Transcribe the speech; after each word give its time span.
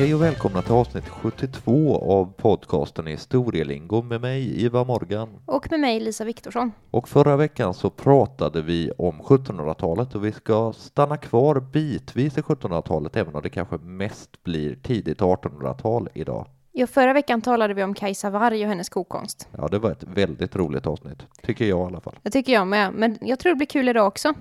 Hej 0.00 0.14
och 0.14 0.22
välkomna 0.22 0.62
till 0.62 0.72
avsnitt 0.72 1.08
72 1.08 1.96
av 1.96 2.32
podcasten 2.36 3.06
Historielingo 3.06 4.02
med 4.02 4.20
mig 4.20 4.64
Iva 4.64 4.84
Morgan. 4.84 5.28
Och 5.46 5.70
med 5.70 5.80
mig 5.80 6.00
Lisa 6.00 6.24
Viktorsson. 6.24 6.72
Och 6.90 7.08
förra 7.08 7.36
veckan 7.36 7.74
så 7.74 7.90
pratade 7.90 8.62
vi 8.62 8.90
om 8.98 9.20
1700-talet 9.20 10.14
och 10.14 10.24
vi 10.24 10.32
ska 10.32 10.72
stanna 10.72 11.16
kvar 11.16 11.60
bitvis 11.60 12.38
i 12.38 12.40
1700-talet 12.40 13.16
även 13.16 13.34
om 13.34 13.42
det 13.42 13.50
kanske 13.50 13.76
mest 13.76 14.42
blir 14.42 14.74
tidigt 14.74 15.20
1800-tal 15.20 16.08
idag. 16.14 16.46
Ja, 16.72 16.86
förra 16.86 17.12
veckan 17.12 17.42
talade 17.42 17.74
vi 17.74 17.82
om 17.82 17.94
Kajsa 17.94 18.30
Warg 18.30 18.62
och 18.62 18.68
hennes 18.68 18.88
kokkonst. 18.88 19.48
Ja, 19.56 19.68
det 19.68 19.78
var 19.78 19.90
ett 19.90 20.04
väldigt 20.04 20.56
roligt 20.56 20.86
avsnitt, 20.86 21.26
tycker 21.42 21.64
jag 21.64 21.80
i 21.80 21.92
alla 21.92 22.00
fall. 22.00 22.16
Det 22.22 22.30
tycker 22.30 22.52
jag 22.52 22.66
med, 22.66 22.92
men 22.94 23.18
jag 23.20 23.38
tror 23.38 23.52
det 23.52 23.56
blir 23.56 23.66
kul 23.66 23.88
idag 23.88 24.06
också. 24.06 24.34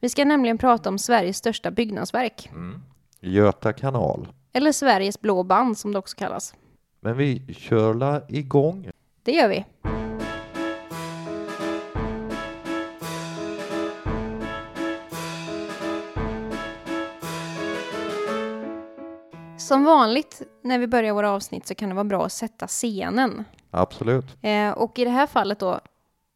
Vi 0.00 0.08
ska 0.08 0.24
nämligen 0.24 0.58
prata 0.58 0.88
om 0.88 0.98
Sveriges 0.98 1.36
största 1.36 1.70
byggnadsverk. 1.70 2.48
Mm. 2.52 2.82
Göta 3.20 3.72
kanal. 3.72 4.28
Eller 4.56 4.72
Sveriges 4.72 5.20
blå 5.20 5.42
band 5.42 5.78
som 5.78 5.92
det 5.92 5.98
också 5.98 6.16
kallas. 6.16 6.54
Men 7.00 7.16
vi 7.16 7.54
kör 7.54 7.94
la 7.94 8.20
igång. 8.28 8.90
Det 9.22 9.32
gör 9.32 9.48
vi. 9.48 9.64
Som 19.58 19.84
vanligt 19.84 20.42
när 20.62 20.78
vi 20.78 20.86
börjar 20.86 21.12
våra 21.12 21.30
avsnitt 21.30 21.66
så 21.66 21.74
kan 21.74 21.88
det 21.88 21.94
vara 21.94 22.04
bra 22.04 22.24
att 22.26 22.32
sätta 22.32 22.66
scenen. 22.66 23.44
Absolut. 23.70 24.24
Eh, 24.42 24.70
och 24.70 24.98
i 24.98 25.04
det 25.04 25.10
här 25.10 25.26
fallet 25.26 25.58
då, 25.58 25.80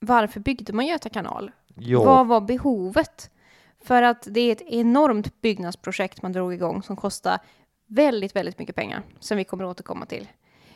varför 0.01 0.41
byggde 0.41 0.73
man 0.73 0.87
Göta 0.87 1.09
kanal? 1.09 1.51
Ja, 1.75 2.05
Vad 2.05 2.27
var 2.27 2.41
behovet? 2.41 3.31
För 3.85 4.03
att 4.03 4.27
det 4.31 4.41
är 4.41 4.53
ett 4.53 4.63
enormt 4.63 5.41
byggnadsprojekt 5.41 6.23
man 6.23 6.33
drog 6.33 6.55
igång 6.55 6.83
som 6.83 6.97
kostar 6.97 7.39
väldigt, 7.89 8.37
väldigt 8.37 8.59
mycket 8.59 8.77
pengar 8.77 9.03
som 9.21 9.37
vi 9.37 9.45
kommer 9.45 9.65
att 9.65 9.71
återkomma 9.71 10.07
till. 10.07 10.29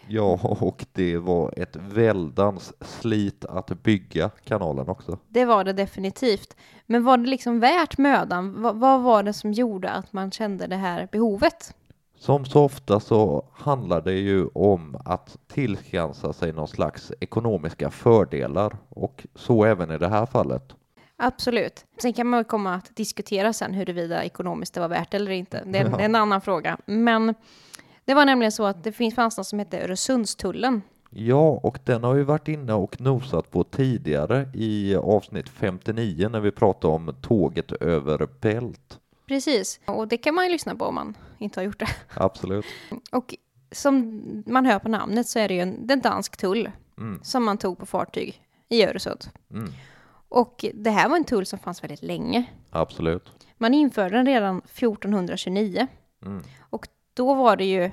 ja, 0.08 0.38
och 0.42 0.86
det 0.92 1.16
var 1.18 1.54
ett 1.56 1.76
väldans 1.76 2.72
slit 2.80 3.44
att 3.44 3.82
bygga 3.82 4.30
kanalen 4.44 4.88
också. 4.88 5.18
Det 5.28 5.44
var 5.44 5.64
det 5.64 5.72
definitivt. 5.72 6.56
Men 6.86 7.04
var 7.04 7.16
det 7.16 7.26
liksom 7.26 7.60
värt 7.60 7.98
mödan? 7.98 8.62
Va- 8.62 8.72
vad 8.72 9.02
var 9.02 9.22
det 9.22 9.32
som 9.32 9.52
gjorde 9.52 9.90
att 9.90 10.12
man 10.12 10.30
kände 10.30 10.66
det 10.66 10.76
här 10.76 11.08
behovet? 11.12 11.74
Som 12.16 12.44
så 12.44 12.64
ofta 12.64 13.00
så 13.00 13.44
handlar 13.52 14.00
det 14.00 14.12
ju 14.12 14.46
om 14.54 14.96
att 15.04 15.36
tillskansa 15.48 16.32
sig 16.32 16.52
någon 16.52 16.68
slags 16.68 17.12
ekonomiska 17.20 17.90
fördelar 17.90 18.76
och 18.88 19.26
så 19.34 19.64
även 19.64 19.90
i 19.90 19.98
det 19.98 20.08
här 20.08 20.26
fallet. 20.26 20.74
Absolut. 21.22 21.84
Sen 22.02 22.12
kan 22.12 22.26
man 22.26 22.44
komma 22.44 22.74
att 22.74 22.96
diskutera 22.96 23.52
sen 23.52 23.74
huruvida 23.74 24.24
ekonomiskt 24.24 24.74
det 24.74 24.80
var 24.80 24.88
värt 24.88 25.14
eller 25.14 25.30
inte. 25.30 25.62
Det 25.66 25.78
är, 25.78 25.84
Ja. 25.84 25.96
det 25.96 26.02
är 26.02 26.04
en 26.04 26.14
annan 26.14 26.40
fråga. 26.40 26.78
Men 26.86 27.34
det 28.04 28.14
var 28.14 28.24
nämligen 28.24 28.52
så 28.52 28.64
att 28.64 28.84
det 28.84 28.92
finns 28.92 29.14
fanns 29.14 29.36
något 29.36 29.46
som 29.46 29.58
hette 29.58 29.84
Öresundstullen. 29.84 30.82
Ja, 31.10 31.60
och 31.62 31.78
den 31.84 32.04
har 32.04 32.14
vi 32.14 32.22
varit 32.22 32.48
inne 32.48 32.72
och 32.72 33.00
nosat 33.00 33.50
på 33.50 33.64
tidigare 33.64 34.48
i 34.54 34.96
avsnitt 34.96 35.48
59 35.48 36.28
när 36.28 36.40
vi 36.40 36.50
pratade 36.50 36.94
om 36.94 37.14
tåget 37.22 37.72
över 37.72 38.28
Bält. 38.40 38.98
Precis. 39.28 39.80
Och 39.86 40.08
det 40.08 40.16
kan 40.16 40.34
man 40.34 40.44
ju 40.46 40.52
lyssna 40.52 40.74
på 40.74 40.84
om 40.84 40.94
man 40.94 41.14
inte 41.38 41.60
har 41.60 41.64
gjort 41.64 41.78
det. 41.78 41.88
Absolut. 42.14 42.64
Och 43.12 43.34
som 43.72 44.22
man 44.46 44.66
hör 44.66 44.78
på 44.78 44.88
namnet 44.88 45.28
så 45.28 45.38
är 45.38 45.48
det 45.48 45.54
ju 45.54 45.60
en 45.60 46.00
dansk 46.02 46.36
tull 46.36 46.70
Mm, 46.98 47.20
som 47.22 47.44
man 47.44 47.58
tog 47.58 47.78
på 47.78 47.86
fartyg 47.86 48.40
i 48.68 48.84
Öresund. 48.84 49.24
mm, 49.50 49.72
Och 50.32 50.64
det 50.74 50.90
här 50.90 51.08
var 51.08 51.16
en 51.16 51.24
tull 51.24 51.46
som 51.46 51.58
fanns 51.58 51.82
väldigt 51.82 52.02
länge. 52.02 52.44
absolut. 52.70 53.30
Man 53.58 53.74
införde 53.74 54.16
den 54.16 54.26
redan 54.26 54.58
1429. 54.58 55.86
Mm. 56.24 56.42
Och 56.60 56.88
då 57.14 57.34
var 57.34 57.56
det 57.56 57.64
ju 57.64 57.90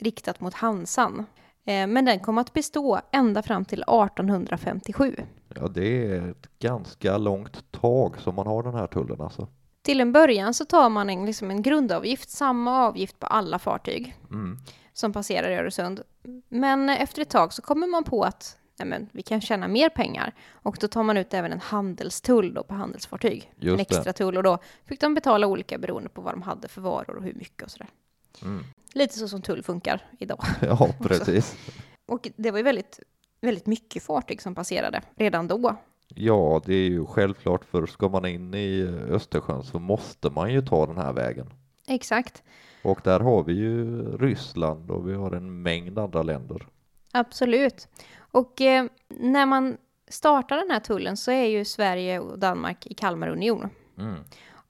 riktat 0.00 0.40
mot 0.40 0.54
Hansan. 0.54 1.26
Eh, 1.64 1.86
Men 1.86 2.04
den 2.04 2.20
kom 2.20 2.38
att 2.38 2.52
bestå 2.52 3.00
ända 3.12 3.42
fram 3.42 3.64
till 3.64 3.82
1857. 3.82 5.16
Ja, 5.54 5.68
det 5.68 6.06
är 6.06 6.30
ett 6.30 6.58
ganska 6.58 7.18
långt 7.18 7.72
tag 7.72 8.20
som 8.20 8.34
man 8.34 8.46
har 8.46 8.62
den 8.62 8.74
här 8.74 8.86
tullen 8.86 9.20
alltså. 9.20 9.48
Till 9.82 10.00
en 10.00 10.12
början 10.12 10.54
så 10.54 10.64
tar 10.64 10.88
man 10.90 11.10
en, 11.10 11.26
liksom 11.26 11.50
en 11.50 11.62
grundavgift, 11.62 12.30
samma 12.30 12.86
avgift 12.86 13.18
på 13.18 13.26
alla 13.26 13.58
fartyg 13.58 14.16
Mm. 14.30 14.58
som 14.92 15.12
passerar 15.12 15.50
i 15.50 15.54
Öresund. 15.54 16.00
Men 16.48 16.88
efter 16.90 17.22
ett 17.22 17.30
tag 17.30 17.52
så 17.52 17.62
kommer 17.62 17.86
man 17.86 18.04
på 18.04 18.22
att 18.22 18.56
nej 18.78 18.88
men, 18.88 19.08
vi 19.12 19.22
kan 19.22 19.40
tjäna 19.40 19.68
mer 19.68 19.88
pengar 19.88 20.32
och 20.52 20.76
då 20.80 20.88
tar 20.88 21.02
man 21.02 21.16
ut 21.16 21.34
även 21.34 21.52
en 21.52 21.60
handelstull 21.60 22.54
då 22.54 22.62
på 22.62 22.74
handelsfartyg. 22.74 23.50
en 23.60 23.66
Just 23.66 23.76
det. 23.76 23.96
extra 23.96 24.12
tull 24.12 24.36
och 24.36 24.42
då 24.42 24.58
fick 24.84 25.00
de 25.00 25.14
betala 25.14 25.46
olika 25.46 25.78
beroende 25.78 26.08
på 26.08 26.20
vad 26.20 26.34
de 26.34 26.42
hade 26.42 26.68
för 26.68 26.80
varor 26.80 27.16
och 27.16 27.22
hur 27.22 27.34
mycket 27.34 27.62
och 27.62 27.70
sådär. 27.70 27.88
Mm. 28.42 28.64
Lite 28.92 29.18
så 29.18 29.28
som 29.28 29.42
tull 29.42 29.62
funkar 29.62 30.02
idag. 30.18 30.44
Ja, 30.60 30.88
precis. 31.02 31.56
Och 32.06 32.28
det 32.36 32.50
var 32.50 32.58
ju 32.58 32.64
väldigt, 32.64 33.00
väldigt 33.40 33.66
mycket 33.66 34.02
fartyg 34.02 34.42
som 34.42 34.54
passerade 34.54 35.02
redan 35.16 35.48
då. 35.48 35.76
Ja, 36.08 36.62
det 36.66 36.74
är 36.74 36.88
ju 36.88 37.06
självklart 37.06 37.64
för 37.64 37.86
ska 37.86 38.08
man 38.08 38.26
in 38.26 38.54
i 38.54 38.82
Östersjön 39.10 39.62
så 39.62 39.78
måste 39.78 40.30
man 40.30 40.52
ju 40.52 40.62
ta 40.66 40.86
den 40.86 40.96
här 40.96 41.12
vägen. 41.12 41.46
Exakt, 41.88 42.42
Och 42.82 43.00
där 43.04 43.20
har 43.20 43.42
vi 43.42 43.52
ju 43.52 44.02
Ryssland 44.18 44.90
och 44.90 45.08
vi 45.08 45.14
har 45.14 45.32
en 45.32 45.62
mängd 45.62 45.98
andra 45.98 46.22
länder. 46.22 46.66
Absolut. 47.14 47.88
Och 48.18 48.60
eh, 48.60 48.86
när 49.08 49.46
man 49.46 49.76
startar 50.08 50.56
den 50.56 50.70
här 50.70 50.80
tullen 50.80 51.16
så 51.16 51.30
är 51.30 51.44
ju 51.44 51.64
Sverige 51.64 52.20
och 52.20 52.38
Danmark 52.38 52.86
i 52.86 52.94
Kalmarunion. 52.94 53.70
Mm. 53.98 54.20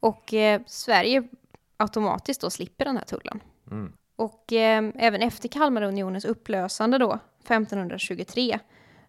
Och 0.01 0.35
eh, 0.35 0.61
Sverige 0.67 1.29
automatiskt 1.77 2.41
då 2.41 2.51
slipper 2.51 2.85
den 2.85 2.97
här 2.97 3.05
tullen. 3.05 3.41
Mm. 3.71 3.93
Och 4.17 4.53
eh, 4.53 4.91
även 4.95 5.23
efter 5.23 5.49
Kalmarunionens 5.49 6.25
upplösande 6.25 6.99
då, 6.99 7.19
1523, 7.43 8.59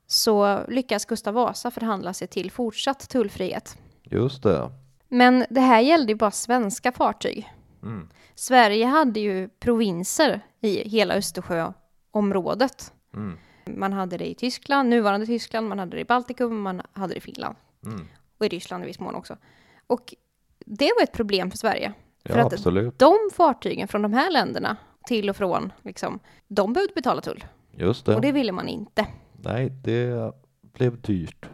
så 0.07 0.66
lyckas 0.67 1.06
Gustav 1.06 1.34
Vasa 1.34 1.72
förhandla 1.72 2.13
sig 2.13 2.28
till 2.28 2.52
fortsatt 2.52 3.09
tullfrihet. 3.09 3.78
Just 4.03 4.44
det. 4.44 4.72
Men 5.07 5.46
det 5.50 5.62
här 5.62 5.81
gällde 5.81 6.12
ju 6.12 6.16
bara 6.16 6.31
svenska 6.31 6.91
fartyg. 6.91 7.52
Mm. 7.84 8.09
Sverige 8.35 8.85
hade 8.85 9.19
ju 9.19 9.50
provinser 9.50 10.41
i 10.62 10.90
hela 10.90 11.13
Östersjöområdet. 11.13 12.94
Mm. 13.16 13.38
Man 13.66 13.94
hade 13.94 14.18
det 14.18 14.30
i 14.30 14.36
Tyskland, 14.36 14.90
nuvarande 14.90 15.26
Tyskland, 15.26 15.68
man 15.70 15.80
hade 15.80 15.98
det 15.98 16.02
i 16.02 16.06
Baltikum, 16.06 16.62
man 16.62 16.81
hade 16.94 17.14
det 17.14 17.18
i 17.18 17.22
Finland 17.22 17.56
Mm. 17.86 18.08
och 18.38 18.46
i 18.46 18.50
Ryssland 18.50 18.84
i 18.84 18.88
viss 18.88 19.00
mån 19.00 19.16
också. 19.16 19.38
Och 19.88 20.14
det 20.66 20.92
var 20.98 21.03
ett 21.03 21.12
problem 21.12 21.52
för 21.52 21.58
Sverige. 21.58 21.94
För 22.26 22.38
Ja, 22.40 22.46
att 22.46 22.53
absolut. 22.53 23.00
de 23.00 23.16
fartygen 23.34 23.88
från 23.88 24.02
de 24.02 24.14
här 24.14 24.31
länderna 24.31 24.78
till 25.08 25.30
och 25.30 25.36
från, 25.36 25.72
liksom, 25.84 26.20
de 26.48 26.74
behövde 26.74 26.94
betala 26.94 27.22
tull. 27.22 27.44
Just 27.72 28.06
det. 28.06 28.16
Och 28.16 28.22
det 28.22 28.31
ville 28.31 28.52
man 28.52 28.68
inte. 28.68 29.08
Nej, 29.42 29.70
det 29.70 30.34
blev 30.62 31.02
dyrt. 31.02 31.46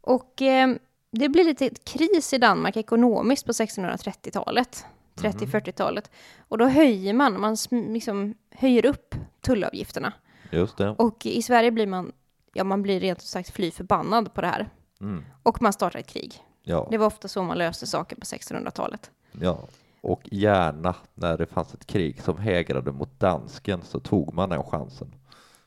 Och 0.00 0.42
eh, 0.42 0.74
det 1.10 1.28
blir 1.28 1.44
lite 1.44 1.70
kris 1.84 2.32
i 2.32 2.38
Danmark 2.38 2.76
ekonomiskt 2.76 3.46
på 3.46 3.52
1630-talet, 3.52 4.84
30-40-talet. 5.16 6.10
Och 6.48 6.58
då 6.58 6.64
höjer 6.66 7.12
man, 7.14 7.40
man 7.40 7.56
liksom 7.70 8.34
höjer 8.50 8.86
upp 8.86 9.14
tullavgifterna. 9.40 10.12
Just 10.52 10.76
det. 10.76 10.88
Och 10.98 11.26
i 11.26 11.42
Sverige 11.42 11.70
blir 11.70 11.86
man, 11.86 12.12
ja 12.54 12.64
man 12.64 12.82
blir 12.82 13.00
rent 13.00 13.18
ut 13.18 13.24
sagt 13.24 13.50
fly 13.50 13.70
förbannad 13.70 14.34
på 14.34 14.40
det 14.40 14.46
här. 14.46 14.68
Mm. 15.00 15.24
Och 15.42 15.62
man 15.62 15.72
startar 15.72 15.98
ett 15.98 16.06
krig. 16.06 16.34
Ja, 16.62 16.88
Det 16.90 16.98
var 16.98 17.06
ofta 17.06 17.28
så 17.28 17.42
man 17.42 17.58
löste 17.58 17.86
saker 17.86 18.16
på 18.16 18.22
1600-talet. 18.24 19.10
ja. 19.40 19.58
Och 20.00 20.20
gärna 20.24 20.94
när 21.14 21.38
det 21.38 21.46
fanns 21.46 21.74
ett 21.74 21.86
krig 21.86 22.22
som 22.22 22.38
hägrade 22.38 22.92
mot 22.92 23.20
dansken 23.20 23.82
så 23.82 24.00
tog 24.00 24.34
man 24.34 24.48
den 24.48 24.62
chansen. 24.64 25.14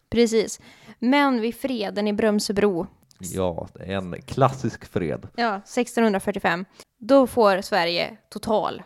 Precis. 0.09 0.59
Men 0.99 1.41
vid 1.41 1.55
freden 1.55 2.07
i 2.07 2.13
Brömsebro, 2.13 2.87
Ja, 3.19 3.67
en 3.79 4.21
klassisk 4.21 4.85
fred. 4.85 5.27
ja, 5.35 5.55
1645, 5.55 6.65
då 6.99 7.27
får 7.27 7.61
Sverige 7.61 8.17
total 8.29 8.83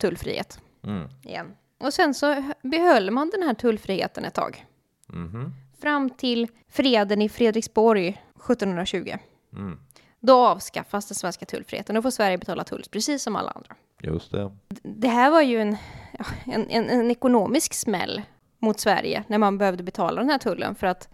tullfrihet 0.00 0.60
Mm. 0.82 1.08
igen. 1.22 1.46
Och 1.80 1.94
sen 1.94 2.14
så 2.14 2.42
behöll 2.62 3.10
man 3.10 3.30
den 3.30 3.42
här 3.42 3.54
tullfriheten 3.54 4.24
ett 4.24 4.34
tag. 4.34 4.66
Mhm. 5.08 5.54
Fram 5.80 6.10
till 6.10 6.48
freden 6.68 7.22
i 7.22 7.28
Fredriksborg 7.28 8.08
1720. 8.08 9.16
Mm. 9.52 9.78
Då 10.20 10.46
avskaffas 10.46 11.08
den 11.08 11.14
svenska 11.14 11.46
tullfriheten. 11.46 11.94
Då 11.94 12.02
får 12.02 12.10
Sverige 12.10 12.38
betala 12.38 12.64
tull 12.64 12.84
precis 12.90 13.22
som 13.22 13.36
alla 13.36 13.50
andra. 13.50 13.76
Just 14.02 14.32
det. 14.32 14.50
Det 14.82 15.08
här 15.08 15.30
var 15.30 15.42
ju 15.42 15.60
en, 15.60 15.76
en, 16.44 16.70
en, 16.70 16.90
en 16.90 17.10
ekonomisk 17.10 17.74
smäll 17.74 18.22
mot 18.58 18.80
Sverige 18.80 19.24
när 19.26 19.38
man 19.38 19.58
behövde 19.58 19.82
betala 19.82 20.20
den 20.20 20.30
här 20.30 20.38
tullen 20.38 20.74
för 20.74 20.86
att 20.86 21.08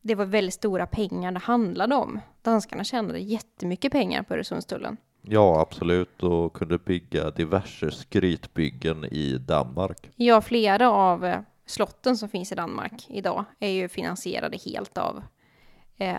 det 0.00 0.14
var 0.14 0.24
väldigt 0.24 0.54
stora 0.54 0.86
pengar 0.86 1.32
det 1.32 1.38
handlade 1.38 1.94
om. 1.94 2.20
Danskarna 2.42 2.84
tjänade 2.84 3.18
jättemycket 3.18 3.92
pengar 3.92 4.22
på 4.22 4.34
Öresundstullen. 4.34 4.96
Ja, 5.22 5.60
absolut. 5.60 6.22
Och 6.22 6.52
kunde 6.52 6.78
bygga 6.78 7.30
diverse 7.30 7.90
skrytbyggen 7.90 9.04
i 9.04 9.38
Danmark. 9.38 10.10
Ja, 10.16 10.40
flera 10.40 10.90
av 10.90 11.24
eh, 11.24 11.40
slotten 11.70 12.16
som 12.16 12.28
finns 12.28 12.52
i 12.52 12.54
Danmark 12.54 13.06
idag 13.10 13.44
är 13.60 13.68
ju 13.68 13.88
finansierade 13.88 14.58
helt 14.64 14.98
av, 14.98 15.22
eh, 15.96 16.16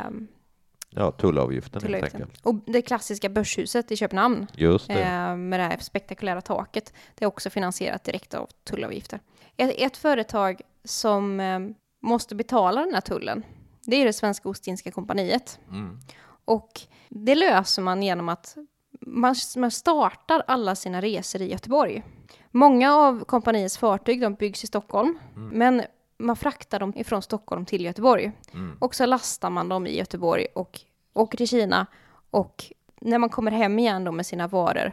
Ja, 0.94 1.12
tullavgiften 1.12 1.82
helt 1.82 1.86
tullavgiften. 1.86 2.22
enkelt. 2.22 2.46
Och 2.46 2.56
det 2.56 2.82
klassiska 2.82 3.30
börshuset 3.30 3.92
i 3.92 3.96
Köpenhamn 3.98 4.48
Just 4.56 4.88
det. 4.88 5.02
eh, 5.04 5.36
med 5.36 5.60
det 5.60 5.64
här 5.64 5.78
spektakulära 5.78 6.42
taket, 6.42 6.94
det 7.16 7.26
är 7.26 7.28
också 7.28 7.50
finansierat 7.50 8.04
direkt 8.04 8.34
av 8.34 8.50
tullavgifter. 8.64 9.20
Ett, 9.58 9.74
ett 9.78 9.98
företag 9.98 10.62
som 10.84 11.40
eh, 11.40 11.60
måste 12.02 12.36
betala 12.36 12.82
den 12.86 12.94
här 12.94 13.02
tullen, 13.02 13.44
det 13.86 13.96
är 13.96 14.06
det 14.06 14.14
svenska 14.14 14.50
Ostindiska 14.50 14.92
kompaniet. 14.92 15.60
Mm. 15.70 16.00
Och 16.46 16.82
det 17.10 17.36
löser 17.36 17.82
man 17.82 18.04
genom 18.04 18.30
att 18.30 18.58
man, 19.02 19.36
man 19.58 19.72
startar 19.72 20.44
alla 20.48 20.76
sina 20.76 21.02
resor 21.02 21.42
i 21.42 21.52
Göteborg. 21.52 22.04
Många 22.52 22.96
av 22.96 23.24
kompaniets 23.24 23.78
fartyg 23.78 24.22
de 24.22 24.34
byggs 24.34 24.64
i 24.64 24.68
Stockholm, 24.68 25.20
men 25.36 25.82
man 26.18 26.36
fraktar 26.36 26.80
dem 26.80 26.94
ifrån 26.96 27.22
Stockholm 27.22 27.66
till 27.66 27.86
Göteborg. 27.86 28.32
Mm. 28.54 28.78
Och 28.80 28.96
så 28.96 29.06
lastar 29.06 29.50
man 29.50 29.70
dem 29.70 29.88
i 29.88 29.98
Göteborg 29.98 30.48
och 30.56 30.80
åker 31.14 31.38
till 31.38 31.48
Kina. 31.48 31.86
Och 32.32 32.64
när 33.02 33.18
man 33.18 33.30
kommer 33.30 33.52
hem 33.52 33.80
igen 33.80 34.04
då 34.04 34.12
med 34.12 34.26
sina 34.26 34.48
varor 34.48 34.92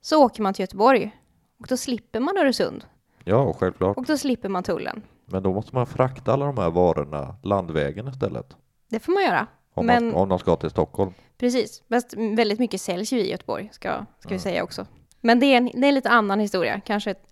så 0.00 0.24
åker 0.24 0.42
man 0.42 0.54
till 0.54 0.62
Göteborg. 0.62 1.16
Och 1.60 1.66
då 1.68 1.76
slipper 1.76 2.20
man 2.20 2.36
Öresund. 2.38 2.84
Ja, 3.24 3.52
självklart. 3.52 3.96
Och 3.96 4.04
då 4.04 4.16
slipper 4.18 4.48
man 4.48 4.62
tullen. 4.62 5.02
Men 5.26 5.42
då 5.42 5.52
måste 5.52 5.74
man 5.74 5.86
frakta 5.86 6.32
alla 6.32 6.46
de 6.46 6.58
här 6.58 6.70
varorna 6.70 7.36
landvägen 7.42 8.08
istället. 8.08 8.56
Det 8.88 9.00
får 9.00 9.12
man 9.12 9.22
göra. 9.22 9.46
Om, 9.74 9.86
Men- 9.86 10.06
man, 10.06 10.14
om 10.14 10.28
de 10.28 10.38
ska 10.38 10.56
till 10.56 10.70
Stockholm. 10.70 11.12
Precis, 11.38 11.82
fast 11.88 12.14
väldigt 12.16 12.58
mycket 12.58 12.80
säljs 12.80 13.12
ju 13.12 13.20
i 13.20 13.30
Göteborg, 13.30 13.68
ska, 13.72 14.06
ska 14.18 14.28
vi 14.28 14.38
säga 14.38 14.64
också. 14.64 14.86
Men 15.22 15.40
det 15.40 15.46
är 15.46 15.56
en, 15.56 15.64
det 15.64 15.86
är 15.86 15.88
en 15.88 15.94
lite 15.94 16.10
annan 16.10 16.40
historia, 16.40 16.80
kanske 16.80 17.10
ett, 17.10 17.22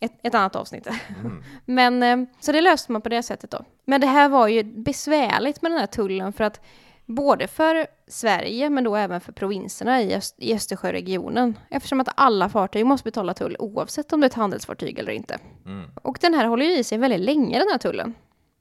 ett, 0.00 0.12
ett 0.22 0.34
annat 0.34 0.56
avsnitt. 0.56 0.88
Mm. 1.20 1.42
Men, 1.64 2.02
eh, 2.02 2.28
så 2.40 2.52
det 2.52 2.60
löste 2.60 2.92
man 2.92 3.02
på 3.02 3.08
det 3.08 3.22
sättet 3.22 3.50
då. 3.50 3.64
Men 3.84 4.00
det 4.00 4.06
här 4.06 4.28
var 4.28 4.48
ju 4.48 4.62
besvärligt 4.62 5.62
med 5.62 5.70
den 5.70 5.78
här 5.78 5.86
tullen 5.86 6.32
för 6.32 6.44
att 6.44 6.60
både 7.08 7.48
för 7.48 7.86
Sverige, 8.06 8.70
men 8.70 8.84
då 8.84 8.96
även 8.96 9.20
för 9.20 9.32
provinserna 9.32 10.02
i, 10.02 10.14
Öst, 10.14 10.34
i 10.38 10.54
Östersjöregionen, 10.54 11.58
eftersom 11.70 12.00
att 12.00 12.08
alla 12.14 12.48
fartyg 12.48 12.86
måste 12.86 13.04
betala 13.04 13.34
tull 13.34 13.56
oavsett 13.58 14.12
om 14.12 14.20
det 14.20 14.24
är 14.24 14.28
ett 14.28 14.34
handelsfartyg 14.34 14.98
eller 14.98 15.12
inte. 15.12 15.38
Mm. 15.66 15.90
Och 16.02 16.18
den 16.20 16.34
här 16.34 16.46
håller 16.46 16.66
ju 16.66 16.78
i 16.78 16.84
sig 16.84 16.98
väldigt 16.98 17.20
länge, 17.20 17.58
den 17.58 17.68
här 17.70 17.78
tullen. 17.78 18.14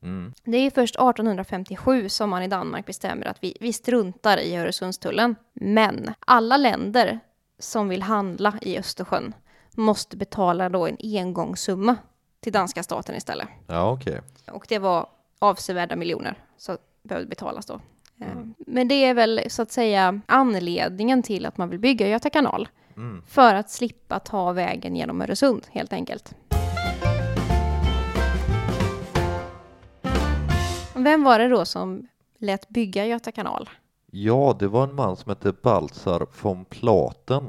Mm. 0.03 0.33
Det 0.43 0.57
är 0.57 0.71
först 0.71 0.95
1857 0.95 2.09
som 2.09 2.29
man 2.29 2.43
i 2.43 2.47
Danmark 2.47 2.85
bestämmer 2.85 3.25
att 3.25 3.37
vi, 3.43 3.57
vi 3.59 3.73
struntar 3.73 4.37
i 4.37 4.57
Öresundstullen. 4.57 5.35
Men 5.53 6.13
alla 6.19 6.57
länder 6.57 7.19
som 7.59 7.89
vill 7.89 8.01
handla 8.01 8.54
i 8.62 8.77
Östersjön 8.77 9.33
måste 9.71 10.18
betala 10.18 10.69
då 10.69 10.88
en 10.88 10.98
engångssumma 11.01 11.95
till 12.39 12.54
danska 12.54 12.83
staten 12.83 13.15
istället. 13.15 13.48
Ja, 13.68 13.92
okej. 13.92 14.21
Och 14.51 14.65
det 14.69 14.80
var 14.80 15.09
avsevärda 15.39 15.95
miljoner 15.95 16.38
som 16.57 16.77
behövde 17.04 17.30
betalas 17.30 17.65
då. 17.65 17.74
Eh, 18.21 18.27
Men 18.57 18.88
det 18.88 18.95
är 18.95 19.13
väl 19.13 19.42
så 19.48 19.62
att 19.62 19.71
säga 19.71 20.21
anledningen 20.25 21.24
till 21.24 21.45
att 21.45 21.57
man 21.57 21.69
vill 21.69 21.80
bygga 21.80 22.07
Göta 22.07 22.30
kanal. 22.30 22.69
Mm. 22.95 23.21
För 23.27 23.56
att 23.56 23.69
slippa 23.69 24.19
ta 24.19 24.51
vägen 24.51 24.95
genom 24.95 25.21
Öresund 25.21 25.68
helt 25.71 25.94
enkelt. 25.94 26.36
Vem 30.95 31.24
var 31.24 31.39
det 31.39 31.48
då 31.48 31.65
som 31.65 32.07
lät 32.38 32.69
bygga 32.69 33.06
Göta 33.06 33.31
kanal? 33.31 33.69
Ja, 34.12 34.56
det 34.59 34.68
var 34.68 34.83
en 34.83 34.95
man 34.95 35.15
som 35.15 35.30
hette 35.30 35.54
Baltzar 35.62 36.27
von 36.42 36.65
Platen. 36.65 37.44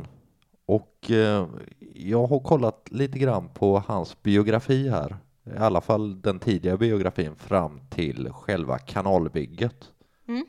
Och 0.67 1.11
eh, 1.11 1.47
jag 1.95 2.27
har 2.27 2.41
kollat 2.41 2.87
lite 2.91 3.19
grann 3.19 3.49
på 3.49 3.83
hans 3.87 4.23
biografi 4.23 4.89
här. 4.89 5.17
I 5.45 5.57
alla 5.59 5.81
fall 5.81 6.21
den 6.21 6.39
tidiga 6.39 6.77
biografin 6.77 7.37
fram 7.37 7.81
till 7.91 8.33
själva 8.33 8.79
kanalbygget. 8.79 9.93
Mm. 10.29 10.47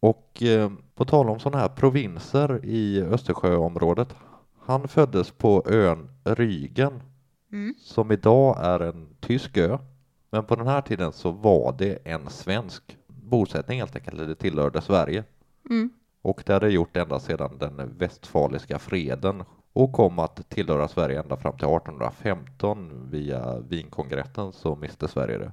Och 0.00 0.42
eh, 0.42 0.72
på 0.94 1.04
tal 1.04 1.30
om 1.30 1.40
sådana 1.40 1.62
här 1.62 1.68
provinser 1.68 2.64
i 2.64 3.02
Östersjöområdet. 3.02 4.14
Han 4.60 4.88
föddes 4.88 5.30
på 5.30 5.62
ön 5.66 6.08
Rygen 6.24 7.00
Mm. 7.52 7.74
som 7.78 8.12
idag 8.12 8.56
är 8.60 8.80
en 8.80 9.08
tysk 9.20 9.56
ö. 9.56 9.78
Men 10.30 10.44
på 10.44 10.56
den 10.56 10.66
här 10.66 10.80
tiden 10.80 11.12
så 11.12 11.30
var 11.30 11.74
det 11.78 11.98
en 12.04 12.30
svensk 12.30 12.96
bosättning 13.06 13.78
helt 13.78 13.96
enkelt. 13.96 14.18
Det 14.18 14.34
tillhörde 14.34 14.80
Sverige. 14.80 15.24
Mm. 15.70 15.90
Och 16.22 16.42
det 16.46 16.52
hade 16.52 16.70
gjort 16.70 16.96
ända 16.96 17.20
sedan 17.20 17.58
den 17.58 17.98
västfaliska 17.98 18.78
freden 18.78 19.44
och 19.72 19.92
kom 19.92 20.18
att 20.18 20.48
tillhöra 20.48 20.88
Sverige 20.88 21.20
ända 21.20 21.36
fram 21.36 21.56
till 21.56 21.68
1815 21.68 23.08
via 23.10 23.58
Wienkongressen 23.60 24.52
så 24.52 24.76
miste 24.76 25.08
Sverige 25.08 25.38
det. 25.38 25.52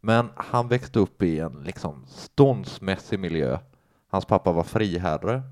Men 0.00 0.28
han 0.36 0.68
växte 0.68 0.98
upp 0.98 1.22
i 1.22 1.40
en 1.40 1.62
liksom 1.64 2.04
ståndsmässig 2.06 3.18
miljö. 3.18 3.58
Hans 4.08 4.24
pappa 4.24 4.52
var 4.52 4.62
friherre. 4.62 5.42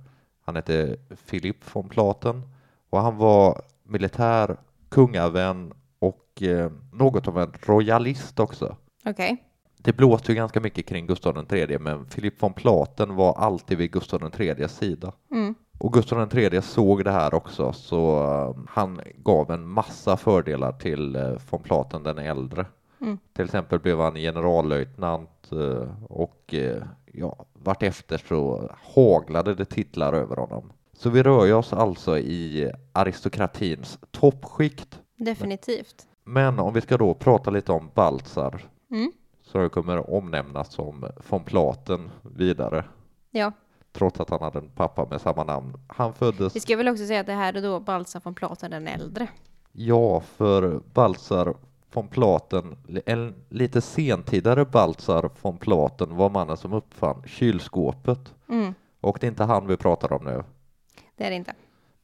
Han 0.45 0.57
hette 0.57 0.97
Philipp 1.31 1.77
von 1.77 1.89
Platen 1.89 2.43
och 2.91 3.01
han 3.01 3.17
var 3.17 3.63
militär, 3.83 4.57
kungavän 4.89 5.73
och 5.99 6.43
eh, 6.43 6.71
något 6.93 7.29
av 7.29 7.39
en 7.39 7.53
royalist 7.61 8.41
också. 8.41 8.77
Okej. 9.05 9.54
Det 9.85 9.97
blåste 9.97 10.33
ju 10.33 10.37
ganska 10.37 10.61
mycket 10.61 10.87
kring 10.87 11.07
Gustav 11.07 11.47
III, 11.53 11.79
men 11.79 12.05
Philipp 12.05 12.43
von 12.43 12.53
Platen 12.53 13.15
var 13.15 13.35
alltid 13.35 13.79
vid 13.79 13.93
Gustav 13.93 14.31
IIIs 14.41 14.73
sida. 14.73 15.13
Mm. 15.31 15.55
Och 15.79 15.93
Gustav 15.93 16.37
III 16.39 16.63
såg 16.63 17.05
det 17.05 17.11
här 17.11 17.35
också, 17.35 17.73
så 17.73 18.23
eh, 18.23 18.63
han 18.69 19.01
gav 19.17 19.51
en 19.51 19.69
massa 19.69 20.17
fördelar 20.17 20.73
till 20.73 21.17
eh, 21.17 21.33
von 21.51 21.63
Platen 21.63 22.03
den 22.03 22.19
äldre. 22.19 22.67
Mm. 23.01 23.19
Till 23.33 23.45
exempel 23.45 23.79
blev 23.79 24.01
han 24.01 24.15
generallöjtnant 24.15 25.53
eh, 25.53 26.05
och 26.05 26.55
eh, 26.55 26.83
ja, 27.13 27.47
vartefter 27.53 28.23
så 28.29 28.71
haglade 28.95 29.55
det 29.55 29.65
titlar 29.65 30.13
över 30.13 30.37
honom. 30.37 30.73
Så 30.93 31.11
vi 31.11 31.23
rör 31.23 31.55
oss 31.55 31.73
alltså 31.73 32.19
i 32.19 32.73
aristokratins 32.93 33.99
toppskikt. 34.11 35.01
Definitivt. 35.17 36.07
Men 36.25 36.59
om 36.59 36.75
vi 36.75 36.81
ska 36.81 36.97
då 36.97 37.15
prata 37.15 37.51
lite 37.51 37.73
om 37.73 37.91
Baltzar 37.95 38.69
Mm. 38.91 39.13
Så 39.55 39.69
kommer 39.69 40.11
omnämnas 40.11 40.73
som 40.73 41.05
von 41.29 41.45
Platen 41.45 42.11
vidare, 42.23 42.85
Ja, 43.31 43.53
trots 43.93 44.21
att 44.21 44.31
han 44.31 44.41
hade 44.43 44.59
en 44.59 44.69
pappa 44.69 45.07
med 45.11 45.21
samma 45.21 45.45
namn. 45.45 45.75
Han 45.87 46.15
föddes, 46.15 46.57
vi 46.57 46.61
ska 46.61 46.77
väl 46.77 46.89
också 46.89 47.07
säga 47.07 47.21
att 47.21 47.27
det 47.27 47.33
här 47.33 47.55
är 47.55 47.63
då 47.63 47.81
Baltzar 47.81 48.21
von 48.25 48.35
Platen 48.35 48.71
den 48.71 48.87
äldre. 48.89 49.29
ja, 49.73 50.21
för 50.21 50.81
Baltzar 50.93 51.55
von 51.93 52.09
Platen, 52.09 52.77
en 53.07 53.35
lite 53.49 53.81
sentidare 53.81 54.65
Baltzar 54.65 55.31
von 55.43 55.59
Platen 55.59 56.17
var 56.17 56.31
mannen 56.31 56.57
som 56.57 56.73
uppfann 56.73 57.23
kylskåpet. 57.27 58.35
Mm. 58.49 58.75
Och 59.01 59.19
det 59.21 59.27
är 59.27 59.29
inte 59.29 59.45
han 59.45 59.67
vi 59.67 59.77
pratar 59.77 60.13
om 60.13 60.25
nu. 60.25 60.43
Det 61.17 61.25
är 61.25 61.31
det 61.31 61.37
inte. 61.37 61.53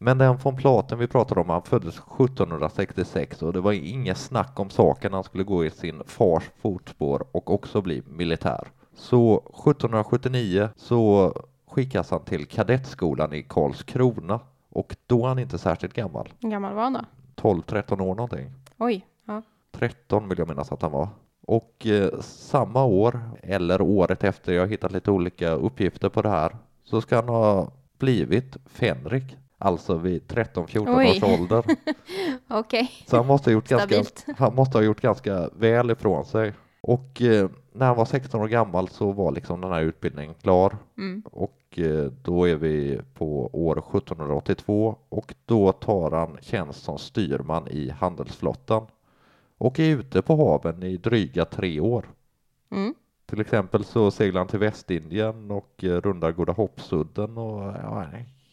Men 0.03 0.19
den 0.19 0.37
von 0.37 0.57
Platen 0.57 0.99
vi 0.99 1.07
pratar 1.07 1.39
om, 1.39 1.49
han 1.49 1.63
föddes 1.63 1.95
1766 1.95 3.43
och 3.43 3.53
det 3.53 3.61
var 3.61 3.73
inget 3.73 4.19
snack 4.19 4.61
om 4.61 4.71
saken. 4.71 5.13
Han 5.13 5.25
skulle 5.25 5.45
gå 5.45 5.65
i 5.65 5.71
sin 5.71 6.03
fars 6.07 6.51
fotspår 6.63 7.27
och 7.33 7.55
också 7.55 7.83
bli 7.83 8.03
militär. 8.07 8.69
Så 8.95 9.39
1779 9.39 10.69
så 10.77 11.33
skickas 11.67 12.11
han 12.11 12.25
till 12.25 12.47
kadettskolan 12.47 13.33
i 13.33 13.43
Karlskrona 13.43 14.41
och 14.69 14.97
då 15.07 15.25
är 15.25 15.29
han 15.29 15.39
inte 15.39 15.59
särskilt 15.59 15.95
gammal. 15.95 16.29
Hur 16.41 16.51
gammal 16.51 16.75
var 16.75 16.83
han 16.83 16.93
då? 16.93 17.05
12-13 17.37 18.01
år 18.01 18.15
någonting. 18.15 18.53
Oj, 18.79 19.07
ja. 19.25 19.43
13 19.73 20.29
vill 20.29 20.39
jag 20.39 20.49
minnas 20.49 20.73
att 20.73 20.83
han 20.83 20.93
var. 20.93 21.09
Och 21.47 21.87
eh, 21.87 22.21
samma 22.21 22.85
år, 22.85 23.21
eller 23.43 23.81
året 23.81 24.25
efter, 24.25 24.53
jag 24.53 24.63
har 24.63 24.69
hittat 24.69 24.93
lite 24.93 25.11
olika 25.11 25.51
uppgifter 25.51 26.09
på 26.09 26.23
det 26.23 26.31
här, 26.31 26.57
så 26.85 27.01
ska 27.01 27.17
han 27.17 27.29
ha 27.29 27.73
blivit 27.99 28.57
fänrik, 28.67 29.37
alltså 29.61 29.97
vid 29.97 30.23
13-14 30.23 30.99
Oj. 30.99 31.11
års 31.11 31.23
ålder. 31.23 31.65
Okej. 32.49 32.91
Så 33.07 33.17
han 33.17 33.27
måste, 33.27 33.51
ha 33.51 33.53
gjort 33.53 33.69
ganska, 33.69 34.05
han 34.37 34.55
måste 34.55 34.79
ha 34.79 34.83
gjort 34.83 35.01
ganska 35.01 35.51
väl 35.57 35.91
ifrån 35.91 36.25
sig. 36.25 36.53
Och 36.81 37.23
eh, 37.23 37.51
när 37.73 37.87
han 37.87 37.97
var 37.97 38.05
16 38.05 38.41
år 38.41 38.49
gammal 38.49 38.89
så 38.89 39.13
var 39.13 39.33
liksom 39.33 39.61
den 39.61 39.73
här 39.73 39.83
utbildningen 39.83 40.35
klar. 40.35 40.77
Mm. 40.99 41.23
Och 41.33 41.79
eh, 41.79 42.05
då 42.23 42.49
är 42.49 42.57
vi 42.57 43.01
på 43.15 43.51
år 43.53 43.79
1782 43.79 44.97
och 45.09 45.35
då 45.45 45.73
tar 45.73 46.11
han 46.11 46.39
tjänst 46.41 46.83
som 46.83 46.99
styrman 46.99 47.69
i 47.69 47.91
handelsflottan 47.91 48.87
och 49.59 49.81
är 49.81 49.97
ute 49.97 50.23
på 50.23 50.37
haven 50.37 50.83
i 50.83 50.97
dryga 50.97 51.45
tre 51.45 51.81
år. 51.81 52.11
Mm. 52.71 52.95
Till 53.27 53.41
exempel 53.41 53.85
så 53.85 54.11
seglar 54.11 54.41
han 54.41 54.49
till 54.49 54.59
Västindien 54.59 55.51
och 55.51 55.85
eh, 55.85 56.01
rundar 56.01 56.33
Goda 56.33 56.53
Hoppsudden 56.53 57.39
och 57.39 57.75
ja, 57.83 58.05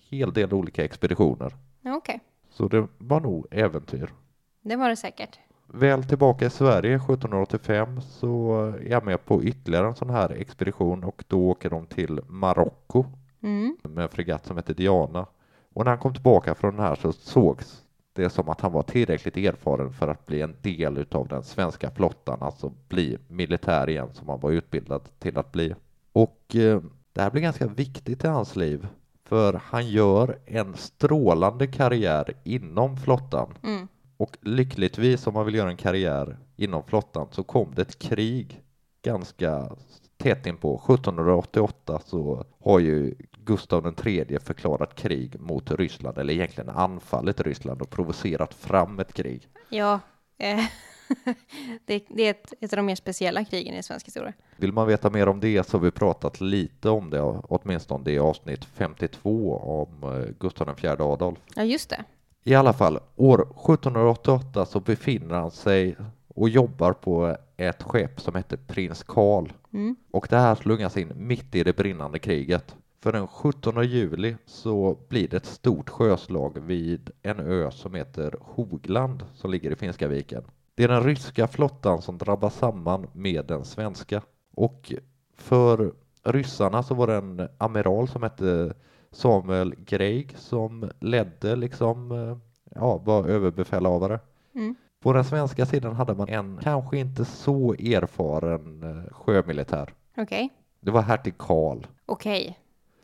hel 0.09 0.33
del 0.33 0.53
olika 0.53 0.83
expeditioner. 0.83 1.53
Okej, 1.85 2.19
Så 2.49 2.67
det 2.67 2.87
var 2.97 3.19
nog 3.21 3.45
äventyr. 3.51 4.13
det 4.61 4.75
var 4.75 4.89
det 4.89 4.95
säkert. 4.95 5.39
Väl 5.73 6.03
tillbaka 6.03 6.45
i 6.45 6.49
Sverige 6.49 6.95
1785 6.95 8.01
så 8.01 8.55
är 8.81 8.89
jag 8.91 9.05
med 9.05 9.25
på 9.25 9.43
ytterligare 9.43 9.87
en 9.87 9.95
sån 9.95 10.09
här 10.09 10.29
expedition 10.29 11.03
och 11.03 11.23
då 11.27 11.49
åker 11.49 11.69
de 11.69 11.85
till 11.85 12.19
Marocko 12.27 13.05
Mm. 13.43 13.77
med 13.83 14.03
en 14.03 14.09
fregatt 14.09 14.45
som 14.45 14.57
heter 14.57 14.73
Diana. 14.73 15.25
Och 15.73 15.85
när 15.85 15.91
han 15.91 15.99
kom 15.99 16.13
tillbaka 16.13 16.55
från 16.55 16.75
den 16.75 16.85
här 16.85 16.95
så 16.95 17.11
sågs 17.13 17.83
det 18.13 18.29
som 18.29 18.49
att 18.49 18.61
han 18.61 18.71
var 18.71 18.81
tillräckligt 18.83 19.37
erfaren 19.37 19.93
för 19.93 20.07
att 20.07 20.25
bli 20.25 20.41
en 20.41 20.55
del 20.61 20.97
utav 20.97 21.27
den 21.27 21.43
svenska 21.43 21.91
flottan, 21.91 22.37
alltså 22.41 22.73
bli 22.89 23.17
militär 23.27 23.89
igen 23.89 24.09
som 24.13 24.29
han 24.29 24.39
var 24.39 24.51
utbildad 24.51 25.01
till 25.19 25.37
att 25.37 25.51
bli. 25.51 25.75
Och 26.11 26.55
eh, 26.55 26.81
Det 27.13 27.21
här 27.21 27.31
blir 27.31 27.41
ganska 27.41 27.67
viktigt 27.67 28.23
i 28.23 28.27
hans 28.27 28.55
liv, 28.55 28.87
för 29.27 29.62
han 29.63 29.88
gör 29.88 30.39
en 30.46 30.75
strålande 30.75 31.67
karriär 31.67 32.34
inom 32.43 32.98
flottan. 32.98 33.53
Mm. 33.63 33.88
Och 34.17 34.38
lyckligtvis 34.41 35.27
om 35.27 35.34
man 35.34 35.46
vill 35.46 35.55
göra 35.55 35.69
en 35.69 35.77
karriär 35.77 36.38
inom 36.55 36.84
flottan 36.84 37.27
så 37.31 37.43
kom 37.43 37.75
det 37.75 37.81
ett 37.81 38.00
krig 38.00 38.62
ganska 39.01 39.69
tätt 40.17 40.46
in 40.46 40.57
på 40.57 40.75
1788 40.75 42.01
så 42.05 42.46
har 42.63 42.79
ju 42.79 43.15
Gustav 43.46 43.93
III 44.05 44.38
förklarat 44.43 44.96
krig 44.96 45.39
mot 45.39 45.72
Ryssland 45.72 46.17
eller 46.17 46.34
egentligen 46.34 46.69
anfallit 46.69 47.41
Ryssland 47.41 47.81
och 47.81 47.89
provocerat 47.89 48.53
fram 48.53 49.00
ett 49.00 49.13
krig. 49.13 49.48
Ja, 49.69 50.00
eh, 50.38 50.60
det, 51.85 52.05
det 52.09 52.23
är 52.23 52.31
ett, 52.31 52.53
ett 52.61 52.73
av 52.73 52.77
de 52.77 52.85
mer 52.85 52.95
speciella 52.95 53.45
krigen 53.45 53.75
i 53.75 53.83
svensk 53.83 54.07
historia. 54.07 54.33
Vill 54.57 54.73
man 54.73 54.87
veta 54.87 55.09
mer 55.09 55.27
om 55.27 55.39
det 55.39 55.67
så 55.67 55.77
har 55.77 55.83
vi 55.83 55.91
pratat 55.91 56.41
lite 56.41 56.89
om 56.89 57.09
det, 57.09 57.21
åtminstone 57.21 58.11
i 58.11 58.19
avsnitt 58.19 58.65
52 58.65 59.57
om 59.57 60.03
eh, 60.03 60.29
Gustav 60.39 60.79
IV 60.83 61.01
Adolf. 61.01 61.39
Ja, 61.55 61.63
just 61.63 61.89
det. 61.89 62.03
I 62.43 62.55
alla 62.55 62.73
fall, 62.73 62.99
år 63.15 63.41
1788 63.41 64.65
så 64.65 64.79
befinner 64.79 65.35
han 65.35 65.51
sig 65.51 65.95
och 66.27 66.49
jobbar 66.49 66.93
på 66.93 67.37
ett 67.57 67.83
skepp 67.83 68.21
som 68.21 68.35
heter 68.35 68.57
Prins 68.57 69.03
Karl. 69.03 69.49
Mm. 69.73 69.95
Och 70.11 70.27
det 70.29 70.37
här 70.37 70.55
slungas 70.55 70.97
in 70.97 71.11
mitt 71.15 71.55
i 71.55 71.63
det 71.63 71.75
brinnande 71.77 72.19
kriget. 72.19 72.75
För 72.99 73.11
den 73.11 73.27
17 73.27 73.83
juli 73.83 74.35
så 74.45 74.97
blir 75.09 75.27
det 75.27 75.37
ett 75.37 75.45
stort 75.45 75.89
sjöslag 75.89 76.59
vid 76.59 77.11
en 77.21 77.39
ö 77.39 77.71
som 77.71 77.93
heter 77.93 78.35
Hogland 78.41 79.23
som 79.33 79.51
ligger 79.51 79.71
i 79.71 79.75
Finska 79.75 80.07
viken. 80.07 80.43
Det 80.77 80.84
är 80.84 80.88
den 80.88 81.03
ryska 81.03 81.48
flottan 81.48 82.01
som 82.01 82.17
drabbas 82.17 82.55
samman 82.55 83.07
med 83.13 83.46
den 83.46 83.65
svenska. 83.65 84.22
Och 84.53 84.93
för 85.38 85.93
ryssarna 86.24 86.84
så 86.84 86.93
var 86.93 87.07
det 87.07 87.15
en 87.15 87.50
amiral 87.57 88.07
som 88.07 88.24
hette 88.24 88.74
Samuel 89.12 89.75
Greig 89.77 90.38
som 90.38 90.89
ledde 91.00 91.55
liksom, 91.55 92.12
eh, 92.12 92.38
ja, 92.75 92.98
var 92.98 93.27
överbefälhavare. 93.27 94.19
Mm. 94.55 94.75
På 95.00 95.13
den 95.13 95.25
svenska 95.25 95.65
sidan 95.65 95.96
hade 95.96 96.13
man 96.13 96.29
en 96.29 96.60
kanske 96.63 96.98
inte 96.98 97.25
så 97.25 97.74
erfaren 97.74 98.84
eh, 98.84 99.13
sjömilitär. 99.13 99.93
Okej. 100.17 100.50
Det 100.79 100.91
var 100.91 101.01
hertig 101.01 101.38
Karl. 101.38 101.86
Okej. 102.05 102.60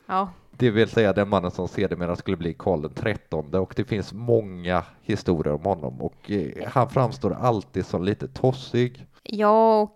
Ja. 0.05 0.29
Det 0.57 0.71
vill 0.71 0.89
säga 0.89 1.13
den 1.13 1.29
mannen 1.29 1.51
som 1.51 1.67
sedermera 1.67 2.15
skulle 2.15 2.37
bli 2.37 2.53
Karl 2.53 2.89
trettonde 2.89 3.59
och 3.59 3.73
det 3.75 3.83
finns 3.83 4.13
många 4.13 4.83
historier 5.01 5.53
om 5.53 5.61
honom 5.61 6.01
och 6.01 6.31
eh, 6.31 6.67
han 6.67 6.89
framstår 6.89 7.33
alltid 7.33 7.85
som 7.85 8.03
lite 8.03 8.27
tossig. 8.27 9.05
Ja, 9.23 9.81
och 9.81 9.93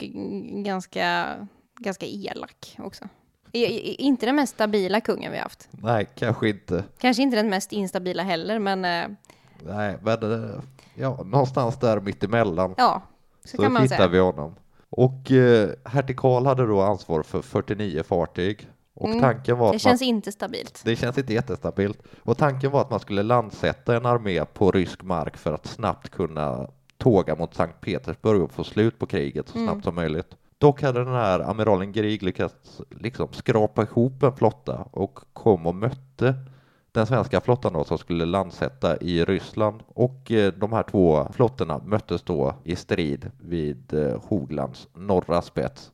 ganska, 0.63 1.35
ganska 1.79 2.05
elak 2.05 2.75
också. 2.79 3.05
I, 3.51 3.95
inte 3.95 4.25
den 4.25 4.35
mest 4.35 4.53
stabila 4.53 5.01
kungen 5.01 5.31
vi 5.31 5.37
haft. 5.37 5.69
Nej, 5.71 6.07
kanske 6.15 6.49
inte. 6.49 6.83
Kanske 6.97 7.23
inte 7.23 7.37
den 7.37 7.49
mest 7.49 7.71
instabila 7.71 8.23
heller, 8.23 8.59
men 8.59 8.85
eh, 8.85 9.17
Nej, 9.63 9.97
men 10.01 10.33
eh, 10.33 10.59
ja, 10.95 11.23
någonstans 11.25 11.79
där 11.79 11.99
mittemellan 11.99 12.75
ja, 12.77 13.01
så, 13.43 13.57
så 13.57 13.63
kan 13.63 13.73
man 13.73 13.81
hittar 13.81 13.95
säga. 13.95 14.07
vi 14.07 14.19
honom. 14.19 14.55
Och 14.89 15.31
eh, 15.31 15.69
hertig 15.85 16.17
Karl 16.17 16.45
hade 16.45 16.67
då 16.67 16.81
ansvar 16.81 17.23
för 17.23 17.41
49 17.41 18.03
fartyg 18.03 18.67
och 18.97 19.07
Mm, 19.09 19.21
tanken 19.21 19.57
var 19.57 19.67
Det 19.67 19.73
man 19.73 19.79
känns 19.79 20.01
inte 20.01 20.31
stabilt. 20.31 20.81
Det 20.85 20.95
känns 20.95 21.17
inte 21.17 21.33
jättestabilt. 21.33 21.99
Och 22.23 22.37
tanken 22.37 22.71
var 22.71 22.81
att 22.81 22.89
man 22.89 22.99
skulle 22.99 23.23
landsätta 23.23 23.95
en 23.95 24.05
armé 24.05 24.45
på 24.45 24.71
rysk 24.71 25.03
mark 25.03 25.37
för 25.37 25.53
att 25.53 25.65
snabbt 25.67 26.09
kunna 26.09 26.67
tåga 26.97 27.35
mot 27.35 27.53
Sankt 27.55 27.81
Petersburg 27.81 28.41
och 28.41 28.51
få 28.51 28.63
slut 28.63 28.99
på 28.99 29.05
kriget 29.05 29.49
så 29.49 29.57
Mm. 29.57 29.67
snabbt 29.67 29.83
som 29.83 29.95
möjligt. 29.95 30.35
Dock 30.57 30.81
hade 30.81 31.03
den 31.03 31.13
här 31.13 31.39
amiralen 31.39 31.91
Grieg 31.91 32.23
lyckats 32.23 32.81
liksom 32.89 33.27
skrapa 33.33 33.83
ihop 33.83 34.23
en 34.23 34.35
flotta 34.35 34.87
och 34.91 35.19
kom 35.33 35.67
och 35.67 35.75
mötte 35.75 36.35
den 36.91 37.07
svenska 37.07 37.41
flottan 37.41 37.73
då 37.73 37.83
som 37.83 37.97
skulle 37.97 38.25
landsätta 38.25 38.97
i 38.97 39.25
Ryssland 39.25 39.81
och 39.87 40.31
eh, 40.31 40.53
de 40.53 40.73
här 40.73 40.83
två 40.83 41.27
flottorna 41.33 41.81
möttes 41.85 42.21
då 42.23 42.53
i 42.63 42.75
strid 42.75 43.31
vid 43.39 43.93
eh, 43.93 44.21
Hoglands 44.23 44.87
norra 44.93 45.41
spets. 45.41 45.91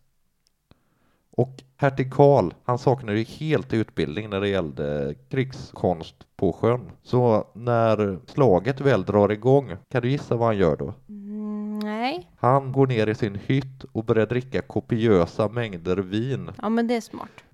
Och 1.37 1.63
hertig 1.77 2.13
Karl, 2.13 2.53
han 2.63 2.77
saknade 2.77 3.17
ju 3.19 3.23
helt 3.23 3.73
utbildning 3.73 4.29
när 4.29 4.41
det 4.41 4.47
gällde 4.49 5.15
krigskonst 5.29 6.15
på 6.35 6.53
sjön. 6.53 6.91
Så 7.03 7.47
när 7.53 8.19
slaget 8.25 8.81
väl 8.81 9.03
drar 9.05 9.31
igång, 9.31 9.71
kan 9.91 10.01
du 10.01 10.09
gissa 10.09 10.35
vad 10.35 10.47
han 10.47 10.57
gör 10.57 10.75
då? 10.75 10.93
Mm, 11.09 11.79
nej, 11.79 12.29
Han 12.37 12.71
går 12.71 12.87
ner 12.87 13.07
i 13.07 13.15
sin 13.15 13.35
hytt 13.35 13.83
och 13.91 14.03
börjar 14.05 14.25
dricka 14.25 14.61
kopiösa 14.61 15.49
mängder 15.49 15.97
vin. 15.97 16.51
ja 16.61 16.69
men 16.69 16.87
det 16.87 16.95
är 16.95 17.01
smart. 17.01 17.29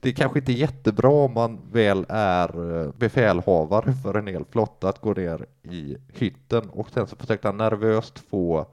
Det 0.00 0.08
är 0.08 0.12
kanske 0.12 0.38
inte 0.38 0.52
jättebra 0.52 1.10
om 1.10 1.32
man 1.32 1.60
väl 1.72 2.06
är 2.08 2.80
eh, 2.84 2.92
befälhavare 2.92 3.92
för 4.02 4.14
en 4.14 4.26
hel 4.26 4.44
flotta 4.44 4.88
att 4.88 5.00
gå 5.00 5.12
ner 5.12 5.46
i 5.62 5.96
hytten 6.12 6.70
och 6.70 6.90
sen 6.90 7.06
så 7.06 7.16
försökte 7.16 7.48
han 7.48 7.56
nervöst 7.56 8.18
få 8.18 8.66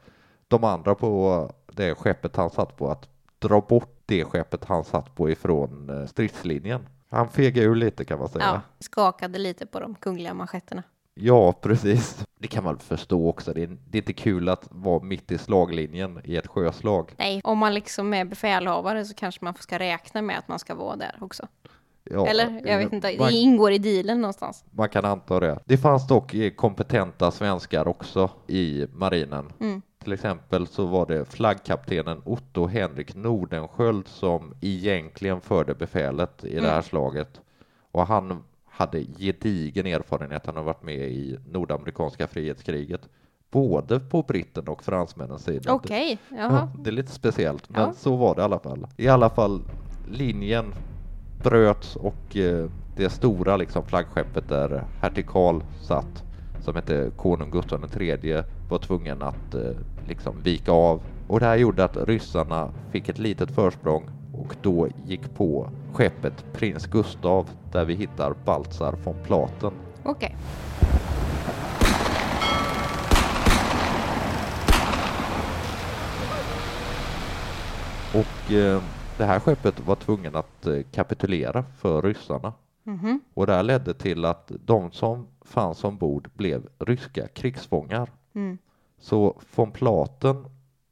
de 0.48 0.64
andra 0.64 0.96
på 0.96 1.52
det 1.72 1.96
skeppet 1.96 2.36
han 2.36 2.50
satt 2.50 2.78
på 2.78 2.92
att 2.92 3.10
dra 3.40 3.62
bort 3.62 4.02
det 4.06 4.26
skeppet 4.26 4.66
han 4.66 4.84
satt 4.84 5.16
på 5.16 5.30
ifrån 5.30 5.90
eh, 5.90 6.06
stridslinjen. 6.08 6.88
Han 7.10 7.30
fegade 7.30 7.68
ur 7.68 7.76
lite 7.76 8.06
kan 8.06 8.20
man 8.20 8.30
säga. 8.30 8.46
Ja, 8.46 8.62
skakade 8.80 9.40
lite 9.40 9.66
på 9.66 9.80
de 9.80 9.96
kungliga 9.96 10.34
manschetterna. 10.34 10.84
Ja, 11.14 11.54
precis. 11.54 12.26
Det 12.40 12.48
kan 12.48 12.64
man 12.64 12.80
förstå 12.80 13.30
också. 13.30 13.54
Det 13.54 13.64
är, 13.64 13.78
det 13.88 13.98
är 13.98 14.02
inte 14.02 14.14
kul 14.14 14.50
att 14.50 14.68
vara 14.72 15.04
mitt 15.04 15.32
i 15.32 15.38
slaglinjen 15.38 16.22
i 16.24 16.36
ett 16.36 16.48
sjöslag. 16.48 17.12
Nej, 17.18 17.42
om 17.44 17.58
man 17.58 17.74
liksom 17.74 18.14
är 18.14 18.26
befälhavare 18.26 19.06
så 19.06 19.14
kanske 19.14 19.46
man 19.46 19.54
ska 19.60 19.80
räkna 19.80 20.22
med 20.22 20.38
att 20.38 20.48
man 20.48 20.60
ska 20.60 20.76
vara 20.76 20.96
där 20.96 21.18
också. 21.22 21.48
Ja, 22.04 22.28
Eller? 22.28 22.62
Jag 22.68 22.78
vet 22.78 22.94
inte, 22.94 23.16
Man, 23.20 23.28
det 23.28 23.34
ingår 23.34 23.72
i 23.72 23.78
dealen 23.78 24.22
någonstans. 24.22 24.64
man 24.72 24.90
kan 24.90 25.06
anta 25.06 25.40
det. 25.40 25.60
Det 25.66 25.78
fanns 25.78 26.08
dock 26.08 26.36
kompetenta 26.56 27.32
svenskar 27.32 27.88
också 27.88 28.30
i 28.48 28.86
marinen. 28.94 29.52
Mm. 29.60 29.82
Till 30.04 30.14
exempel 30.14 30.68
så 30.68 30.86
var 30.86 31.06
det 31.06 31.26
flaggkaptenen 31.26 32.22
Otto 32.26 32.66
Henrik 32.68 33.16
Nordenskjöld 33.16 34.08
som 34.08 34.54
egentligen 34.62 35.42
förde 35.42 35.74
befälet 35.76 36.44
i 36.44 36.56
det 36.56 36.62
här 36.62 36.72
Mm. 36.72 36.84
slaget. 36.84 37.42
Och 37.92 38.08
han 38.08 38.44
hade 38.66 39.04
gedigen 39.18 39.86
erfarenhet. 39.86 40.46
Han 40.46 40.56
har 40.56 40.64
varit 40.64 40.84
med 40.84 40.96
i 41.12 41.38
nordamerikanska 41.52 42.28
frihetskriget. 42.28 43.10
Både 43.52 44.00
på 44.00 44.22
britten 44.24 44.68
och 44.68 44.84
fransmännens 44.84 45.44
sida. 45.44 45.74
Okej, 45.74 46.18
Ja, 46.30 46.36
jaha. 46.38 46.70
det 46.80 46.90
är 46.90 46.92
lite 46.92 47.12
speciellt, 47.12 47.70
men 47.70 47.82
Ja. 47.82 47.94
så 47.94 48.16
var 48.16 48.36
det 48.36 48.42
i 48.42 48.44
alla 48.44 48.60
fall. 48.60 48.88
I 48.98 49.08
alla 49.08 49.30
fall, 49.30 49.62
linjen 50.08 50.74
bröts 51.44 51.96
och 51.96 52.38
eh, 52.38 52.70
det 52.96 53.10
stora 53.10 53.58
liksom, 53.58 53.84
flaggskeppet 53.84 54.48
där 54.48 54.84
hertig 55.00 55.28
Karl 55.28 55.62
satt, 55.82 56.24
som 56.70 56.76
hette 56.76 57.12
konung 57.18 57.52
Gustav 57.52 58.02
III, 58.02 58.44
var 58.70 58.78
tvungen 58.78 59.22
att 59.22 59.56
eh, 59.56 59.72
liksom 60.08 60.42
vika 60.44 60.72
av. 60.72 61.02
Och 61.28 61.40
det 61.40 61.46
här 61.46 61.58
gjorde 61.58 61.84
att 61.84 61.98
ryssarna 61.98 62.72
fick 62.92 63.10
ett 63.10 63.20
litet 63.20 63.52
försprång 63.52 64.10
och 64.34 64.56
då 64.62 64.88
gick 65.06 65.36
på 65.36 65.70
skeppet 65.94 66.46
Prins 66.54 66.86
Gustav 66.86 67.50
där 67.72 67.86
vi 67.86 67.94
hittar 67.94 68.36
Baltzar 68.46 68.96
von 69.04 69.16
Platen. 69.24 69.72
Okej. 70.04 70.36
Och 78.14 78.52
eh, 78.54 78.82
det 79.18 79.26
här 79.26 79.40
skeppet 79.40 79.88
var 79.88 79.96
tvungen 79.96 80.36
att 80.36 80.68
eh, 80.68 80.82
kapitulera 80.92 81.64
för 81.78 82.02
ryssarna. 82.02 82.54
Mhm. 82.84 83.20
Och 83.34 83.48
det 83.48 83.54
här 83.54 83.64
ledde 83.64 83.94
till 83.94 84.26
att 84.26 84.52
de 84.66 84.92
som 84.92 85.28
fanns 85.50 85.84
ombord 85.84 86.30
blev 86.34 86.68
ryska 86.80 87.28
krigsfångar. 87.28 88.12
Mm. 88.34 88.58
Så 88.98 89.42
von 89.56 89.72
Platen 89.72 90.46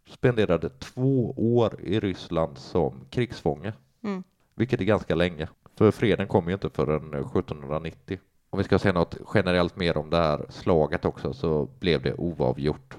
spenderade 0.10 0.70
två 0.70 1.34
år 1.38 1.82
i 1.82 2.00
Ryssland 2.00 2.58
som 2.58 3.06
krigsfånge, 3.10 3.74
Mm. 4.04 4.24
vilket 4.56 4.82
är 4.82 4.86
ganska 4.86 5.16
länge. 5.16 5.48
För 5.76 5.92
freden 5.92 6.28
kom 6.28 6.48
ju 6.48 6.54
inte 6.54 6.70
förrän 6.70 7.14
eh, 7.14 7.20
1790. 7.20 8.20
Om 8.50 8.58
vi 8.58 8.64
ska 8.64 8.80
säga 8.80 8.94
något 8.94 9.18
generellt 9.34 9.76
mer 9.76 9.98
om 9.98 10.10
det 10.10 10.18
här 10.18 10.46
slaget 10.50 11.06
också 11.06 11.34
så 11.34 11.68
blev 11.80 12.02
det 12.02 12.14
oavgjort. 12.14 12.98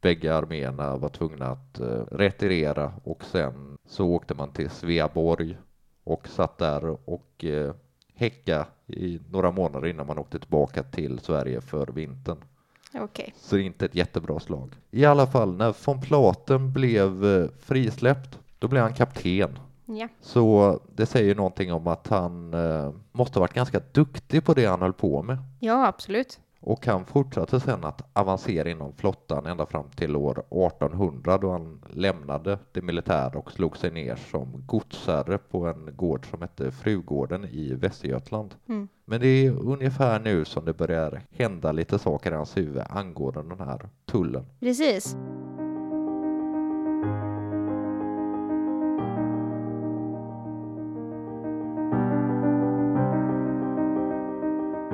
Bägge 0.00 0.34
arméerna 0.34 0.96
var 0.96 1.08
tvungna 1.08 1.46
att 1.46 1.80
eh, 1.80 2.04
retirera 2.10 2.92
och 3.04 3.24
sen 3.24 3.78
så 3.86 4.06
åkte 4.06 4.34
man 4.34 4.52
till 4.52 4.70
Sveaborg 4.70 5.58
och 6.04 6.28
satt 6.28 6.58
där 6.58 7.10
och 7.10 7.44
eh, 7.44 7.74
häcka 8.16 8.66
i 8.86 9.20
några 9.30 9.50
månader 9.50 9.88
innan 9.88 10.06
man 10.06 10.18
åkte 10.18 10.38
tillbaka 10.38 10.82
till 10.82 11.18
Sverige 11.18 11.60
för 11.60 11.86
vintern. 11.86 12.38
Okej. 12.94 13.34
Så 13.36 13.56
det 13.56 13.62
är 13.62 13.64
inte 13.64 13.84
ett 13.84 13.94
jättebra 13.94 14.40
slag. 14.40 14.74
I 14.90 15.04
alla 15.04 15.26
fall, 15.26 15.56
när 15.56 15.74
von 15.86 16.00
Platen 16.00 16.72
blev 16.72 17.24
eh, 17.26 17.48
frisläppt, 17.60 18.38
då 18.58 18.68
blev 18.68 18.82
han 18.82 18.94
kapten. 18.94 19.58
Ja. 19.84 20.08
Så 20.20 20.80
det 20.94 21.06
säger 21.06 21.34
någonting 21.34 21.72
om 21.72 21.86
att 21.86 22.08
han 22.08 22.54
eh, 22.54 22.92
måste 23.12 23.38
ha 23.38 23.40
varit 23.40 23.54
ganska 23.54 23.80
duktig 23.92 24.44
på 24.44 24.54
det 24.54 24.66
han 24.66 24.80
höll 24.82 24.92
på 24.92 25.22
med. 25.22 25.38
ja, 25.60 25.86
absolut. 25.86 26.40
Och 26.66 26.86
han 26.86 27.04
fortsatte 27.04 27.60
sedan 27.60 27.84
att 27.84 28.02
avancera 28.12 28.70
inom 28.70 28.92
flottan 28.92 29.46
ända 29.46 29.66
fram 29.66 29.90
till 29.90 30.16
år 30.16 30.38
1800 30.38 31.38
då 31.38 31.50
han 31.50 31.84
lämnade 31.90 32.58
det 32.72 32.82
militära 32.82 33.38
och 33.38 33.52
slog 33.52 33.76
sig 33.76 33.90
ner 33.90 34.16
som 34.16 34.62
godsherre 34.66 35.38
på 35.38 35.66
en 35.66 35.96
gård 35.96 36.30
som 36.30 36.42
hette 36.42 36.70
Frugården 36.70 37.44
i 37.44 37.74
Västergötland. 37.74 38.54
Mm. 38.68 38.88
Men 39.04 39.20
det 39.20 39.26
är 39.26 39.50
ungefär 39.50 40.20
nu 40.20 40.44
som 40.44 40.64
det 40.64 40.72
börjar 40.72 41.22
hända 41.30 41.72
lite 41.72 41.98
saker 41.98 42.32
i 42.32 42.34
hans 42.34 42.56
huvud 42.56 42.82
angående 42.88 43.56
den 43.56 43.68
här 43.68 43.88
tullen. 44.06 44.46
Precis. 44.60 45.16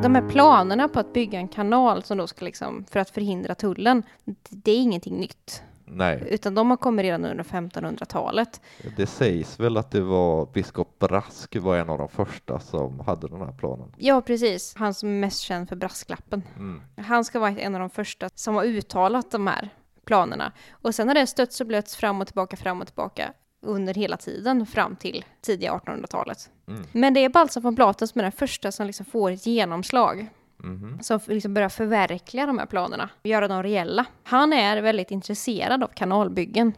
De 0.02 0.14
här 0.14 0.28
planerna 0.28 0.88
på 0.88 1.00
att 1.00 1.12
bygga 1.12 1.38
en 1.38 1.48
kanal 1.48 2.02
som 2.02 2.18
då 2.18 2.26
ska 2.26 2.44
liksom, 2.44 2.84
för 2.90 3.00
att 3.00 3.10
förhindra 3.10 3.54
tullen, 3.54 4.02
det 4.50 4.70
är 4.72 4.76
ingenting 4.76 5.16
nytt. 5.16 5.62
Nej, 5.84 6.24
Utan 6.30 6.54
de 6.54 6.70
har 6.70 6.76
kommit 6.76 7.02
redan 7.02 7.24
under 7.24 7.44
1500-talet. 7.44 8.60
det 8.96 9.06
sägs 9.06 9.60
väl 9.60 9.76
att 9.76 9.90
det 9.90 10.00
var 10.00 10.46
biskop 10.46 10.98
Brask 10.98 11.56
var 11.56 11.76
en 11.76 11.90
av 11.90 11.98
de 11.98 12.08
första 12.08 12.60
som 12.60 13.00
hade 13.00 13.28
den 13.28 13.40
här 13.40 13.52
planen. 13.52 13.94
Ja, 13.96 14.20
precis. 14.20 14.74
Han 14.76 14.94
som 14.94 15.08
är 15.08 15.20
mest 15.20 15.40
känd 15.40 15.68
för 15.68 15.76
brasklappen. 15.76 16.42
Mm. 16.56 16.82
Han 16.96 17.24
ska 17.24 17.38
vara 17.38 17.50
en 17.50 17.74
av 17.74 17.80
de 17.80 17.90
första 17.90 18.28
som 18.34 18.54
har 18.54 18.64
uttalat 18.64 19.30
de 19.30 19.46
här 19.46 19.68
planerna. 20.04 20.52
Och 20.70 20.94
sen 20.94 21.08
har 21.08 21.14
det 21.14 21.26
stötts 21.26 21.60
och 21.60 21.66
blötts 21.66 21.96
fram 21.96 22.20
och 22.20 22.26
tillbaka, 22.26 22.56
fram 22.56 22.80
och 22.80 22.86
tillbaka 22.86 23.32
under 23.62 23.94
hela 23.94 24.16
tiden 24.16 24.66
fram 24.66 24.96
till 24.96 25.24
tidiga 25.40 25.72
1800-talet. 25.72 26.50
Mm. 26.68 26.82
Men 26.92 27.14
det 27.14 27.24
är 27.24 27.28
Baltzar 27.28 27.60
von 27.60 27.76
Platen 27.76 28.08
som 28.08 28.18
är 28.18 28.22
den 28.22 28.32
första 28.32 28.72
som 28.72 28.86
liksom 28.86 29.06
får 29.06 29.30
ett 29.30 29.46
genomslag. 29.46 30.28
Mhm. 30.56 30.98
Som 31.02 31.20
liksom 31.26 31.54
börjar 31.54 31.68
förverkliga 31.68 32.46
de 32.46 32.58
här 32.58 32.66
planerna, 32.66 33.08
göra 33.22 33.48
dem 33.48 33.62
reella. 33.62 34.04
Han 34.22 34.52
är 34.52 34.82
väldigt 34.82 35.10
intresserad 35.10 35.82
av 35.82 35.86
kanalbyggen 35.94 36.72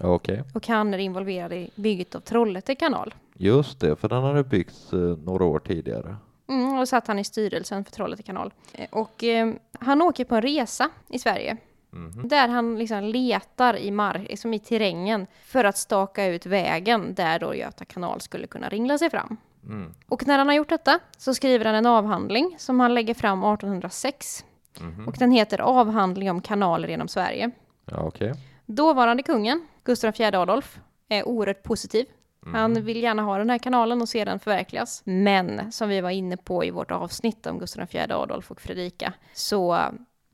Okej, 0.00 0.42
och 0.54 0.66
han 0.68 0.94
är 0.94 0.98
involverad 0.98 1.52
i 1.52 1.70
bygget 1.74 2.14
av 2.14 2.20
Trollhätte 2.20 2.74
kanal. 2.74 3.14
just 3.34 3.80
det, 3.80 3.96
för 3.96 4.08
den 4.08 4.22
hade 4.22 4.44
byggts 4.44 4.92
eh, 4.92 4.98
några 4.98 5.44
år 5.44 5.58
tidigare. 5.58 6.16
Mm, 6.48 6.78
och 6.78 6.88
satt 6.88 7.06
han 7.06 7.18
i 7.18 7.24
styrelsen 7.24 7.84
för 7.84 7.92
Trollhätte 7.92 8.22
kanal. 8.22 8.52
Eh, 8.72 8.86
Och 8.90 9.24
eh, 9.24 9.54
han 9.80 10.02
åker 10.02 10.24
på 10.24 10.34
en 10.34 10.42
resa 10.42 10.90
i 11.08 11.18
Sverige 11.18 11.56
Mhm. 11.90 12.28
Där 12.28 12.48
han 12.48 12.78
liksom 12.78 13.04
letar 13.04 13.76
i 13.76 13.90
mark, 13.90 14.28
liksom 14.28 14.54
i 14.54 14.58
terrängen 14.58 15.26
för 15.44 15.64
att 15.64 15.78
staka 15.78 16.26
ut 16.26 16.46
vägen 16.46 17.14
där 17.14 17.38
då 17.38 17.54
Göta 17.54 17.84
kanal 17.84 18.20
skulle 18.20 18.46
kunna 18.46 18.68
ringla 18.68 18.98
sig 18.98 19.10
fram. 19.10 19.36
Mm. 19.64 19.94
Och 20.08 20.26
när 20.26 20.38
han 20.38 20.46
har 20.46 20.54
gjort 20.54 20.68
detta 20.68 21.00
så 21.16 21.34
skriver 21.34 21.64
han 21.64 21.74
en 21.74 21.86
avhandling 21.86 22.56
som 22.58 22.80
han 22.80 22.94
lägger 22.94 23.14
fram 23.14 23.44
1806. 23.44 24.44
Mhm. 24.80 25.08
Och 25.08 25.16
den 25.18 25.30
heter 25.30 25.60
Avhandling 25.60 26.30
om 26.30 26.40
kanaler 26.40 26.88
genom 26.88 27.08
Sverige. 27.08 27.50
Ja, 27.84 28.00
okej. 28.00 28.34
Dåvarande 28.66 29.22
kungen, 29.22 29.66
Gustav 29.84 30.14
IV 30.20 30.34
Adolf, 30.34 30.80
är 31.08 31.28
oerhört 31.28 31.62
positiv. 31.62 32.06
Han 32.52 32.74
vill 32.74 33.02
gärna 33.02 33.22
ha 33.22 33.38
den 33.38 33.50
här 33.50 33.58
kanalen 33.58 34.02
och 34.02 34.08
se 34.08 34.24
den 34.24 34.38
förverkligas. 34.38 35.02
Men 35.04 35.72
som 35.72 35.88
vi 35.88 36.00
var 36.00 36.10
inne 36.10 36.36
på 36.36 36.64
i 36.64 36.70
vårt 36.70 36.90
avsnitt 36.90 37.46
om 37.46 37.58
Gustav 37.58 37.88
IV 37.90 38.12
Adolf 38.12 38.50
och 38.50 38.60
Fredrika 38.60 39.12
så 39.34 39.78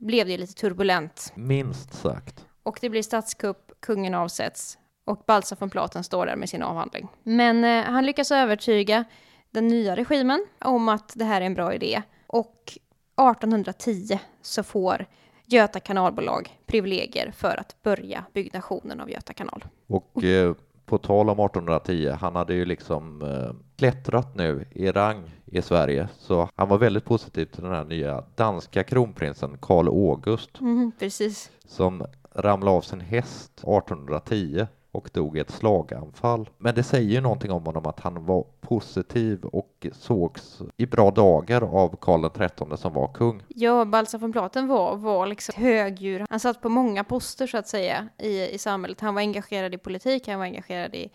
blev 0.06 0.26
det 0.26 0.38
lite 0.38 0.54
turbulent 0.54 1.32
Minst 1.34 1.94
sagt. 1.94 2.46
och 2.62 2.78
det 2.80 2.90
blir 2.90 3.02
statskupp, 3.02 3.72
kungen 3.80 4.14
avsätts 4.14 4.78
och 5.04 5.22
Baltzar 5.26 5.56
von 5.60 5.70
Platen 5.70 6.04
står 6.04 6.26
där 6.26 6.36
med 6.36 6.48
sin 6.48 6.62
avhandling. 6.62 7.08
Men 7.22 7.64
eh, 7.64 7.84
han 7.84 8.06
lyckas 8.06 8.30
övertyga 8.32 9.04
den 9.50 9.68
nya 9.68 9.96
regimen 9.96 10.46
om 10.58 10.88
att 10.88 11.12
det 11.16 11.24
här 11.24 11.40
är 11.40 11.46
en 11.46 11.54
bra 11.54 11.74
idé 11.74 12.02
och 12.26 12.78
1810 13.16 14.18
så 14.42 14.62
får 14.62 15.06
Göta 15.46 15.80
kanalbolag 15.80 16.58
privilegier 16.66 17.32
för 17.36 17.60
att 17.60 17.82
börja 17.82 18.24
byggnationen 18.32 19.00
av 19.00 19.10
Göta 19.10 19.32
kanal. 19.32 19.64
Och 19.86 20.24
eh, 20.24 20.54
på 20.86 20.98
tal 20.98 21.30
om 21.30 21.40
1810, 21.40 22.08
han 22.20 22.36
hade 22.36 22.54
ju 22.54 22.64
liksom 22.64 23.22
eh, 23.22 23.54
klättrat 23.76 24.34
nu 24.34 24.64
i 24.70 24.90
rang 24.90 25.30
i 25.46 25.62
Sverige, 25.62 26.08
så 26.18 26.48
han 26.54 26.68
var 26.68 26.78
väldigt 26.78 27.04
positiv 27.04 27.44
till 27.46 27.62
den 27.62 27.72
här 27.72 27.84
nya 27.84 28.24
danska 28.34 28.82
kronprinsen 28.82 29.58
Karl 29.60 29.88
August. 29.88 30.60
Mhm, 30.60 30.92
precis. 30.98 31.50
som 31.66 32.04
ramlade 32.34 32.76
av 32.76 32.80
sin 32.80 33.00
häst 33.00 33.52
1810 33.58 34.66
och 34.94 35.10
dog 35.12 35.36
i 35.36 35.40
ett 35.40 35.50
slaganfall. 35.50 36.50
Men 36.58 36.74
det 36.74 36.82
säger 36.82 37.10
ju 37.10 37.20
någonting 37.20 37.50
om 37.50 37.66
honom 37.66 37.86
att 37.86 38.00
han 38.00 38.26
var 38.26 38.44
positiv 38.60 39.44
och 39.44 39.86
sågs 39.92 40.62
i 40.76 40.86
bra 40.86 41.10
dagar 41.10 41.62
av 41.62 41.96
Karl 42.00 42.30
XIII 42.30 42.76
som 42.76 42.92
var 42.92 43.12
kung. 43.12 43.42
Ja, 43.48 43.84
Baltzar 43.84 44.18
von 44.18 44.32
Platen 44.32 44.68
var, 44.68 44.96
var 44.96 45.26
liksom 45.26 45.62
högdjur. 45.62 46.26
Han 46.30 46.40
satt 46.40 46.62
på 46.62 46.68
många 46.68 47.04
poster 47.04 47.46
så 47.46 47.58
att 47.58 47.68
säga 47.68 48.08
i, 48.18 48.54
i 48.54 48.58
samhället. 48.58 49.00
Han 49.00 49.14
var 49.14 49.20
engagerad 49.20 49.74
i 49.74 49.78
politik, 49.78 50.28
han 50.28 50.38
var 50.38 50.46
engagerad 50.46 50.94
i 50.94 51.10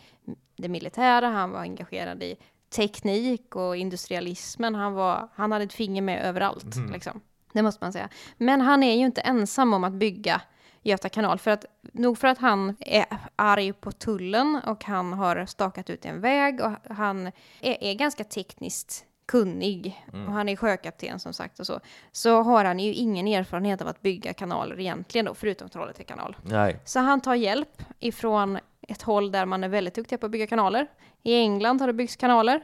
det 0.58 0.70
militära, 0.70 1.28
han 1.28 1.52
var 1.52 1.60
engagerad 1.60 2.24
i 2.24 2.36
teknik 2.76 3.56
och 3.56 3.76
industrialismen. 3.78 4.76
Han, 4.76 4.94
var, 4.94 5.30
han 5.34 5.52
hade 5.52 5.64
ett 5.64 5.74
finger 5.74 6.02
med 6.02 6.26
överallt. 6.26 6.76
Liksom. 6.94 7.22
Det 7.54 7.62
måste 7.62 7.84
man 7.84 7.94
säga. 7.94 8.10
Men 8.38 8.62
han 8.62 8.84
är 8.84 8.96
ju 8.96 9.06
inte 9.06 9.22
ensam 9.22 9.74
om 9.74 9.84
att 9.84 9.94
bygga 9.94 10.42
Göta 10.82 11.10
kanal. 11.10 11.40
För 11.40 11.52
att, 11.52 11.66
nog 11.94 12.18
för 12.18 12.28
att 12.28 12.38
han 12.38 12.76
är 12.80 13.06
arg 13.36 13.74
på 13.74 13.92
tullen 13.92 14.62
och 14.66 14.84
han 14.84 15.14
har 15.14 15.46
stakat 15.46 15.90
ut 15.90 16.06
en 16.06 16.22
väg 16.22 16.62
och 16.62 16.72
han 16.96 17.28
är, 17.62 17.84
är 17.84 17.94
ganska 17.94 18.24
tekniskt 18.24 19.06
kunnig 19.26 20.06
och 20.12 20.34
han 20.34 20.50
är 20.50 20.56
sjökapten 20.56 21.20
som 21.20 21.34
sagt 21.34 21.60
och 21.60 21.66
så. 21.68 21.80
Så 22.12 22.42
har 22.42 22.66
han 22.66 22.80
ju 22.80 22.94
ingen 22.94 23.28
erfarenhet 23.28 23.82
av 23.82 23.88
att 23.88 24.02
bygga 24.02 24.34
kanaler 24.34 24.80
egentligen 24.80 25.26
då, 25.26 25.34
förutom 25.34 25.70
Trollhätte 25.70 26.04
kanal. 26.04 26.38
Nej, 26.44 26.80
Så 26.86 27.00
han 27.00 27.22
tar 27.22 27.36
hjälp 27.36 27.84
ifrån 28.00 28.60
ett 28.82 29.02
håll 29.02 29.32
där 29.32 29.46
man 29.46 29.64
är 29.64 29.68
väldigt 29.70 29.96
duktiga 29.96 30.18
på 30.18 30.26
att 30.26 30.32
bygga 30.32 30.48
kanaler. 30.48 30.88
I 31.24 31.36
England 31.36 31.82
har 31.82 31.88
det 31.88 31.94
byggts 31.94 32.16
kanaler. 32.16 32.64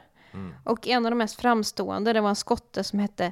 Och 0.64 0.88
en 0.88 1.06
av 1.06 1.12
de 1.12 1.18
mest 1.18 1.42
framstående, 1.42 2.14
det 2.14 2.22
var 2.22 2.30
en 2.30 2.36
skotte 2.36 2.84
som 2.84 3.00
hette 3.00 3.32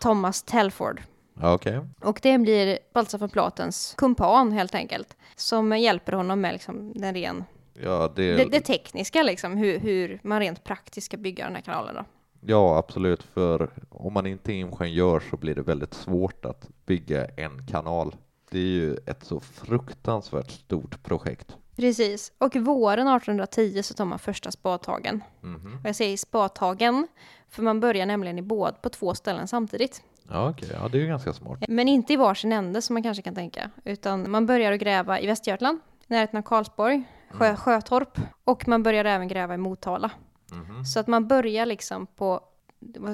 Thomas 0.00 0.42
Telford. 0.42 1.02
Okej. 1.40 1.80
Och 2.00 2.18
det 2.22 2.38
blir 2.38 2.78
Baltzar 2.94 3.18
von 3.18 3.28
Platens 3.30 3.94
kumpan 3.98 4.52
helt 4.52 4.74
enkelt. 4.74 5.16
Som 5.36 5.78
hjälper 5.78 6.12
honom 6.12 6.40
med 6.40 6.52
liksom 6.52 6.92
den 6.94 7.14
ren, 7.14 7.44
Ja, 7.74 8.12
det, 8.16 8.36
det, 8.36 8.44
det 8.44 8.60
tekniska 8.60 9.22
liksom, 9.22 9.56
hur, 9.56 9.78
hur 9.78 10.20
man 10.22 10.40
rent 10.40 10.64
praktiskt 10.64 11.04
ska 11.04 11.16
bygga 11.16 11.44
den 11.44 11.54
här 11.54 11.62
kanalen 11.62 11.94
då. 11.94 12.04
ja, 12.40 12.78
absolut, 12.78 13.22
för 13.22 13.70
om 13.88 14.12
man 14.12 14.26
inte 14.26 14.52
är 14.52 14.54
ingenjör 14.54 15.22
så 15.30 15.36
blir 15.36 15.54
det 15.54 15.62
väldigt 15.62 15.94
svårt 15.94 16.44
att 16.44 16.68
bygga 16.86 17.26
en 17.26 17.66
kanal. 17.66 18.16
Det 18.50 18.58
är 18.58 18.62
ju 18.62 18.96
ett 19.06 19.24
så 19.24 19.40
fruktansvärt 19.40 20.50
stort 20.50 21.02
projekt. 21.02 21.56
Precis. 21.76 22.32
Och 22.38 22.56
våren 22.56 23.08
1810 23.08 23.82
så 23.82 23.94
tar 23.94 24.04
man 24.04 24.18
första 24.18 24.50
spadtagen. 24.50 25.22
Mhm. 25.40 25.78
Och 25.82 25.88
jag 25.88 25.96
säger 25.96 26.16
spadtagen, 26.16 27.06
för 27.48 27.62
man 27.62 27.80
börjar 27.80 28.06
nämligen 28.06 28.38
i 28.38 28.42
båd 28.42 28.82
på 28.82 28.88
två 28.88 29.14
ställen 29.14 29.48
samtidigt. 29.48 30.02
Ja, 30.30 30.50
okej, 30.50 30.68
ja, 30.72 30.88
det 30.88 30.98
är 30.98 31.00
ju 31.00 31.06
ganska 31.06 31.32
smart. 31.32 31.58
Men 31.68 31.88
inte 31.88 32.12
i 32.12 32.16
varsin 32.16 32.52
ände 32.52 32.82
som 32.82 32.94
man 32.94 33.02
kanske 33.02 33.22
kan 33.22 33.34
tänka, 33.34 33.70
utan 33.84 34.30
man 34.30 34.46
börjar 34.46 34.72
att 34.72 34.80
gräva 34.80 35.20
i 35.20 35.26
Västergötland, 35.26 35.78
i 36.00 36.04
närheten 36.06 36.38
av 36.38 36.42
Karlsborg, 36.42 37.04
Sjö, 37.30 37.56
Sjötorp, 37.56 38.18
och 38.44 38.68
man 38.68 38.82
börjar 38.82 39.04
även 39.04 39.28
gräva 39.28 39.54
i 39.54 39.58
Motala. 39.58 40.10
Mhm. 40.52 40.84
Så 40.84 41.00
att 41.00 41.06
man 41.06 41.28
börjar 41.28 41.66
liksom 41.66 42.06
på, 42.06 42.40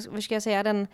vad 0.09 0.23
ska 0.23 0.35
jag 0.35 0.43
säga, 0.43 0.63
den 0.63 0.87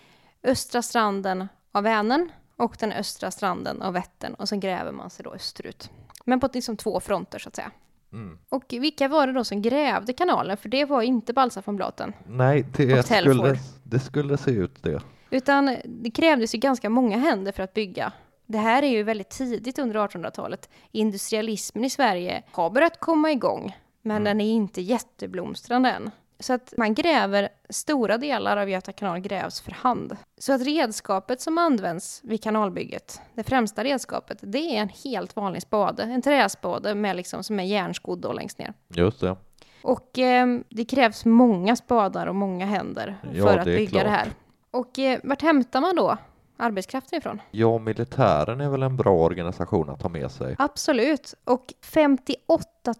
östra 0.42 0.82
stranden 0.82 1.48
av 1.72 1.82
Vänern 1.82 2.30
och 2.56 2.76
den 2.80 2.92
östra 2.92 3.30
stranden 3.30 3.82
av 3.82 3.92
Vättern 3.92 4.34
och 4.34 4.48
sen 4.48 4.60
gräver 4.60 4.92
man 4.92 5.10
sig 5.10 5.24
då 5.24 5.34
österut. 5.34 5.90
Men 6.24 6.40
på 6.40 6.48
liksom 6.54 6.76
två 6.76 7.00
fronter 7.00 7.38
så 7.38 7.48
att 7.48 7.56
säga. 7.56 7.70
Mm. 8.12 8.38
Och 8.48 8.64
vilka 8.68 9.08
var 9.08 9.26
det 9.26 9.32
då 9.32 9.44
som 9.44 9.62
grävde 9.62 10.12
kanalen? 10.12 10.56
För 10.56 10.68
det 10.68 10.84
var 10.84 11.02
inte 11.02 11.32
Baltzar 11.32 11.62
von 11.66 11.76
Blaten. 11.76 12.12
Nej, 12.26 12.66
det 12.76 13.02
skulle, 13.02 13.58
det 13.82 14.00
skulle 14.00 14.36
se 14.36 14.50
ut 14.50 14.82
det. 14.82 15.02
Utan 15.34 15.76
det 15.84 16.10
krävdes 16.10 16.54
ju 16.54 16.58
ganska 16.58 16.90
många 16.90 17.18
händer 17.18 17.52
för 17.52 17.62
att 17.62 17.74
bygga. 17.74 18.12
Det 18.46 18.58
här 18.58 18.82
är 18.82 18.88
ju 18.88 19.02
väldigt 19.02 19.30
tidigt 19.30 19.78
under 19.78 19.96
1800-talet. 20.00 20.70
Industrialismen 20.92 21.84
i 21.84 21.90
Sverige 21.90 22.42
har 22.52 22.70
börjat 22.70 23.00
komma 23.00 23.30
igång, 23.32 23.76
men 24.02 24.24
den 24.24 24.40
är 24.40 24.52
inte 24.52 24.80
jätteblomstrande 24.80 25.90
än. 25.90 26.10
Så 26.40 26.52
att 26.52 26.74
man 26.76 26.94
gräver, 26.94 27.48
stora 27.68 28.18
delar 28.18 28.56
av 28.56 28.70
Göta 28.70 28.92
kanal 28.92 29.18
grävs 29.20 29.60
för 29.60 29.72
hand. 29.72 30.16
Så 30.38 30.52
att 30.52 30.62
redskapet 30.62 31.40
som 31.40 31.58
används 31.58 32.20
vid 32.24 32.42
kanalbygget, 32.42 33.20
det 33.34 33.42
främsta 33.42 33.84
redskapet, 33.84 34.38
det 34.40 34.76
är 34.76 34.80
en 34.80 34.90
helt 35.04 35.36
vanlig 35.36 35.62
spade. 35.62 36.02
En 36.02 36.22
träspade 36.22 36.94
med 36.94 37.16
liksom, 37.16 37.44
som 37.44 37.60
är 37.60 37.64
järnskodd 37.64 38.18
då 38.20 38.32
längst 38.32 38.58
ner. 38.58 38.72
Just 38.88 39.20
det. 39.20 39.36
Och 39.82 40.18
eh, 40.18 40.46
det 40.68 40.84
krävs 40.84 41.24
många 41.24 41.76
spadar 41.76 42.26
och 42.26 42.34
många 42.34 42.66
händer 42.66 43.16
Ja, 43.32 43.42
för 43.42 43.58
att 43.58 43.64
det 43.64 43.76
bygga 43.76 43.98
det 43.98 44.04
klart. 44.04 44.18
här. 44.18 44.28
Och 44.74 44.98
eh, 44.98 45.20
vart 45.24 45.42
hämtar 45.42 45.80
man 45.80 45.96
då 45.96 46.16
arbetskraften 46.56 47.18
ifrån? 47.18 47.40
Ja, 47.50 47.78
militären 47.78 48.60
är 48.60 48.68
väl 48.68 48.82
en 48.82 48.96
bra 48.96 49.10
organisation 49.24 49.90
att 49.90 50.02
ha 50.02 50.08
med 50.08 50.30
sig. 50.30 50.56
Absolut. 50.58 51.34
Och 51.44 51.74
58 51.82 52.94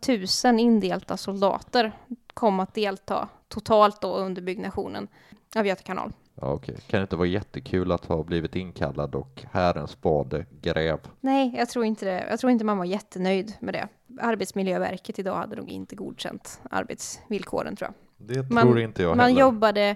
000 0.44 0.60
indelta 0.60 1.16
soldater 1.16 1.92
kom 2.34 2.60
att 2.60 2.74
delta 2.74 3.28
totalt 3.48 4.00
då 4.00 4.16
under 4.16 4.42
byggnationen 4.42 5.08
av 5.56 5.66
Göta 5.66 5.82
kanal. 5.82 6.12
Ja, 6.40 6.52
okej. 6.52 6.76
Kan 6.87 7.00
det 7.00 7.02
inte 7.02 7.16
vara 7.16 7.26
jättekul 7.28 7.92
att 7.92 8.04
ha 8.04 8.22
blivit 8.22 8.56
inkallad 8.56 9.14
och 9.14 9.42
här 9.52 9.74
en 9.78 9.88
spade, 9.88 10.46
gräv? 10.60 10.98
Nej, 11.20 11.54
jag 11.56 11.68
tror 11.68 11.84
inte 11.84 12.04
det. 12.04 12.26
Jag 12.30 12.38
tror 12.40 12.52
inte 12.52 12.64
man 12.64 12.78
var 12.78 12.84
jättenöjd 12.84 13.52
med 13.60 13.74
det. 13.74 13.88
Arbetsmiljöverket 14.20 15.18
idag 15.18 15.34
hade 15.37 15.56
nog 15.56 15.68
inte 15.70 15.96
godkänt 15.96 16.60
arbetsvillkoren 16.70 17.76
tror 17.76 17.90
jag. 17.90 17.94
Det 18.37 18.50
Man- 18.50 18.62
tror 18.64 18.80
inte 18.80 19.02
jag 19.02 19.16
Man 19.16 19.26
heller. 19.26 19.40
jobbade, 19.40 19.80
ja, 19.88 19.94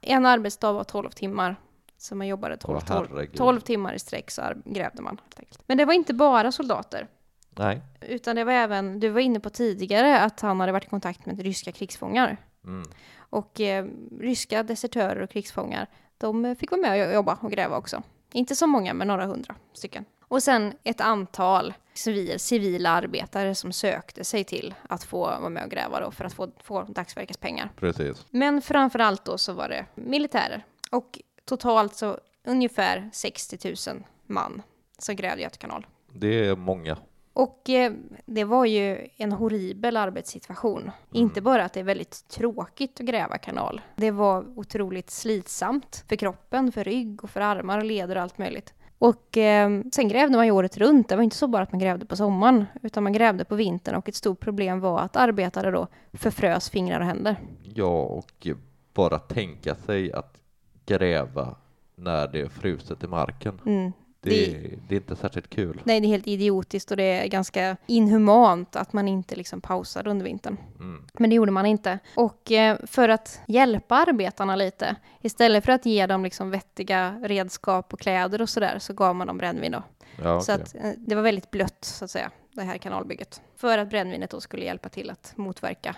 en 0.00 0.26
arbetsdag 0.26 0.72
var 0.72 0.84
12 0.84 1.10
timmar. 1.10 1.56
Så 1.98 2.14
man 2.14 2.26
jobbade 2.26 2.56
12, 2.56 2.76
Åh, 2.76 2.96
12, 2.96 3.08
herregud. 3.10 3.36
12 3.36 3.60
timmar 3.60 3.94
i 3.94 3.98
sträck 3.98 4.30
så 4.30 4.42
grävde 4.64 5.02
man. 5.02 5.20
Men 5.66 5.78
det 5.78 5.84
var 5.84 5.94
inte 5.94 6.14
bara 6.14 6.52
soldater. 6.52 7.08
Nej. 7.50 7.82
Utan 8.00 8.36
det 8.36 8.44
var 8.44 8.52
även, 8.52 9.00
du 9.00 9.08
var 9.08 9.20
inne 9.20 9.40
på 9.40 9.50
tidigare 9.50 10.20
att 10.20 10.40
han 10.40 10.60
hade 10.60 10.72
varit 10.72 10.84
i 10.84 10.88
kontakt 10.88 11.26
med 11.26 11.40
ryska 11.40 11.72
krigsfångar. 11.72 12.36
Mm. 12.64 12.82
Och 13.18 13.60
eh, 13.60 13.86
ryska 14.20 14.62
desertörer 14.62 15.22
och 15.22 15.30
krigsfångar, 15.30 15.86
de 16.18 16.44
eh, 16.44 16.54
fick 16.54 16.70
vara 16.70 16.80
med 16.80 17.08
och 17.08 17.14
jobba 17.14 17.38
och 17.40 17.50
gräva 17.50 17.76
också. 17.76 18.02
Inte 18.32 18.56
så 18.56 18.66
många, 18.66 18.94
men 18.94 19.08
några 19.08 19.26
hundra 19.26 19.54
stycken. 19.72 20.04
Och 20.30 20.42
sen 20.42 20.72
ett 20.84 21.00
antal 21.00 21.74
civil, 21.94 22.40
civila 22.40 22.90
arbetare 22.90 23.54
som 23.54 23.72
sökte 23.72 24.24
sig 24.24 24.44
till 24.44 24.74
att 24.88 25.04
få 25.04 25.18
vara 25.18 25.48
med 25.48 25.64
och 25.64 25.70
gräva 25.70 26.00
då 26.00 26.10
för 26.10 26.24
att 26.24 26.32
få, 26.32 26.50
få 26.62 26.82
dagsverkespengar. 26.82 27.70
Precis. 27.76 28.26
Men 28.30 28.62
framför 28.62 28.98
allt 28.98 29.24
då 29.24 29.38
så 29.38 29.52
var 29.52 29.68
det 29.68 29.86
militärer. 29.94 30.64
Och 30.90 31.20
totalt 31.44 31.94
så 31.94 32.18
ungefär 32.44 33.10
60 33.12 33.74
000 33.88 34.04
man 34.26 34.62
som 34.98 35.16
grävde 35.16 35.42
Göta 35.42 35.56
kanal. 35.56 35.86
Det 36.12 36.46
är 36.46 36.56
många. 36.56 36.96
Och 37.32 37.70
eh, 37.70 37.92
det 38.26 38.44
var 38.44 38.64
ju 38.64 39.08
en 39.16 39.32
horribel 39.32 39.96
arbetssituation. 39.96 40.90
Inte 41.12 41.40
bara 41.40 41.64
att 41.64 41.72
det 41.72 41.80
är 41.80 41.84
väldigt 41.84 42.28
tråkigt 42.28 43.00
att 43.00 43.06
gräva 43.06 43.38
kanal. 43.38 43.80
Det 43.96 44.10
var 44.10 44.58
otroligt 44.58 45.10
slitsamt 45.10 46.04
för 46.08 46.16
kroppen, 46.16 46.72
för 46.72 46.84
rygg 46.84 47.24
och 47.24 47.30
för 47.30 47.40
armar 47.40 47.78
och 47.78 47.84
leder 47.84 48.16
och 48.16 48.22
allt 48.22 48.38
möjligt. 48.38 48.74
Och 49.00 49.36
eh, 49.36 49.80
sen 49.92 50.08
grävde 50.08 50.36
man 50.36 50.46
ju 50.46 50.52
året 50.52 50.76
runt. 50.76 51.08
Det 51.08 51.16
var 51.16 51.22
inte 51.22 51.36
så 51.36 51.48
bara 51.48 51.62
att 51.62 51.72
man 51.72 51.78
grävde 51.78 52.06
på 52.06 52.16
sommaren, 52.16 52.66
utan 52.82 53.02
man 53.02 53.12
grävde 53.12 53.44
på 53.44 53.54
vintern 53.54 53.94
och 53.94 54.08
ett 54.08 54.14
stort 54.14 54.40
problem 54.40 54.80
var 54.80 55.00
att 55.00 55.16
arbetare 55.16 55.70
då 55.70 55.86
förfrös 56.12 56.70
fingrar 56.70 57.00
och 57.00 57.06
händer. 57.06 57.36
Ja, 57.62 58.02
och 58.02 58.46
bara 58.94 59.18
tänka 59.18 59.74
sig 59.74 60.12
att 60.12 60.40
gräva 60.86 61.56
när 61.94 62.28
det 62.28 62.40
är 62.40 62.48
fruset 62.48 63.04
i 63.04 63.06
marken. 63.06 63.60
Mm. 63.66 63.92
Det, 64.22 64.30
Det- 64.30 64.78
det 64.88 64.94
är 64.94 64.96
inte 64.96 65.16
särskilt 65.16 65.50
kul. 65.50 65.80
Nej, 65.84 66.00
det 66.00 66.06
är 66.06 66.08
helt 66.08 66.26
idiotiskt 66.26 66.90
och 66.90 66.96
det 66.96 67.02
är 67.24 67.26
ganska 67.28 67.76
inhumant 67.86 68.76
att 68.76 68.92
man 68.92 69.08
inte 69.08 69.36
liksom 69.36 69.60
pausade 69.60 70.10
under 70.10 70.24
vintern. 70.24 70.56
Mm. 70.80 71.04
Men 71.18 71.30
det 71.30 71.36
gjorde 71.36 71.52
man 71.52 71.66
inte. 71.66 71.98
Och 72.16 72.52
eh, 72.52 72.78
för 72.86 73.08
att 73.08 73.40
hjälpa 73.48 73.94
arbetarna 73.96 74.56
lite, 74.56 74.96
istället 75.20 75.64
för 75.64 75.72
att 75.72 75.86
ge 75.86 76.06
dem 76.06 76.24
liksom 76.24 76.50
vettiga 76.50 77.20
redskap 77.24 77.92
och 77.92 78.00
kläder 78.00 78.42
och 78.42 78.48
sådär, 78.48 78.78
så 78.78 78.92
gav 78.92 79.16
man 79.16 79.26
dem 79.26 79.38
brännvin 79.38 79.72
då. 79.72 79.82
Ja, 80.22 80.40
Så 80.40 80.52
okej. 80.54 80.62
att 80.64 80.74
eh, 80.74 80.90
det 80.98 81.14
var 81.14 81.22
väldigt 81.22 81.50
blött, 81.50 81.84
så 81.84 82.04
att 82.04 82.10
säga, 82.10 82.30
det 82.52 82.62
här 82.62 82.78
kanalbygget. 82.78 83.42
För 83.56 83.78
att 83.78 83.90
brännvinet 83.90 84.30
då 84.30 84.40
skulle 84.40 84.64
hjälpa 84.64 84.88
till 84.88 85.10
att 85.10 85.32
motverka 85.36 85.96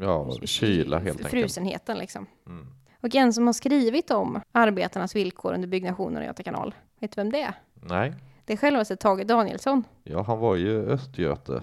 ja, 0.00 0.32
kyla 0.44 0.98
helt 0.98 1.10
enkelt. 1.10 1.30
frusenheten 1.30 1.98
liksom. 1.98 2.26
Mm. 2.46 2.66
Och 3.02 3.14
en 3.14 3.32
som 3.32 3.46
har 3.46 3.52
skrivit 3.52 4.10
om 4.10 4.40
arbetarnas 4.52 5.16
villkor 5.16 5.54
under 5.54 5.68
byggnationen 5.68 6.16
av 6.18 6.24
Göta 6.24 6.42
kanal, 6.42 6.74
vet 7.00 7.12
du 7.12 7.20
vem 7.20 7.32
det 7.32 7.42
är? 7.42 7.54
Nej, 7.74 8.14
Det 8.44 8.52
är 8.52 8.56
självaste 8.56 8.96
Tage 8.96 9.26
Danielsson. 9.26 9.84
ja, 10.04 10.22
han 10.22 10.38
var 10.38 10.56
ju 10.56 10.90
östgöte. 10.90 11.62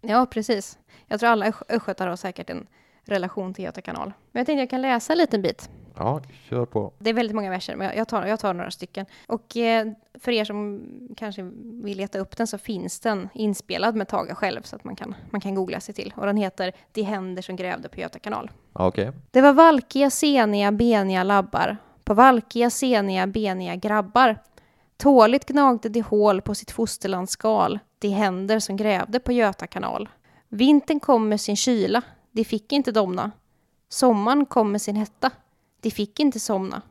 Ja, 0.00 0.26
precis. 0.30 0.78
Jag 1.06 1.20
tror 1.20 1.30
alla 1.30 1.46
östgö- 1.46 1.64
östgötar 1.76 2.06
har 2.06 2.16
säkert 2.16 2.50
en 2.50 2.66
relation 3.04 3.54
till 3.54 3.64
Göta 3.64 3.80
kanal. 3.80 4.12
Men 4.32 4.40
jag 4.40 4.46
tänkte 4.46 4.60
jag 4.62 4.70
kan 4.70 4.82
läsa 4.82 5.12
en 5.12 5.18
liten 5.18 5.42
bit. 5.42 5.70
Ja, 5.96 6.20
kör 6.48 6.64
på. 6.66 6.92
Det 6.98 7.10
är 7.10 7.14
väldigt 7.14 7.34
många 7.36 7.50
verser, 7.50 7.76
men 7.76 7.96
jag 7.96 8.08
tar, 8.08 8.26
jag 8.26 8.40
tar 8.40 8.54
några 8.54 8.70
stycken. 8.70 9.06
Och 9.26 9.56
eh, 9.56 9.86
för 10.20 10.32
er 10.32 10.44
som 10.44 10.82
kanske 11.16 11.42
vill 11.82 11.98
leta 11.98 12.18
upp 12.18 12.36
den 12.36 12.46
så 12.46 12.58
finns 12.58 13.00
den 13.00 13.28
inspelad 13.34 13.96
med 13.96 14.08
Tage 14.08 14.36
själv 14.36 14.62
så 14.62 14.76
att 14.76 14.84
man 14.84 14.96
kan, 14.96 15.14
man 15.30 15.40
kan 15.40 15.54
googla 15.54 15.80
sig 15.80 15.94
till. 15.94 16.12
Och 16.16 16.26
den 16.26 16.36
heter 16.36 16.72
De 16.92 17.02
händer 17.02 17.42
som 17.42 17.56
grävde 17.56 17.88
på 17.88 18.00
Göta 18.00 18.18
kanal. 18.18 18.50
Okej. 18.72 19.12
Det 19.30 19.40
var 19.40 19.52
valkiga, 19.52 20.10
seniga, 20.10 20.72
beniga 20.72 21.22
labbar 21.22 21.76
på 22.04 22.14
valkiga, 22.14 22.70
seniga, 22.70 23.26
beniga 23.26 23.74
grabbar. 23.76 24.36
Tåligt 25.00 25.46
gnagde 25.46 25.88
de 25.88 26.00
hål 26.00 26.42
på 26.42 26.54
sitt 26.54 26.70
fosterlands 26.70 27.32
skal, 27.32 27.78
de 27.98 28.08
händer 28.08 28.58
som 28.58 28.76
grävde 28.76 29.20
på 29.20 29.32
Göta 29.32 29.66
kanal. 29.66 30.08
Vintern 30.48 31.00
kom 31.00 31.28
med 31.28 31.40
sin 31.40 31.56
kyla, 31.56 32.02
de 32.30 32.44
fick 32.44 32.72
inte 32.72 32.92
domna. 32.92 33.30
Sommaren 33.88 34.46
kom 34.46 34.72
med 34.72 34.82
sin 34.82 34.96
hetta, 34.96 35.30
de 35.80 35.90
fick 35.90 36.20
inte 36.20 36.40
somna. 36.40 36.82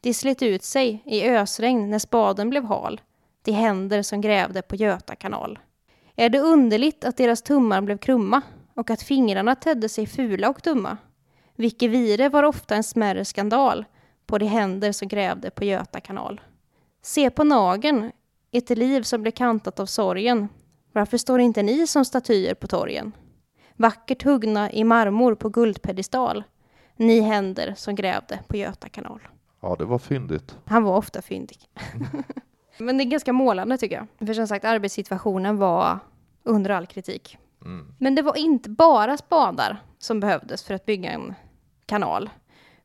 De 0.00 0.14
slet 0.14 0.42
ut 0.42 0.62
sig 0.62 1.02
i 1.06 1.28
ösregn 1.28 1.90
när 1.90 1.98
spaden 1.98 2.50
blev 2.50 2.64
hal, 2.64 3.00
de 3.42 3.52
händer 3.52 4.02
som 4.02 4.20
grävde 4.20 4.62
på 4.62 4.76
Göta 4.76 5.14
kanal. 5.14 5.58
Är 6.16 6.28
det 6.28 6.40
underligt 6.40 7.04
att 7.04 7.16
deras 7.16 7.42
tummar 7.42 7.80
blev 7.80 7.98
krumma 7.98 8.42
och 8.74 8.90
att 8.90 9.02
fingrarna 9.02 9.54
tedde 9.54 9.88
sig 9.88 10.06
fula 10.06 10.48
och 10.48 10.60
dumma? 10.64 10.96
Vilke 11.56 11.88
vire 11.88 12.28
var 12.28 12.42
ofta 12.42 12.74
en 12.74 12.84
smärre 12.84 13.24
skandal 13.24 13.84
på 14.26 14.38
de 14.38 14.46
händer 14.46 14.92
som 14.92 15.08
grävde 15.08 15.50
på 15.50 15.64
Göta 15.64 16.00
kanal. 16.00 16.40
Se 17.04 17.30
på 17.30 17.44
nagen, 17.44 18.12
ett 18.50 18.70
liv 18.70 19.02
som 19.02 19.22
blev 19.22 19.32
kantat 19.32 19.80
av 19.80 19.86
sorgen. 19.86 20.48
Varför 20.92 21.18
står 21.18 21.40
inte 21.40 21.62
ni 21.62 21.86
som 21.86 22.04
statyer 22.04 22.54
på 22.54 22.66
torgen? 22.66 23.12
Vackert 23.76 24.22
huggna 24.22 24.72
i 24.72 24.84
marmor 24.84 25.34
på 25.34 25.48
guldpedestal. 25.48 26.44
Ni 26.96 27.20
händer 27.20 27.74
som 27.76 27.94
grävde 27.94 28.40
på 28.48 28.56
Göta 28.56 28.88
kanal. 28.88 29.20
Ja, 29.60 29.76
det 29.78 29.84
var 29.84 29.98
fyndigt. 29.98 30.58
Han 30.64 30.82
var 30.84 30.96
ofta 30.96 31.22
fyndig. 31.22 31.58
Men 32.78 32.98
det 32.98 33.04
är 33.04 33.06
ganska 33.06 33.32
målande 33.32 33.78
tycker 33.78 33.96
jag. 33.96 34.26
För 34.26 34.34
som 34.34 34.46
sagt, 34.46 34.64
arbetssituationen 34.64 35.56
var 35.56 35.98
under 36.42 36.70
all 36.70 36.86
kritik. 36.86 37.38
Mm. 37.64 37.94
Men 37.98 38.14
det 38.14 38.22
var 38.22 38.36
inte 38.36 38.70
bara 38.70 39.16
spadar 39.16 39.82
som 39.98 40.20
behövdes 40.20 40.62
för 40.62 40.74
att 40.74 40.86
bygga 40.86 41.10
en 41.10 41.34
kanal. 41.86 42.30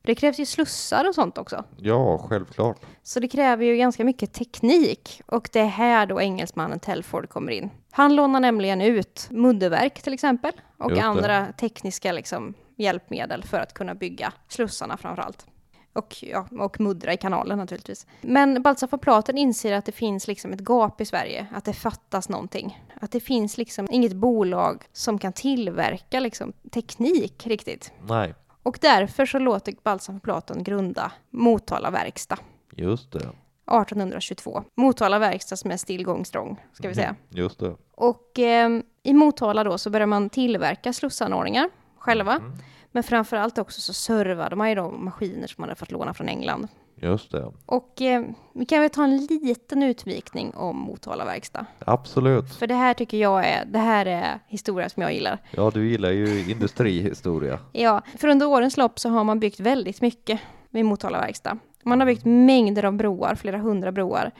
Det 0.02 0.14
krävs 0.14 0.40
ju 0.40 0.46
slussar 0.46 1.08
och 1.08 1.14
sånt 1.14 1.38
också. 1.38 1.64
Ja, 1.76 2.18
självklart. 2.18 2.80
Så 3.02 3.20
det 3.20 3.28
kräver 3.28 3.64
ju 3.64 3.76
ganska 3.76 4.04
mycket 4.04 4.32
teknik. 4.32 5.22
Och 5.26 5.48
det 5.52 5.60
är 5.60 5.66
här 5.66 6.06
då 6.06 6.20
engelsmannen 6.20 6.80
Telford 6.80 7.28
kommer 7.28 7.52
in. 7.52 7.70
Han 7.90 8.16
lånar 8.16 8.40
nämligen 8.40 8.80
ut 8.80 9.28
mudderverk 9.30 10.02
till 10.02 10.12
exempel. 10.12 10.52
Och 10.78 10.98
andra 10.98 11.52
tekniska 11.52 12.12
liksom, 12.12 12.54
hjälpmedel 12.76 13.44
för 13.44 13.60
att 13.60 13.74
kunna 13.74 13.94
bygga 13.94 14.32
slussarna 14.48 14.96
framför 14.96 15.22
allt. 15.22 15.46
Och, 15.92 16.16
ja, 16.22 16.46
och 16.58 16.80
muddra 16.80 17.12
i 17.12 17.16
kanalen 17.16 17.58
naturligtvis. 17.58 18.06
Men 18.20 18.62
Baltzar 18.62 18.88
von 18.90 18.98
Platen 18.98 19.38
inser 19.38 19.72
att 19.72 19.84
det 19.84 19.92
finns 19.92 20.28
liksom 20.28 20.52
ett 20.52 20.60
gap 20.68 21.00
i 21.00 21.04
Sverige, 21.04 21.46
att 21.54 21.64
det 21.64 21.72
fattas 21.72 22.28
någonting. 22.28 22.84
Att 23.00 23.12
det 23.12 23.20
finns 23.20 23.58
liksom 23.58 23.88
inget 23.90 24.12
bolag 24.12 24.84
som 24.92 25.18
kan 25.18 25.32
tillverka 25.32 26.20
liksom 26.20 26.52
teknik 26.70 27.46
riktigt. 27.46 27.92
Nej, 28.08 28.34
Och 28.62 28.78
därför 28.80 29.26
så 29.26 29.38
låter 29.38 29.74
Baltzar 29.82 30.12
von 30.12 30.20
Platen 30.20 30.62
grunda 30.62 31.12
Motala 31.30 31.90
verkstad 31.90 32.38
just 32.76 33.12
det. 33.12 33.18
1822. 33.18 34.62
Motala 34.74 35.18
verkstad 35.18 35.56
som 35.56 35.70
är 35.70 35.76
still 35.76 36.04
going 36.04 36.24
strong, 36.24 36.56
ska 36.72 36.88
vi 36.88 36.94
säga. 36.94 37.08
Mm, 37.08 37.20
Just 37.28 37.58
det. 37.58 37.76
Och 37.94 38.38
eh, 38.38 38.80
i 39.02 39.12
Motala 39.12 39.64
då 39.64 39.78
så 39.78 39.90
börjar 39.90 40.06
man 40.06 40.30
tillverka 40.30 40.92
slussanordningar 40.92 41.70
själva. 41.98 42.32
Mm. 42.36 42.52
Men 42.92 43.02
framför 43.02 43.36
allt 43.36 43.58
också 43.58 43.80
så 43.80 43.92
servade 43.92 44.56
man 44.56 44.68
ju 44.68 44.74
de 44.74 45.04
maskiner 45.04 45.46
som 45.46 45.62
man 45.62 45.68
hade 45.68 45.78
fått 45.78 45.90
låna 45.90 46.14
från 46.14 46.28
England. 46.28 46.68
Just 47.02 47.30
det. 47.32 47.52
Och 47.66 48.02
eh, 48.02 48.22
vi 48.54 48.64
kan 48.64 48.80
väl 48.80 48.90
ta 48.90 49.04
en 49.04 49.26
liten 49.26 49.82
utvikning 49.82 50.54
om 50.54 50.76
Motala 50.76 51.24
verkstad. 51.24 51.66
Absolut. 51.78 52.54
För 52.54 52.66
det 52.66 52.74
här 52.74 52.94
tycker 52.94 53.18
jag 53.18 53.46
är, 53.46 53.64
det 53.64 53.78
här 53.78 54.06
är 54.06 54.40
historia 54.46 54.88
som 54.88 55.02
jag 55.02 55.14
gillar. 55.14 55.38
Ja, 55.50 55.70
du 55.74 55.88
gillar 55.90 56.10
ju 56.10 56.50
industrihistoria. 56.50 57.58
Ja, 57.72 58.02
för 58.18 58.28
under 58.28 58.46
årens 58.46 58.76
lopp 58.76 58.98
så 58.98 59.08
har 59.08 59.24
man 59.24 59.40
byggt 59.40 59.60
väldigt 59.60 60.00
mycket 60.00 60.40
vid 60.70 60.84
Motala 60.84 61.20
verkstad. 61.20 61.58
Man 61.84 62.00
har 62.00 62.06
byggt 62.06 62.24
mängder 62.24 62.84
av 62.84 62.92
broar, 62.96 63.34
flera 63.34 63.58
hundra 63.58 63.92
broar. 63.92 64.30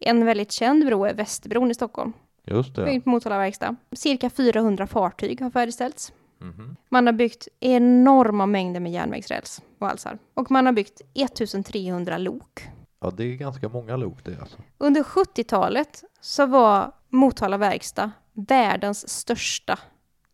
En 0.00 0.24
väldigt 0.24 0.52
känd 0.52 0.86
bro 0.86 1.04
är 1.04 1.14
Västerbron 1.14 1.70
i 1.70 1.74
Stockholm. 1.74 2.12
Just 2.44 2.74
det. 2.76 2.84
Byggt 2.84 3.04
på 3.04 3.10
Motala 3.10 3.38
verkstad. 3.38 3.76
Cirka 3.92 4.30
400 4.30 4.86
fartyg 4.86 5.40
har 5.40 5.50
färdigställts. 5.50 6.12
Mhm. 6.40 6.76
Man 6.88 7.06
har 7.06 7.12
byggt 7.12 7.48
enorma 7.60 8.46
mängder 8.46 8.80
med 8.80 8.92
järnvägsräls 8.92 9.62
och 9.78 9.80
valsar. 9.80 10.18
Och 10.34 10.50
man 10.50 10.66
har 10.66 10.72
byggt 10.72 11.00
1300 11.14 12.18
lok. 12.18 12.68
Ja, 13.00 13.10
det 13.10 13.24
är 13.24 13.36
ganska 13.36 13.68
många 13.68 13.96
lok 13.96 14.24
det 14.24 14.40
alltså. 14.40 14.58
Under 14.78 15.02
70-talet 15.02 16.04
så 16.20 16.46
var 16.46 16.92
Motala 17.08 17.56
verkstad 17.56 18.10
världens 18.32 19.08
största 19.08 19.78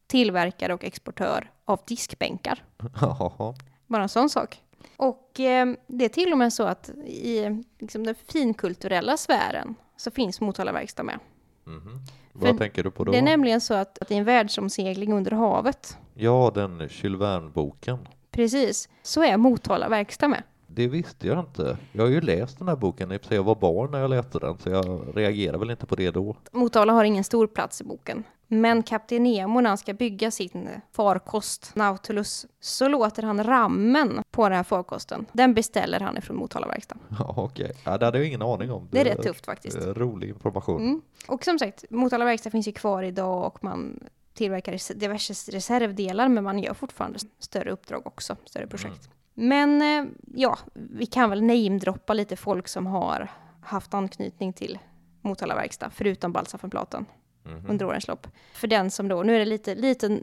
tillverkare 0.06 0.74
och 0.74 0.84
exportör 0.84 1.50
av 1.64 1.80
diskbänkar. 1.86 2.64
Bara 3.86 4.02
en 4.02 4.08
sån 4.08 4.30
sak. 4.30 4.60
Och 4.96 5.40
eh, 5.40 5.74
det 5.86 6.04
är 6.04 6.08
till 6.08 6.32
och 6.32 6.38
med 6.38 6.52
så 6.52 6.62
att 6.62 6.88
i 7.06 7.62
liksom, 7.78 8.04
den 8.04 8.14
finkulturella 8.14 9.16
sfären 9.16 9.74
så 9.96 10.10
finns 10.10 10.40
Motala 10.40 10.72
verkstad 10.72 11.02
med. 11.02 11.18
Mhm. 11.66 12.00
För 12.32 12.38
Vad 12.46 12.58
tänker 12.58 12.82
du 12.82 12.90
på 12.90 13.04
då? 13.04 13.12
Det 13.12 13.18
är 13.18 13.22
nämligen 13.22 13.60
så 13.60 13.74
att, 13.74 13.98
att 13.98 14.10
i 14.10 14.14
en 14.14 14.24
världsomsegling 14.24 15.12
under 15.12 15.30
havet, 15.32 15.98
Ja, 16.14 16.52
den 16.54 16.88
Jules 16.90 17.20
Verne-boken. 17.20 17.98
precis, 18.30 18.88
så 19.02 19.22
är 19.24 19.36
Motala 19.36 19.88
verkstad 19.88 20.28
med. 20.28 20.42
det 20.66 20.88
visste 20.88 21.26
jag 21.26 21.38
inte. 21.38 21.76
Jag 21.92 22.02
har 22.02 22.10
ju 22.10 22.20
läst 22.20 22.58
den 22.58 22.68
här 22.68 22.76
boken, 22.76 23.12
i 23.12 23.16
och 23.16 23.20
jag 23.32 23.42
var 23.42 23.54
barn 23.54 23.90
när 23.90 23.98
jag 24.00 24.10
läste 24.10 24.38
den, 24.38 24.58
så 24.58 24.70
jag 24.70 25.02
reagerade 25.16 25.58
väl 25.58 25.70
inte 25.70 25.86
på 25.86 25.94
det 25.94 26.10
då. 26.10 26.36
Motala 26.52 26.92
har 26.92 27.04
ingen 27.04 27.24
stor 27.24 27.46
plats 27.46 27.80
i 27.80 27.84
boken. 27.84 28.24
Men 28.60 28.82
Kapten 28.82 29.22
Nemo 29.22 29.60
när 29.60 29.68
han 29.70 29.78
ska 29.78 29.94
bygga 29.94 30.30
sin 30.30 30.68
farkost 30.92 31.70
Nautilus 31.74 32.46
så 32.60 32.88
låter 32.88 33.22
han 33.22 33.44
rammen 33.44 34.22
på 34.30 34.48
den 34.48 34.56
här 34.56 34.62
farkosten. 34.64 35.26
Den 35.32 35.54
beställer 35.54 36.00
han 36.00 36.18
ifrån 36.18 36.36
Motala 36.36 36.66
verkstad. 36.66 36.96
Ja, 37.18 37.34
okej. 37.36 37.72
Ja, 37.84 37.98
det 37.98 38.04
hade 38.04 38.18
jag 38.18 38.26
ingen 38.26 38.42
aning 38.42 38.70
om. 38.72 38.88
Det 38.90 39.00
är 39.00 39.04
rätt 39.04 39.22
tufft 39.22 39.46
faktiskt. 39.46 39.76
eh, 39.76 39.82
Rolig 39.86 40.28
information. 40.28 40.82
Mm. 40.82 41.02
Och 41.28 41.44
som 41.44 41.58
sagt, 41.58 41.84
Motala 41.90 42.24
verkstad 42.24 42.50
finns 42.50 42.68
ju 42.68 42.72
kvar 42.72 43.02
idag 43.02 43.46
och 43.46 43.64
man 43.64 44.00
tillverkar 44.34 44.94
diverse 44.94 45.32
reservdelar 45.52 46.28
men 46.28 46.44
man 46.44 46.58
gör 46.58 46.74
fortfarande 46.74 47.18
större 47.38 47.70
uppdrag 47.70 48.06
också, 48.06 48.36
större 48.44 48.66
projekt. 48.66 49.08
Men 49.34 49.82
eh, 49.82 50.04
ja, 50.34 50.58
vi 50.74 51.06
kan 51.06 51.30
väl 51.30 51.42
namedroppa 51.42 52.14
lite 52.14 52.36
folk 52.36 52.68
som 52.68 52.86
har 52.86 53.30
haft 53.62 53.94
anknytning 53.94 54.52
till 54.52 54.78
Motala 55.22 55.54
verkstad, 55.54 55.90
förutom 55.90 56.32
Balsa 56.32 56.58
von 56.62 56.70
Platen 56.70 57.06
Mhm. 57.44 57.70
under 57.70 57.86
årens 57.86 58.08
lopp. 58.08 58.26
För 58.54 58.66
den 58.68 58.90
som 58.90 59.08
då, 59.08 59.22
nu 59.22 59.34
är 59.34 59.38
det 59.38 59.44
lite, 59.44 59.74
lite 59.74 60.20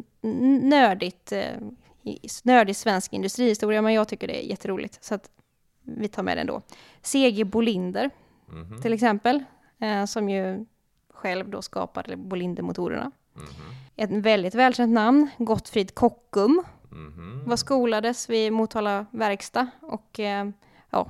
nördigt, 0.61 1.31
eh, 1.31 1.55
nördig 2.43 2.75
svensk 2.75 3.13
industrihistoria, 3.13 3.81
men 3.81 3.93
jag 3.93 4.07
tycker 4.07 4.27
det 4.27 4.43
är 4.45 4.49
jätteroligt, 4.49 5.03
så 5.03 5.15
att 5.15 5.29
vi 5.83 6.07
tar 6.07 6.23
med 6.23 6.37
den 6.37 6.47
då. 6.47 6.61
C.G. 7.01 7.43
Bolinder, 7.43 8.09
Mhm. 8.47 8.81
till 8.81 8.93
exempel, 8.93 9.43
eh, 9.79 10.05
som 10.05 10.29
ju 10.29 10.65
själv 11.13 11.49
då 11.49 11.61
skapade 11.61 12.17
Bolindermotorerna. 12.17 13.11
Mhm. 13.33 13.45
Ett 13.95 14.11
väldigt 14.25 14.55
välkänt 14.55 14.93
namn, 14.93 15.29
Gottfrid 15.37 15.95
Kockum, 15.95 16.63
Mhm. 16.91 17.43
var 17.45 17.55
skolades 17.55 18.29
vid 18.29 18.53
Motala 18.53 19.05
verkstad 19.11 19.67
och 19.81 20.19
eh, 20.19 20.49
ja, 20.89 21.09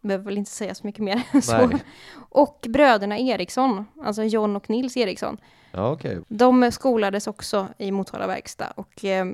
behöver 0.00 0.24
väl 0.24 0.38
inte 0.38 0.50
säga 0.50 0.74
så 0.74 0.86
mycket 0.86 1.04
mer. 1.04 1.22
så. 1.42 1.66
Nej. 1.66 1.84
Och 2.30 2.66
bröderna 2.68 3.18
Eriksson, 3.18 3.84
alltså 4.02 4.22
John 4.22 4.56
och 4.56 4.70
Nils 4.70 4.96
Eriksson, 4.96 5.40
Ja, 5.72 5.92
okej. 5.92 6.20
de 6.28 6.72
skolades 6.72 7.26
också 7.26 7.68
i 7.78 7.92
Motala 7.92 8.26
verkstad 8.26 8.72
och 8.76 9.04
eh, 9.04 9.26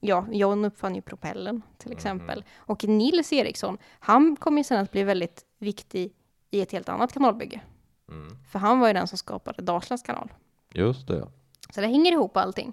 ja, 0.00 0.26
John 0.30 0.64
uppfann 0.64 0.94
ju 0.94 1.00
propellen 1.00 1.62
till 1.78 1.92
exempel. 1.92 2.44
Och 2.56 2.84
Nils 2.84 3.32
Eriksson, 3.32 3.78
han 3.98 4.36
kom 4.36 4.58
ju 4.58 4.64
sen 4.64 4.82
att 4.82 4.92
bli 4.92 5.02
väldigt 5.02 5.44
viktig 5.58 6.12
i 6.50 6.60
ett 6.60 6.72
helt 6.72 6.88
annat 6.88 7.12
kanalbygge. 7.12 7.60
Mm. 8.08 8.38
För 8.52 8.58
han 8.58 8.80
var 8.80 8.86
ju 8.88 8.94
den 8.94 9.06
som 9.06 9.18
skapade 9.18 9.62
Dalslands 9.62 10.02
kanal. 10.02 10.32
Just 10.74 11.08
det. 11.08 11.28
Så 11.74 11.80
det 11.80 11.86
hänger 11.86 12.12
ihop 12.12 12.36
allting. 12.36 12.72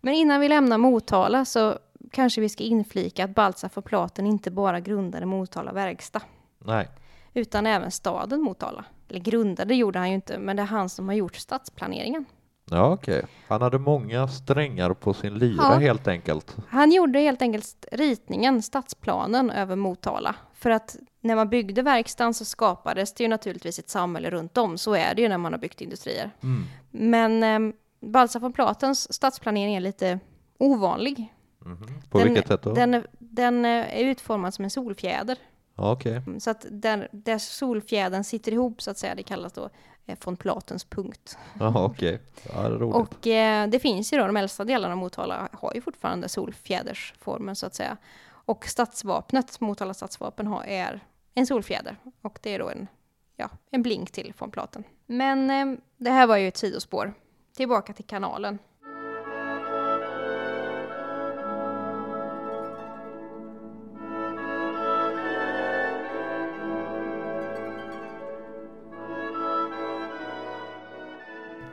Men 0.00 0.14
innan 0.14 0.40
vi 0.40 0.48
lämnar 0.48 0.78
Motala 0.78 1.44
så 1.44 1.78
kanske 2.10 2.40
vi 2.40 2.48
ska 2.48 2.64
inflika 2.64 3.24
att 3.24 3.34
Baltzar 3.34 3.70
von 3.74 3.82
Platen 3.82 4.26
inte 4.26 4.50
bara 4.50 4.80
grundade 4.80 5.26
Motala 5.26 5.72
verkstad, 5.72 6.20
Nej. 6.64 6.88
utan 7.34 7.66
även 7.66 7.90
staden 7.90 8.40
Motala. 8.42 8.84
Eller 9.08 9.20
grundade 9.20 9.74
gjorde 9.74 9.98
han 9.98 10.08
ju 10.08 10.14
inte, 10.14 10.38
men 10.38 10.56
det 10.56 10.62
är 10.62 10.66
han 10.66 10.88
som 10.88 11.08
har 11.08 11.14
gjort 11.14 11.36
stadsplaneringen. 11.36 12.24
Ja, 12.70 12.92
okej. 12.92 13.22
Han 13.48 13.62
hade 13.62 13.78
många 13.78 14.28
strängar 14.28 14.94
på 14.94 15.14
sin 15.14 15.34
lyra 15.34 15.62
Ja. 15.62 15.74
helt 15.78 16.08
enkelt. 16.08 16.56
Han 16.68 16.92
gjorde 16.92 17.18
helt 17.18 17.42
enkelt 17.42 17.86
ritningen, 17.92 18.62
stadsplanen 18.62 19.50
över 19.50 19.76
Motala. 19.76 20.34
För 20.54 20.70
att 20.70 20.96
när 21.20 21.36
man 21.36 21.48
byggde 21.48 21.82
verkstaden 21.82 22.34
så 22.34 22.44
skapades 22.44 23.14
det 23.14 23.22
ju 23.22 23.28
naturligtvis 23.28 23.78
ett 23.78 23.88
samhälle 23.90 24.30
runt 24.30 24.58
om. 24.58 24.78
Så 24.78 24.94
är 24.94 25.14
det 25.14 25.22
ju 25.22 25.28
när 25.28 25.38
man 25.38 25.52
har 25.52 25.60
byggt 25.60 25.80
industrier. 25.80 26.30
Mm. 26.42 26.64
Men 26.90 27.42
eh, 27.68 27.74
Baltzar 28.00 28.40
von 28.40 28.52
Platens 28.52 29.12
stadsplanering 29.12 29.74
är 29.74 29.80
lite 29.80 30.18
ovanlig. 30.58 31.34
Mhm. 31.64 31.86
På 32.10 32.18
Den- 32.18 32.28
vilket 32.28 32.48
sätt 32.48 32.62
då? 32.62 32.72
Den, 32.72 33.04
den 33.18 33.64
eh, 33.64 34.00
är 34.00 34.04
utformad 34.04 34.54
som 34.54 34.64
en 34.64 34.70
solfjäder. 34.70 35.38
Okej. 35.90 36.16
Mm, 36.16 36.40
Så 36.40 36.50
att 36.50 36.66
där, 36.70 37.08
där 37.12 37.38
solfjädern 37.38 38.24
sitter 38.24 38.52
ihop 38.52 38.82
så 38.82 38.90
att 38.90 38.98
säga, 38.98 39.14
det 39.14 39.22
kallas 39.22 39.52
då 39.52 39.70
eh, 40.06 40.18
von 40.24 40.36
Platens 40.36 40.84
punkt. 40.84 41.38
Ja, 41.60 41.84
okej. 41.84 42.20
Ja, 42.54 42.68
det. 42.68 42.84
Och 42.84 43.26
eh, 43.26 43.68
det 43.68 43.78
finns 43.78 44.12
ju 44.12 44.18
då, 44.18 44.26
de 44.26 44.36
äldsta 44.36 44.64
delarna 44.64 44.92
av 44.94 44.98
Motala 44.98 45.48
har 45.52 45.74
ju 45.74 45.80
fortfarande 45.80 46.28
solfjädersformen 46.28 47.56
så 47.56 47.66
att 47.66 47.74
säga. 47.74 47.96
Och 48.44 48.66
stadsvapnet, 48.66 49.60
Motala 49.60 49.94
stadsvapen, 49.94 50.46
har, 50.46 50.64
är 50.64 51.00
en 51.34 51.46
solfjäder. 51.46 51.96
Och 52.22 52.38
det 52.42 52.54
är 52.54 52.58
då 52.58 52.68
en, 52.68 52.86
ja, 53.36 53.48
en 53.70 53.82
blink 53.82 54.10
till 54.10 54.32
von 54.38 54.50
Platen. 54.50 54.84
Men 55.06 55.50
eh, 55.50 55.78
det 55.96 56.10
här 56.10 56.26
var 56.26 56.36
ju 56.36 56.48
ett 56.48 56.56
sidospår. 56.56 57.14
Tillbaka 57.56 57.92
till 57.92 58.04
kanalen. 58.04 58.58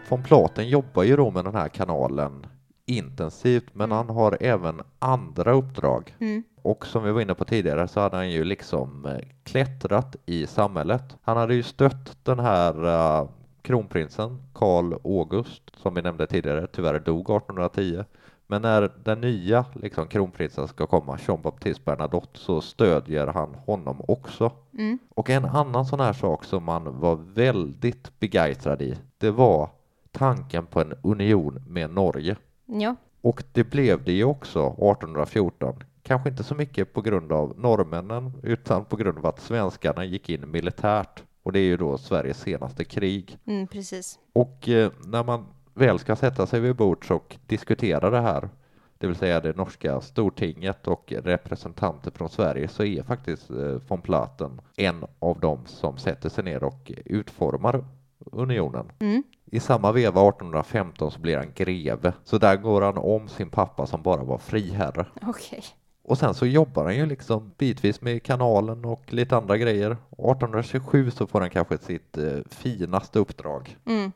Von 0.10 0.24
Platen 0.24 0.70
jobbar 0.70 1.04
ju 1.04 1.16
då 1.16 1.32
med 1.32 1.46
den 1.46 1.56
här 1.56 1.70
kanalen 1.70 2.46
intensivt, 2.86 3.66
men 3.74 3.92
han 3.92 4.10
har 4.10 4.38
även 4.40 4.82
andra 5.00 5.52
uppdrag. 5.52 6.16
Mm. 6.20 6.44
Och 6.62 6.86
som 6.86 7.04
vi 7.04 7.12
var 7.12 7.22
inne 7.22 7.36
på 7.36 7.46
tidigare 7.46 7.88
så 7.88 8.00
hade 8.00 8.16
han 8.16 8.32
ju 8.32 8.44
liksom 8.44 9.06
eh, 9.06 9.18
klättrat 9.44 10.16
i 10.26 10.48
samhället. 10.48 11.18
Han 11.22 11.38
hade 11.38 11.56
ju 11.56 11.64
stött 11.64 12.18
den 12.24 12.40
här 12.40 12.86
eh, 12.86 13.30
kronprinsen 13.62 14.42
Karl 14.54 14.94
August 15.04 15.64
som 15.78 15.94
vi 15.94 16.02
nämnde 16.02 16.28
tidigare, 16.28 16.68
tyvärr 16.68 17.00
dog 17.00 17.30
1810. 17.30 18.04
Men 18.48 18.62
när 18.62 18.92
den 19.04 19.22
nya 19.22 19.66
liksom, 19.74 20.08
kronprinsen 20.08 20.68
ska 20.68 20.88
komma, 20.88 21.20
Jean 21.28 21.42
Baptiste 21.42 21.84
Bernadotte, 21.86 22.40
så 22.40 22.62
stödjer 22.62 23.28
han 23.28 23.56
honom 23.66 24.02
också. 24.08 24.52
Mm. 24.74 25.00
Och 25.16 25.30
en 25.30 25.46
annan 25.46 25.86
sån 25.86 26.00
här 26.00 26.14
sak 26.14 26.44
som 26.44 26.64
man 26.64 27.00
var 27.00 27.16
väldigt 27.16 28.20
begeistrad 28.20 28.82
i, 28.82 28.98
det 29.18 29.32
var 29.32 29.70
tanken 30.12 30.66
på 30.66 30.82
en 30.82 30.94
union 31.04 31.64
med 31.68 31.90
Norge. 31.90 32.36
Ja, 32.66 32.96
Och 33.22 33.44
det 33.54 33.64
blev 33.64 34.04
det 34.04 34.12
ju 34.12 34.24
också 34.24 34.60
1814. 34.60 35.84
Kanske 36.04 36.30
inte 36.30 36.44
så 36.44 36.56
mycket 36.56 36.94
på 36.94 37.02
grund 37.02 37.32
av 37.32 37.60
norrmännen 37.60 38.32
utan 38.44 38.86
på 38.86 38.96
grund 38.96 39.18
av 39.18 39.26
att 39.26 39.40
svenskarna 39.40 40.06
gick 40.06 40.30
in 40.30 40.52
militärt. 40.52 41.24
Och 41.44 41.52
det 41.52 41.60
är 41.60 41.64
ju 41.64 41.78
då 41.78 41.98
Sveriges 41.98 42.40
senaste 42.40 42.84
krig. 42.86 43.38
mm, 43.46 43.68
precis. 43.68 44.20
Och 44.34 44.70
eh, 44.70 44.92
när 45.06 45.24
man 45.24 45.46
väl 45.74 46.00
ska 46.00 46.16
sätta 46.16 46.46
sig 46.48 46.60
vid 46.60 46.76
bords 46.76 47.12
och 47.12 47.38
diskutera 47.48 48.10
det 48.10 48.22
här, 48.22 48.50
det 48.98 49.08
vill 49.08 49.16
säga 49.16 49.42
det 49.42 49.58
norska 49.58 50.02
stortinget 50.02 50.88
och 50.88 51.14
representanter 51.18 52.12
från 52.12 52.30
Sverige, 52.30 52.68
så 52.68 52.84
är 52.84 53.04
faktiskt 53.04 53.50
eh, 53.50 53.58
von 53.88 54.02
Platen 54.02 54.62
en 54.78 55.06
av 55.20 55.40
dem 55.40 55.60
som 55.66 55.98
sätter 55.98 56.30
sig 56.30 56.44
ner 56.44 56.64
och 56.64 56.92
utformar 57.06 57.86
unionen. 58.32 58.92
Mm. 59.00 59.24
I 59.52 59.60
samma 59.60 59.92
veva 59.92 60.30
1815 60.30 61.12
så 61.12 61.20
blir 61.20 61.38
han 61.38 61.52
greve, 61.56 62.14
så 62.24 62.38
där 62.38 62.56
går 62.56 62.82
han 62.82 62.98
om 62.98 63.28
sin 63.28 63.50
pappa 63.50 63.88
som 63.88 64.02
bara 64.02 64.24
var 64.24 64.38
friherre. 64.38 65.06
Okej. 65.22 65.64
Och 66.04 66.18
sen 66.18 66.34
så 66.34 66.46
jobbar 66.46 66.84
han 66.86 66.96
ju 66.96 67.06
liksom 67.06 67.52
bitvis 67.58 68.02
med 68.02 68.24
kanalen 68.24 68.86
och 68.86 69.14
lite 69.14 69.38
andra 69.38 69.58
grejer. 69.58 69.92
1827 69.92 71.12
så 71.12 71.28
får 71.28 71.42
han 71.42 71.50
kanske 71.50 71.78
sitt 71.78 72.18
eh, 72.18 72.38
finaste 72.50 73.20
uppdrag. 73.20 73.78
Mm. 73.86 74.12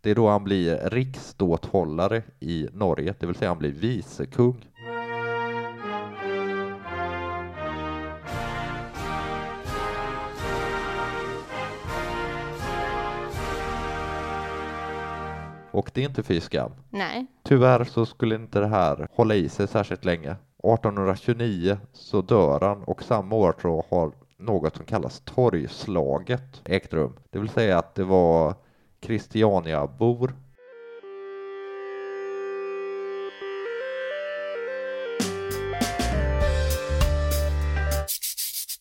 Det 0.00 0.10
är 0.10 0.14
då 0.14 0.28
han 0.28 0.44
blir 0.44 0.90
riksståthållare 0.90 2.22
i 2.40 2.68
Norge, 2.72 3.14
det 3.18 3.26
vill 3.26 3.36
säga 3.36 3.50
han 3.50 3.58
blir 3.58 3.72
vicekung. 3.72 4.64
Och 15.74 15.90
det 15.94 16.00
är 16.00 16.08
inte 16.08 16.22
fy 16.22 16.40
skam. 16.40 16.72
Nej. 16.90 17.26
Tyvärr 17.42 17.84
så 17.84 18.06
skulle 18.06 18.34
inte 18.34 18.60
det 18.60 18.66
här 18.66 19.08
hålla 19.12 19.34
i 19.34 19.48
sig 19.48 19.68
särskilt 19.68 20.04
länge. 20.04 20.30
1829 20.30 21.78
så 21.92 22.22
dör 22.22 22.60
han 22.60 22.82
och 22.82 23.02
samma 23.02 23.36
år 23.36 23.54
så 23.62 23.84
har 23.90 24.12
något 24.38 24.76
som 24.76 24.84
kallas 24.84 25.22
torgslaget 25.24 26.62
ägt 26.64 26.92
rum. 26.92 27.12
Det 27.30 27.38
vill 27.38 27.48
säga 27.48 27.78
att 27.78 27.94
det 27.94 28.04
var 28.04 28.54
Christianiabor 29.00 30.34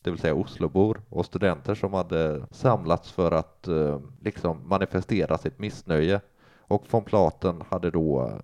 det 0.03 0.11
vill 0.11 0.19
säga 0.19 0.35
Oslobor 0.35 1.01
och 1.09 1.25
studenter 1.25 1.75
som 1.75 1.93
hade 1.93 2.45
samlats 2.51 3.11
för 3.11 3.31
att 3.31 3.67
eh, 3.67 3.99
liksom 4.21 4.69
manifestera 4.69 5.37
sitt 5.37 5.59
missnöje. 5.59 6.21
Och 6.67 6.83
von 6.89 7.03
Platen 7.03 7.63
hade 7.69 7.91
då 7.91 8.21
eh, 8.21 8.35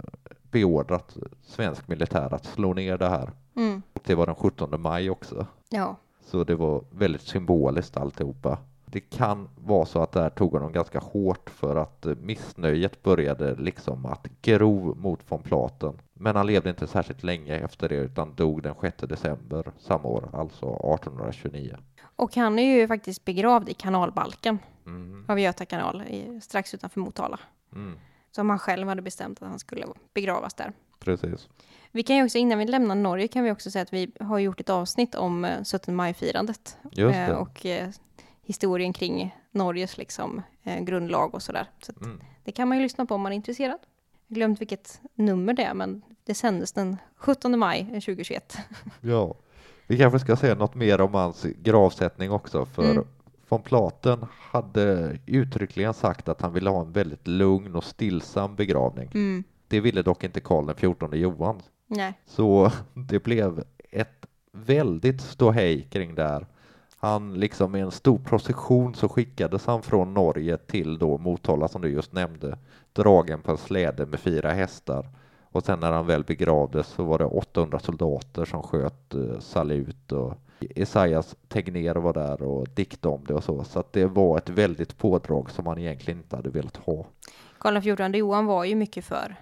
beordrat 0.51 1.17
svensk 1.43 1.87
militär 1.87 2.33
att 2.33 2.45
slå 2.45 2.73
ner 2.73 2.97
det 2.97 3.09
här. 3.09 3.31
Mm. 3.55 3.81
Det 4.05 4.15
var 4.15 4.25
den 4.25 4.35
17 4.35 4.81
maj 4.81 5.09
också. 5.09 5.45
Ja. 5.69 5.95
Så 6.25 6.43
det 6.43 6.55
var 6.55 6.83
väldigt 6.91 7.21
symboliskt 7.21 7.97
alltihopa. 7.97 8.57
Det 8.85 8.99
kan 8.99 9.49
vara 9.55 9.85
så 9.85 10.01
att 10.01 10.11
det 10.11 10.21
här 10.21 10.29
tog 10.29 10.51
honom 10.53 10.71
ganska 10.71 10.99
hårt 10.99 11.49
för 11.49 11.75
att 11.75 12.05
eh, 12.05 12.15
missnöjet 12.15 13.03
började 13.03 13.55
liksom 13.55 14.05
att 14.05 14.27
gro 14.41 14.95
mot 14.95 15.19
von 15.27 15.41
Platen 15.41 15.93
Men 16.13 16.35
han 16.35 16.47
levde 16.47 16.69
inte 16.69 16.87
särskilt 16.87 17.23
länge 17.23 17.55
efter 17.59 17.89
det 17.89 17.95
utan 17.95 18.35
dog 18.35 18.63
den 18.63 18.75
6 18.81 18.97
december 18.97 19.71
samma 19.79 20.09
år, 20.09 20.29
alltså 20.33 20.65
1829. 20.65 21.75
Och 22.15 22.35
han 22.35 22.59
är 22.59 22.75
ju 22.79 22.87
faktiskt 22.87 23.25
begravd 23.25 23.69
i 23.69 23.73
kanalbalken 23.73 24.57
Mm. 24.85 25.25
av 25.27 25.39
Göta 25.39 25.65
kanal 25.65 26.03
strax 26.41 26.73
utanför 26.73 26.99
Motala. 26.99 27.39
Mm. 27.75 27.97
Som 28.31 28.49
han 28.49 28.59
själv 28.59 28.87
hade 28.87 29.01
bestämt 29.01 29.41
att 29.41 29.49
han 29.49 29.59
skulle 29.59 29.85
begravas 30.13 30.53
där. 30.53 30.73
Precis. 30.99 31.49
Vi 31.91 32.03
kan 32.03 32.15
ju 32.15 32.23
också, 32.23 32.37
innan 32.37 32.57
vi 32.59 32.65
lämnar 32.65 32.95
Norge, 32.95 33.27
kan 33.27 33.43
vi 33.43 33.51
också 33.51 33.71
säga 33.71 33.81
att 33.83 33.93
vi 33.93 34.11
har 34.19 34.39
gjort 34.39 34.59
ett 34.59 34.69
avsnitt 34.69 35.15
om 35.15 35.45
eh, 35.45 35.63
17 35.71 35.95
maj-firandet. 35.95 36.77
Just 36.91 37.15
Eh, 37.17 37.27
det. 37.27 37.35
och 37.35 37.65
eh, 37.65 37.89
historien 38.41 38.93
kring 38.93 39.35
Norges 39.51 39.97
liksom, 39.97 40.41
eh, 40.63 40.79
grundlag 40.83 41.33
och 41.35 41.41
sådär. 41.41 41.65
Så 41.83 41.91
Mm. 42.01 42.21
det 42.43 42.51
kan 42.51 42.67
man 42.67 42.77
ju 42.77 42.83
lyssna 42.83 43.05
på 43.05 43.15
om 43.15 43.21
man 43.21 43.31
är 43.31 43.35
intresserad. 43.35 43.79
Jag 44.27 44.35
glömt 44.35 44.61
vilket 44.61 45.01
nummer 45.15 45.53
det 45.53 45.63
är, 45.63 45.73
men 45.73 46.01
det 46.23 46.33
sändes 46.35 46.71
den 46.71 46.97
17 47.15 47.59
maj 47.59 47.85
2021. 47.85 48.57
Ja. 49.01 49.35
Vi 49.87 49.97
kanske 49.97 50.19
ska 50.19 50.35
säga 50.35 50.55
något 50.55 50.75
mer 50.75 51.01
om 51.01 51.13
hans 51.13 51.43
gravsättning 51.43 52.31
också, 52.31 52.65
för 52.65 52.91
Mm. 52.91 53.07
Von 53.49 53.61
Platen 53.61 54.25
hade 54.51 55.17
uttryckligen 55.25 55.93
sagt 55.93 56.29
att 56.29 56.41
han 56.41 56.53
ville 56.53 56.69
ha 56.69 56.81
en 56.81 56.91
väldigt 56.91 57.27
lugn 57.27 57.75
och 57.75 57.83
stillsam 57.83 58.55
begravning. 58.55 59.11
Mm. 59.13 59.43
Det 59.67 59.79
ville 59.79 60.01
dock 60.01 60.23
inte 60.23 60.39
Karl 60.39 60.65
den 60.65 60.75
XIV 60.75 61.15
Johan. 61.15 61.61
Nej. 61.87 62.13
Så 62.25 62.71
det 62.93 63.23
blev 63.23 63.63
ett 63.91 64.25
väldigt 64.51 65.21
ståhej 65.21 65.87
kring 65.91 66.15
det 66.15 66.23
här. 66.23 66.47
Han 66.97 67.33
liksom 67.33 67.75
i 67.75 67.79
en 67.79 67.91
stor 67.91 68.17
procession 68.17 68.95
så 68.95 69.09
skickades 69.09 69.65
han 69.65 69.81
från 69.81 70.13
Norge 70.13 70.57
till 70.57 70.97
då 70.97 71.17
Motala 71.17 71.67
som 71.67 71.81
du 71.81 71.89
just 71.89 72.13
nämnde, 72.13 72.57
dragen 72.93 73.41
på 73.41 73.51
en 73.51 73.57
släde 73.57 74.05
med 74.05 74.19
fyra 74.19 74.51
hästar. 74.51 75.09
Och 75.51 75.63
sen 75.63 75.79
när 75.79 75.91
han 75.91 76.07
väl 76.07 76.23
begravdes 76.23 76.87
så 76.87 77.03
var 77.03 77.17
det 77.17 77.25
800 77.25 77.79
soldater 77.79 78.45
som 78.45 78.63
sköt 78.63 79.13
eh, 79.13 79.39
salut 79.39 80.11
och 80.11 80.33
Esaias 80.75 81.35
Tegnér 81.47 81.95
var 81.95 82.13
där 82.13 82.41
och 82.41 82.67
diktade 82.69 83.15
om 83.15 83.23
det 83.27 83.33
och 83.33 83.43
så. 83.43 83.63
Så 83.63 83.79
att 83.79 83.93
det 83.93 84.05
var 84.05 84.37
ett 84.37 84.49
väldigt 84.49 84.97
pådrag 84.97 85.51
som 85.51 85.67
han 85.67 85.77
egentligen 85.77 86.19
inte 86.19 86.35
hade 86.35 86.49
velat 86.49 86.77
ha. 86.77 87.05
Karl 87.57 87.81
XIV 87.81 88.15
Johan 88.15 88.45
var 88.45 88.63
ju 88.63 88.75
mycket 88.75 89.05
för 89.05 89.35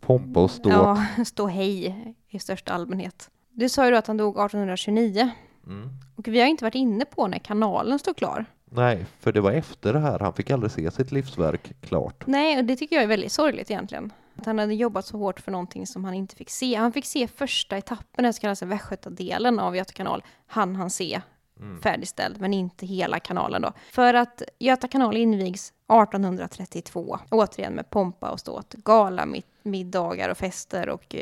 Pompa 0.00 0.40
och 0.40 0.50
ståt. 0.50 0.72
ja, 0.72 1.04
stå 1.26 1.46
hej 1.46 2.14
i 2.28 2.38
största 2.38 2.72
allmänhet. 2.72 3.30
Du 3.50 3.68
sa 3.68 3.84
ju 3.84 3.90
då 3.90 3.96
att 3.96 4.06
han 4.06 4.16
dog 4.16 4.34
1829 4.34 5.30
Mm. 5.66 5.88
och 6.16 6.28
vi 6.28 6.40
har 6.40 6.46
inte 6.46 6.64
varit 6.64 6.74
inne 6.74 7.04
på 7.04 7.26
när 7.26 7.38
kanalen 7.38 7.98
stod 7.98 8.16
klar. 8.16 8.44
Nej, 8.64 9.06
för 9.20 9.32
det 9.32 9.40
var 9.40 9.52
efter 9.52 9.92
det 9.92 9.98
här. 10.00 10.18
Han 10.18 10.32
fick 10.32 10.50
aldrig 10.50 10.72
se 10.72 10.90
sitt 10.90 11.12
livsverk 11.12 11.72
klart. 11.80 12.26
Nej, 12.26 12.58
och 12.58 12.64
det 12.64 12.76
tycker 12.76 12.96
jag 12.96 13.02
är 13.02 13.08
väldigt 13.08 13.32
sorgligt 13.32 13.70
egentligen. 13.70 14.12
Att 14.36 14.46
han 14.46 14.58
hade 14.58 14.74
jobbat 14.74 15.06
så 15.06 15.18
hårt 15.18 15.40
för 15.40 15.52
någonting 15.52 15.86
som 15.86 16.04
han 16.04 16.14
inte 16.14 16.36
fick 16.36 16.50
se. 16.50 16.74
Han 16.74 16.92
fick 16.92 17.06
se 17.06 17.28
första 17.28 17.76
etappen, 17.76 18.24
den 18.24 18.34
så 18.34 18.40
kallade 18.40 18.66
Västgötadelen 18.66 19.58
av 19.60 19.76
Göta 19.76 19.92
kanal, 19.92 20.24
han 20.46 20.76
han 20.76 20.90
se 20.90 21.20
Mm. 21.60 21.80
färdigställd, 21.80 22.40
men 22.40 22.54
inte 22.54 22.86
hela 22.86 23.20
kanalen 23.20 23.62
då. 23.62 23.72
För 23.90 24.14
att 24.14 24.42
Göta 24.58 24.88
kanal 24.88 25.16
invigs 25.16 25.72
1832, 25.88 27.18
återigen 27.30 27.72
med 27.72 27.90
pompa 27.90 28.30
och 28.30 28.40
ståt, 28.40 28.74
gala, 28.74 29.26
mid- 29.26 29.42
middagar 29.62 30.28
och 30.28 30.36
fester 30.38 30.88
och 30.88 31.16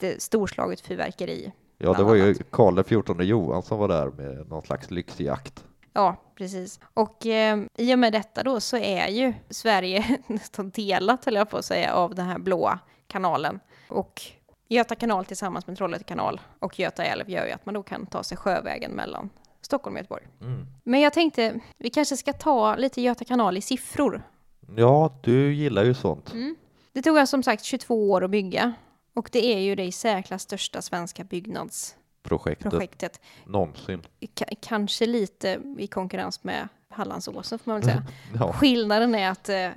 eh, 0.00 0.14
storslaget 0.18 0.80
fyrverkeri. 0.80 1.52
Ja, 1.78 1.92
det 1.92 2.02
var 2.04 2.14
ju. 2.14 2.34
Karl 2.50 2.82
XIV 2.82 3.22
Johan 3.22 3.62
som 3.62 3.78
var 3.78 3.88
där 3.88 4.06
med 4.06 4.48
någon 4.50 4.62
slags 4.62 4.90
lyxjakt. 4.90 5.64
Ja, 5.98 6.16
precis. 6.34 6.80
Och 6.94 7.26
eh, 7.26 7.58
i 7.76 7.94
och 7.94 7.98
med 7.98 8.12
detta 8.12 8.42
då 8.42 8.60
så 8.60 8.76
är 8.76 9.08
ju 9.08 9.34
Sverige 9.50 10.18
nästan 10.26 10.70
delat, 10.70 11.24
höll 11.24 11.34
jag 11.34 11.50
på 11.50 11.56
att 11.56 11.64
säga, 11.64 11.94
av 11.94 12.14
den 12.14 12.26
här 12.26 12.38
blåa 12.38 12.78
kanalen. 13.06 13.60
Och 13.88 14.22
Göta 14.68 14.94
kanal 14.94 15.24
tillsammans 15.24 15.66
med 15.66 15.76
Trollhätte 15.76 16.04
kanal 16.04 16.40
och 16.58 16.78
Göta 16.78 17.04
älv 17.04 17.30
gör 17.30 17.46
ju 17.46 17.52
att 17.52 17.66
man 17.66 17.74
då 17.74 17.82
kan 17.82 18.06
ta 18.06 18.22
sig 18.22 18.36
sjövägen 18.36 18.90
mellan 18.90 19.30
Stockholm 19.60 19.96
och 19.96 19.98
Göteborg. 19.98 20.26
Mm. 20.40 20.66
Men 20.84 21.00
jag 21.00 21.12
tänkte, 21.12 21.60
vi 21.78 21.90
kanske 21.90 22.16
ska 22.16 22.32
ta 22.32 22.76
lite 22.76 23.00
Göta 23.00 23.24
kanal 23.24 23.56
i 23.56 23.60
siffror. 23.60 24.22
Ja, 24.76 25.20
du 25.22 25.54
gillar 25.54 25.84
ju 25.84 25.94
sånt. 25.94 26.32
Mm. 26.32 26.56
Det 26.92 27.02
tog 27.02 27.18
alltså 27.18 27.30
som 27.30 27.42
sagt 27.42 27.64
22 27.64 28.10
år 28.10 28.24
att 28.24 28.30
bygga. 28.30 28.72
Och 29.14 29.28
det 29.32 29.54
är 29.54 29.58
ju 29.58 29.74
det 29.74 29.84
i 29.84 29.92
särklass 29.92 30.42
största 30.42 30.82
svenska 30.82 31.24
byggnadsprojektet. 31.24 31.97
Projektet 32.70 33.20
någonsin. 33.46 34.02
Ka- 34.20 34.56
kanske 34.60 35.06
lite 35.06 35.60
i 35.78 35.86
konkurrens 35.86 36.44
med 36.44 36.68
Hallandsåsen 36.88 37.58
får 37.58 37.70
man 37.70 37.80
väl 37.80 37.90
säga. 37.90 38.02
Ja. 38.38 38.52
Skillnaden 38.52 39.14
är 39.14 39.30
att 39.30 39.48
eh, 39.48 39.68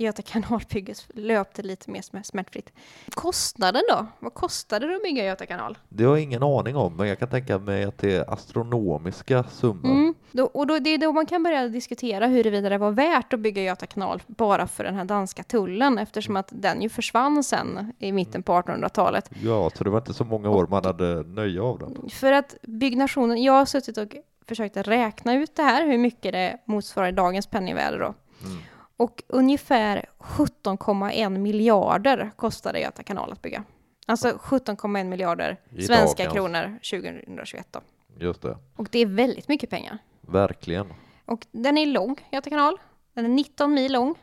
Göta 0.00 0.22
kanalbygget 0.22 1.06
löpte 1.14 1.62
lite 1.62 1.90
mer 1.90 2.00
sm- 2.00 2.22
smärtfritt. 2.22 2.72
Kostnaden 3.10 3.82
då? 3.88 4.06
Vad 4.18 4.34
kostade 4.34 4.86
det 4.86 4.96
att 4.96 5.02
bygga 5.02 5.24
Göta 5.24 5.46
kanal? 5.46 5.78
Det 5.88 6.04
har 6.04 6.16
jag 6.16 6.22
ingen 6.22 6.42
aning 6.42 6.76
om, 6.76 6.96
men 6.96 7.08
jag 7.08 7.18
kan 7.18 7.28
tänka 7.28 7.58
mig 7.58 7.84
att 7.84 7.98
det 7.98 8.16
är 8.16 8.32
astronomiska 8.32 9.44
summor. 9.44 9.90
Mm. 9.90 10.14
Då, 10.32 10.44
och 10.44 10.66
då, 10.66 10.78
det 10.78 10.90
är 10.90 10.98
då 10.98 11.12
man 11.12 11.26
kan 11.26 11.42
börja 11.42 11.68
diskutera 11.68 12.26
huruvida 12.26 12.68
det 12.68 12.78
var 12.78 12.90
värt 12.90 13.32
att 13.32 13.40
bygga 13.40 13.62
Göta 13.62 13.86
kanal 13.86 14.22
bara 14.26 14.66
för 14.66 14.84
den 14.84 14.94
här 14.94 15.04
danska 15.04 15.42
tullen 15.42 15.98
eftersom 15.98 16.36
att 16.36 16.48
den 16.52 16.82
ju 16.82 16.88
försvann 16.88 17.44
sen 17.44 17.92
i 17.98 18.12
mitten 18.12 18.42
på 18.42 18.52
1800-talet. 18.52 19.30
Ja, 19.42 19.70
så 19.74 19.84
det 19.84 19.90
var 19.90 19.98
inte 19.98 20.14
så 20.14 20.24
många 20.24 20.50
år 20.50 20.66
man 20.66 20.84
hade 20.84 21.22
nöje 21.22 21.60
av 21.60 21.78
den. 21.78 22.10
För 22.10 22.32
att 22.32 22.54
byggnationen, 22.62 23.42
jag 23.42 23.52
har 23.52 23.64
suttit 23.64 23.98
och 23.98 24.16
försökt 24.46 24.76
räkna 24.76 25.34
ut 25.34 25.56
det 25.56 25.62
här, 25.62 25.86
hur 25.86 25.98
mycket 25.98 26.32
det 26.32 26.58
motsvarar 26.64 27.12
dagens 27.12 27.46
penningvärde 27.46 27.98
då. 27.98 28.14
Mm. 28.44 28.58
Och 29.00 29.22
ungefär 29.26 30.06
17,1 30.18 31.38
miljarder 31.38 32.30
kostade 32.36 32.80
Göta 32.80 33.02
kanal 33.02 33.32
att 33.32 33.42
bygga. 33.42 33.64
Alltså 34.06 34.28
17,1 34.28 35.04
miljarder 35.04 35.60
I 35.70 35.82
svenska 35.82 36.22
dagens. 36.24 36.34
kronor 36.34 36.78
2021 36.90 37.68
då. 37.70 37.80
Just 38.18 38.42
det. 38.42 38.58
Och 38.76 38.88
det 38.90 38.98
är 38.98 39.06
väldigt 39.06 39.48
mycket 39.48 39.70
pengar. 39.70 39.98
Verkligen. 40.20 40.92
Och 41.24 41.46
den 41.50 41.78
är 41.78 41.86
lång, 41.86 42.16
Göta 42.32 42.50
kanal. 42.50 42.76
Den 43.14 43.24
är 43.24 43.28
19 43.28 43.74
mil 43.74 43.92
lång. 43.92 44.14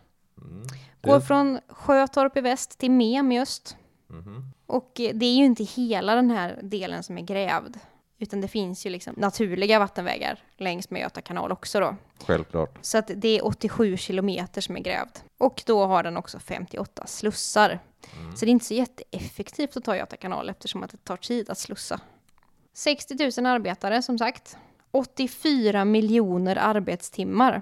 Mm. 0.42 0.63
Går 1.02 1.16
Det, 1.16 1.22
från 1.22 1.60
Sjötorp 1.68 2.38
i 2.38 2.42
väst 2.42 2.80
till 2.80 2.92
Mem 2.92 3.32
i 3.32 3.42
öst. 3.42 3.78
Mhm. 4.08 4.52
Och 4.66 4.92
det 4.96 5.26
är 5.26 5.36
ju 5.36 5.46
inte 5.46 5.63
hela 5.63 6.16
den 6.16 6.32
här 6.32 6.60
delen 6.63 7.04
som 7.04 7.18
är 7.18 7.22
grävd. 7.22 7.78
Utan 8.19 8.41
det 8.41 8.47
finns 8.47 8.86
ju 8.86 8.89
liksom 8.89 9.13
naturliga 9.17 9.80
vattenvägar 9.80 10.39
längs 10.58 10.89
med 10.89 11.01
Göta 11.01 11.21
kanal 11.21 11.51
också 11.51 11.80
då. 11.80 11.95
Självklart. 12.25 12.77
Så 12.82 12.97
att 12.97 13.12
det 13.15 13.38
är 13.38 13.45
87 13.45 13.97
kilometer 13.97 14.62
som 14.62 14.77
är 14.77 14.80
grävd. 14.80 15.19
Och 15.38 15.63
då 15.65 15.86
har 15.86 16.03
den 16.03 16.17
också 16.17 16.39
58 16.39 17.08
slussar. 17.08 17.80
Mm. 18.19 18.36
Så 18.36 18.45
det 18.45 18.49
är 18.49 18.51
inte 18.51 18.65
så 18.65 18.73
jätteeffektivt 18.73 19.77
att 19.77 19.84
ta 19.84 19.95
Göta 19.95 20.17
kanal 20.17 20.49
eftersom 20.49 20.84
att 20.84 20.91
det 20.91 20.97
tar 20.97 21.17
tid 21.17 21.49
att 21.49 21.58
slussa. 21.58 21.99
60 22.73 23.41
000 23.41 23.45
arbetare 23.45 24.01
som 24.01 24.17
sagt. 24.17 24.58
84 24.91 25.86
miljoner 25.86 26.56
arbetstimmar. 26.56 27.62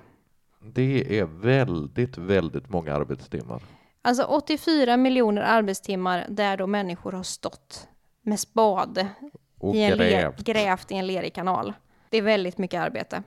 Det 0.62 1.20
är 1.20 1.26
väldigt, 1.26 2.18
väldigt 2.18 2.70
många 2.70 2.94
arbetstimmar. 2.94 3.64
Alltså 4.02 4.24
84 4.24 4.98
miljoner 4.98 5.42
arbetstimmar 5.42 6.26
där 6.30 6.58
då 6.58 6.68
människor 6.68 7.12
har 7.12 7.24
stått 7.24 7.88
med 8.22 8.40
spade 8.40 9.08
Och 9.58 9.76
i 9.76 9.84
en 9.84 9.98
grävt. 9.98 10.44
grävt 10.44 10.92
i 10.92 10.96
en 10.96 11.08
lerig 11.08 11.34
kanal. 11.34 11.74
Det 12.10 12.18
är 12.18 12.22
väldigt 12.22 12.58
mycket 12.58 12.82
arbete. 12.82 13.24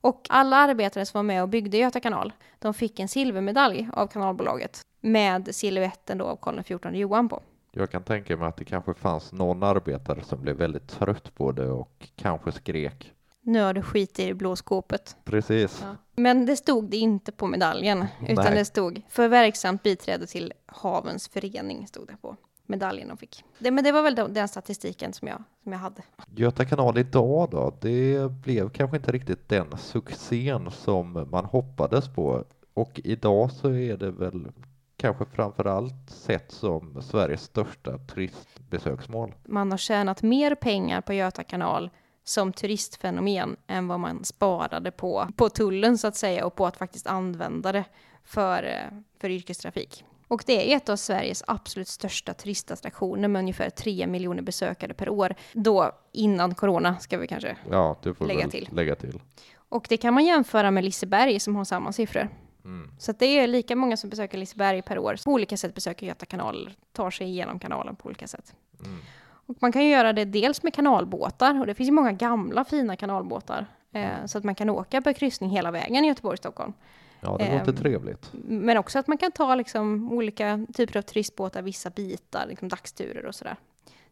Och 0.00 0.26
alla 0.28 0.56
arbetare 0.56 1.06
som 1.06 1.18
var 1.18 1.22
med 1.22 1.42
och 1.42 1.48
byggde 1.48 1.76
Göta 1.76 2.00
kanal, 2.00 2.32
de 2.58 2.74
fick 2.74 3.00
en 3.00 3.08
silvermedalj 3.08 3.88
av 3.92 4.06
kanalbolaget 4.06 4.80
med 5.00 5.54
siluetten 5.54 6.18
då 6.18 6.24
av 6.24 6.36
Karl 6.36 6.62
XIV 6.62 6.94
Johan 6.94 7.28
på. 7.28 7.42
Jag 7.72 7.90
kan 7.90 8.02
tänka 8.02 8.36
mig 8.36 8.48
att 8.48 8.56
det 8.56 8.64
kanske 8.64 8.94
fanns 8.94 9.32
någon 9.32 9.62
arbetare 9.62 10.22
som 10.24 10.42
blev 10.42 10.56
väldigt 10.56 10.88
trött 10.88 11.34
på 11.34 11.52
det 11.52 11.66
och 11.66 12.08
kanske 12.16 12.52
skrek. 12.52 13.12
Nu 13.40 13.62
har 13.62 13.74
du 13.74 13.82
skit 13.82 14.18
i 14.18 14.26
det 14.26 14.34
blå 14.34 14.56
skåpet. 14.56 15.16
Precis. 15.24 15.84
Men 16.16 16.46
det 16.46 16.56
stod 16.56 16.90
det 16.90 16.96
inte 16.96 17.32
på 17.32 17.46
medaljen, 17.46 18.06
utan 18.28 18.44
Nej. 18.44 18.54
det 18.54 18.64
stod 18.64 19.02
för 19.08 19.28
verksamt 19.28 19.82
biträde 19.82 20.26
till 20.26 20.52
Havens 20.66 21.28
förening, 21.28 21.86
stod 21.86 22.06
det 22.06 22.16
på 22.16 22.36
medaljen 22.68 23.08
de 23.08 23.16
fick. 23.16 23.44
Det, 23.58 23.70
men 23.70 23.84
det 23.84 23.92
var 23.92 24.02
väl 24.02 24.14
den, 24.14 24.32
den 24.32 24.48
statistiken 24.48 25.12
som 25.12 25.28
jag, 25.28 25.42
som 25.62 25.72
jag 25.72 25.78
hade. 25.78 26.02
Göta 26.36 26.64
kanal 26.64 26.98
idag 26.98 27.48
då, 27.50 27.74
det 27.80 28.30
blev 28.30 28.70
kanske 28.70 28.96
inte 28.96 29.12
riktigt 29.12 29.48
den 29.48 29.78
succén 29.78 30.70
som 30.70 31.28
man 31.30 31.44
hoppades 31.44 32.14
på. 32.14 32.44
Och 32.74 33.00
idag 33.04 33.52
så 33.52 33.70
är 33.70 33.96
det 33.96 34.10
väl 34.10 34.48
kanske 34.96 35.24
framför 35.24 35.64
allt 35.64 36.10
sett 36.10 36.52
som 36.52 37.02
Sveriges 37.02 37.42
största 37.42 37.98
turistbesöksmål. 37.98 39.34
Man 39.44 39.70
har 39.70 39.78
tjänat 39.78 40.22
mer 40.22 40.54
pengar 40.54 41.00
på 41.00 41.12
Göta 41.12 41.44
kanal 41.44 41.90
som 42.24 42.52
turistfenomen 42.52 43.56
än 43.66 43.88
vad 43.88 44.00
man 44.00 44.24
sparade 44.24 44.90
på, 44.90 45.28
på 45.36 45.48
tullen 45.48 45.98
så 45.98 46.06
att 46.06 46.16
säga 46.16 46.46
och 46.46 46.54
på 46.54 46.66
att 46.66 46.76
faktiskt 46.76 47.06
använda 47.06 47.72
det 47.72 47.84
för, 48.24 48.62
eh, 48.62 48.98
för 49.20 49.30
yrkestrafik. 49.30 50.04
Och 50.28 50.42
det 50.46 50.72
är 50.72 50.76
ett 50.76 50.88
av 50.88 50.96
Sveriges 50.96 51.44
absolut 51.46 51.88
största 51.88 52.34
turistattraktioner 52.34 53.28
med 53.28 53.40
ungefär 53.40 53.70
3 53.70 54.06
miljoner 54.06 54.42
besökare 54.42 54.94
per 54.94 55.08
år. 55.08 55.34
Då 55.52 55.92
innan 56.12 56.54
corona 56.54 56.96
ska 56.98 57.18
vi 57.18 57.26
kanske. 57.26 57.56
Ja, 57.70 57.96
du 58.02 58.14
får 58.14 58.26
Lägga 58.26 58.40
väl 58.40 58.50
till. 58.50 58.68
lägga 58.72 58.94
till. 58.96 59.20
Och 59.68 59.86
det 59.88 59.96
kan 59.96 60.14
man 60.14 60.24
jämföra 60.24 60.70
med 60.70 60.84
Liseberg 60.84 61.40
som 61.40 61.56
har 61.56 61.64
samma 61.64 61.92
siffror. 61.92 62.28
Mm. 62.64 62.90
Så 62.98 63.12
det 63.12 63.26
är 63.26 63.46
lika 63.46 63.76
många 63.76 63.96
som 63.96 64.10
besöker 64.10 64.38
Liseberg 64.38 64.82
per 64.82 64.98
år. 64.98 65.16
På 65.24 65.30
olika 65.32 65.56
sätt 65.56 65.74
besöker 65.74 66.06
Göta 66.06 66.26
kanal, 66.26 66.70
tar 66.92 67.10
sig 67.10 67.26
igenom 67.26 67.58
kanalen 67.58 67.96
på 67.96 68.06
olika 68.06 68.26
sätt. 68.26 68.54
Mm. 68.84 68.98
Och 69.46 69.56
man 69.60 69.72
kan 69.72 69.84
ju 69.84 69.90
göra 69.90 70.12
det 70.12 70.24
dels 70.24 70.62
med 70.62 70.74
kanalbåtar, 70.74 71.60
och 71.60 71.66
det 71.66 71.74
finns 71.74 71.88
ju 71.88 71.92
många 71.92 72.12
gamla 72.12 72.64
fina 72.64 72.96
kanalbåtar. 72.96 73.66
Eh, 73.92 74.26
så 74.26 74.38
att 74.38 74.44
man 74.44 74.54
kan 74.54 74.70
åka 74.70 75.02
på 75.02 75.12
kryssning 75.14 75.50
hela 75.50 75.70
vägen 75.70 76.04
i 76.04 76.08
Göteborg-Stockholm. 76.08 76.72
Ja, 77.20 77.36
det 77.38 77.58
låter 77.58 77.72
Ehm, 77.72 77.76
trevligt. 77.76 78.30
Men 78.44 78.76
också 78.78 78.98
att 78.98 79.06
man 79.06 79.18
kan 79.18 79.32
ta 79.32 79.54
liksom 79.54 80.12
olika 80.12 80.66
typer 80.74 80.98
av 80.98 81.02
turistbåtar, 81.02 81.62
vissa 81.62 81.90
bitar, 81.90 82.46
liksom 82.48 82.68
dagsturer 82.68 83.26
och 83.26 83.34
sådär. 83.34 83.56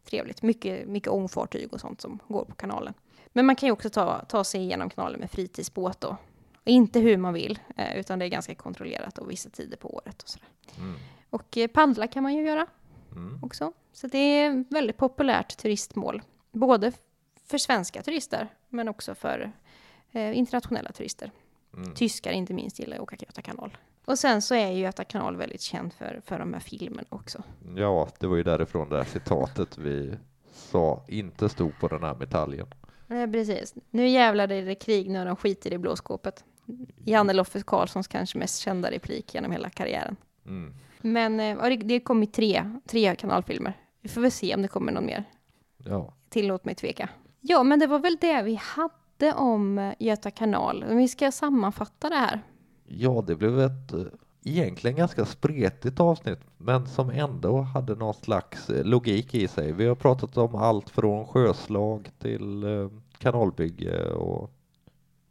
Trevligt. 0.03 0.41
Mycket, 0.41 0.87
mycket 0.87 1.09
ångfartyg 1.09 1.73
och 1.73 1.79
sånt 1.79 2.01
som 2.01 2.19
går 2.27 2.45
på 2.45 2.55
kanalen. 2.55 2.93
Men 3.27 3.45
man 3.45 3.55
kan 3.55 3.67
ju 3.67 3.73
också 3.73 3.89
ta, 3.89 4.25
ta 4.25 4.43
sig 4.43 4.61
igenom 4.61 4.89
kanalen 4.89 5.19
med 5.19 5.31
fritidsbåt 5.31 6.01
då. 6.01 6.17
Och 6.57 6.67
inte 6.67 6.99
hur 6.99 7.17
man 7.17 7.33
vill, 7.33 7.59
eh, 7.77 7.97
utan 7.99 8.19
det 8.19 8.25
är 8.25 8.29
ganska 8.29 8.55
kontrollerat 8.55 9.17
och 9.17 9.31
vissa 9.31 9.49
tider 9.49 9.77
på 9.77 9.95
året 9.95 10.21
och 10.21 10.29
sådär. 10.29 10.47
Mm. 10.77 10.95
Och 11.29 11.57
eh, 11.57 11.67
paddla 11.67 12.07
kan 12.07 12.23
man 12.23 12.33
ju 12.33 12.47
göra 12.47 12.67
Mm. 13.11 13.43
också. 13.43 13.73
Så 13.93 14.07
det 14.07 14.17
är 14.17 14.65
väldigt 14.69 14.97
populärt 14.97 15.57
turistmål. 15.57 16.21
Både 16.51 16.91
för 17.45 17.57
svenska 17.57 18.01
turister, 18.01 18.47
men 18.69 18.87
också 18.87 19.15
för 19.15 19.51
eh, 20.11 20.37
internationella 20.37 20.91
turister. 20.91 21.31
Mm. 21.73 21.95
Tyskar 21.95 22.31
inte 22.31 22.53
minst 22.53 22.79
gillar 22.79 22.97
att 22.97 23.03
åka 23.03 23.15
Göta 23.19 23.41
kanal. 23.41 23.77
Och 24.05 24.19
sen 24.19 24.41
så 24.41 24.55
är 24.55 24.71
ju 24.71 24.79
Göta 24.79 25.03
kanal 25.03 25.35
väldigt 25.35 25.61
känd 25.61 25.93
för, 25.93 26.21
för 26.25 26.39
de 26.39 26.53
här 26.53 26.59
filmerna 26.59 27.07
också. 27.09 27.43
Ja, 27.75 28.07
det 28.19 28.27
var 28.27 28.35
ju 28.35 28.43
därifrån 28.43 28.89
det 28.89 28.97
här 28.97 29.03
citatet 29.03 29.77
vi 29.77 30.13
sa 30.53 31.05
inte 31.07 31.49
stod 31.49 31.79
på 31.79 31.87
den 31.87 32.03
här 32.03 32.15
medaljen. 32.15 32.67
Eh, 33.09 33.31
precis. 33.31 33.75
Nu 33.89 34.07
jävlar 34.07 34.51
är 34.51 34.65
det 34.65 34.75
krig 34.75 35.09
när 35.09 35.25
de 35.25 35.35
skiter 35.35 35.73
i 35.73 35.77
blåskåpet. 35.77 36.43
Janne 37.05 37.33
Loffe 37.33 37.61
Karlssons 37.61 38.07
kanske 38.07 38.37
mest 38.37 38.59
kända 38.59 38.91
replik 38.91 39.33
genom 39.33 39.51
hela 39.51 39.69
karriären. 39.69 40.15
Mm. 40.45 40.73
Men 41.01 41.39
eh, 41.39 41.63
det, 41.63 41.75
det 41.75 41.99
kom 41.99 42.21
ju 42.21 42.25
tre, 42.25 42.79
tre 42.85 43.15
kanalfilmer. 43.15 43.73
Vi 44.01 44.09
får 44.09 44.21
väl 44.21 44.31
se 44.31 44.55
om 44.55 44.61
det 44.61 44.67
kommer 44.67 44.91
någon 44.91 45.05
mer. 45.05 45.23
Ja, 45.77 46.13
Tillåt 46.29 46.65
mig 46.65 46.75
tveka. 46.75 47.09
Ja, 47.41 47.63
men 47.63 47.79
det 47.79 47.87
var 47.87 47.99
väl 47.99 48.17
det 48.21 48.41
vi 48.41 48.55
hade 48.55 48.93
om 49.23 49.77
eh, 49.77 49.93
Göta 49.99 50.31
kanal. 50.31 50.85
Vi 50.87 51.07
ska 51.07 51.31
sammanfatta 51.31 52.09
det 52.09 52.15
här. 52.15 52.41
ja, 52.85 53.23
det 53.27 53.35
blev 53.35 53.59
ett 53.59 53.93
eh, 53.93 54.01
egentligen 54.43 54.97
ganska 54.97 55.25
spretigt 55.25 55.99
avsnitt, 55.99 56.39
men 56.57 56.87
som 56.87 57.09
ändå 57.09 57.61
hade 57.61 57.95
någon 57.95 58.13
slags 58.13 58.69
eh, 58.69 58.85
logik 58.85 59.35
i 59.35 59.47
sig. 59.47 59.71
Vi 59.71 59.85
har 59.85 59.95
pratat 59.95 60.37
om 60.37 60.55
allt 60.55 60.89
från 60.89 61.27
sjöslag 61.27 62.09
till 62.19 62.63
kanalbygge 63.17 64.09
och 64.11 64.51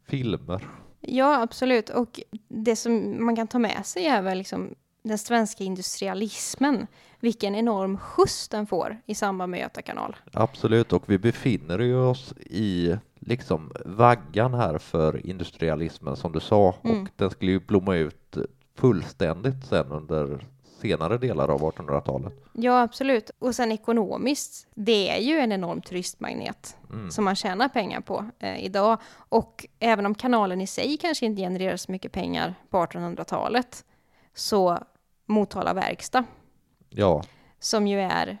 filmer. 0.07 0.67
Ja, 1.01 1.41
absolut. 1.41 1.89
Och 1.89 2.21
det 2.47 2.75
som 2.75 3.25
man 3.25 3.35
kan 3.35 3.47
ta 3.47 3.59
med 3.59 3.85
sig 3.85 4.05
är 4.05 4.21
väl 4.21 4.37
liksom 4.37 4.75
den 5.03 5.17
svenska 5.17 5.63
industrialismen. 5.63 6.87
Vilken 7.19 7.55
enorm 7.55 7.97
skjuts 7.97 8.47
den 8.49 8.67
får 8.67 8.97
i 9.05 9.15
samband 9.15 9.51
med 9.51 9.59
Göta 9.59 9.81
kanal. 9.81 10.15
Absolut, 10.33 10.93
och 10.93 11.03
vi 11.09 11.17
befinner 11.17 11.95
oss 11.95 12.33
i 12.37 12.97
liksom 13.27 13.71
vaggan 13.85 14.53
här 14.53 14.77
för 14.77 15.27
industrialismen 15.27 16.15
som 16.15 16.31
du 16.31 16.39
sa 16.39 16.75
Mm. 16.83 17.01
och 17.01 17.09
den 17.15 17.29
skulle 17.29 17.51
ju 17.51 17.59
blomma 17.59 17.95
ut 17.95 18.37
fullständigt 18.75 19.65
sen 19.65 19.91
under 19.91 20.45
senare 20.81 21.17
delar 21.17 21.49
av 21.49 21.61
1800-talet. 21.61 22.33
Ja, 22.53 22.81
absolut. 22.81 23.31
Och 23.39 23.55
sen 23.55 23.71
ekonomiskt, 23.71 24.67
det 24.75 25.09
är 25.09 25.21
ju 25.21 25.37
en 25.39 25.51
enorm 25.51 25.81
turistmagnet 25.81 26.77
Mm. 26.89 27.11
som 27.11 27.25
man 27.25 27.35
tjänar 27.35 27.69
pengar 27.69 28.01
på 28.01 28.25
eh, 28.39 28.65
idag. 28.65 28.97
Och 29.29 29.65
även 29.79 30.05
om 30.05 30.15
kanalen 30.15 30.61
i 30.61 30.67
sig 30.67 30.97
kanske 30.97 31.25
inte 31.25 31.41
genererar 31.41 31.77
så 31.77 31.91
mycket 31.91 32.11
pengar 32.11 32.53
på 32.69 32.77
1800-talet, 32.77 33.85
så 34.35 34.77
Motala 35.25 35.73
verkstad, 35.73 36.23
Ja, 36.89 37.23
som 37.59 37.87
ju 37.87 37.99
är 38.01 38.37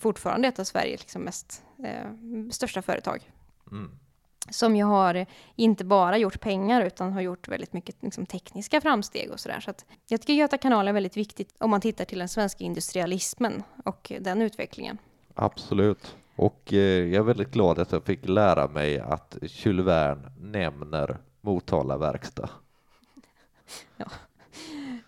fortfarande 0.00 0.48
ett 0.48 0.58
av 0.58 0.64
Sveriges 0.64 1.00
liksom 1.00 1.22
mest 1.22 1.64
eh, 1.84 2.06
största 2.50 2.82
företag, 2.82 3.30
mm. 3.70 3.98
Som 4.50 4.76
ju 4.76 4.84
har 4.84 5.26
inte 5.56 5.84
bara 5.84 6.18
gjort 6.18 6.40
pengar 6.40 6.82
utan 6.82 7.12
har 7.12 7.20
gjort 7.20 7.48
väldigt 7.48 7.72
mycket 7.72 8.02
liksom, 8.02 8.26
tekniska 8.26 8.80
framsteg 8.80 9.30
och 9.30 9.40
sådär. 9.40 9.60
Så 9.60 9.70
att 9.70 9.84
jag 10.08 10.20
tycker 10.20 10.32
Göta 10.32 10.58
kanal 10.58 10.88
är 10.88 10.92
väldigt 10.92 11.16
viktigt 11.16 11.54
om 11.58 11.70
man 11.70 11.80
tittar 11.80 12.04
till 12.04 12.18
den 12.18 12.28
svenska 12.28 12.64
industrialismen 12.64 13.62
och 13.84 14.12
den 14.20 14.42
utvecklingen. 14.42 14.98
absolut. 15.34 16.16
Och 16.36 16.72
eh, 16.72 16.78
jag 16.78 17.14
är 17.14 17.22
väldigt 17.22 17.50
glad 17.50 17.78
att 17.78 17.92
jag 17.92 18.04
fick 18.04 18.28
lära 18.28 18.68
mig 18.68 18.98
att 19.00 19.36
Jules 19.42 19.86
Verne 19.86 20.32
nämner 20.40 21.16
Motala 21.40 21.96
verkstad. 21.96 22.48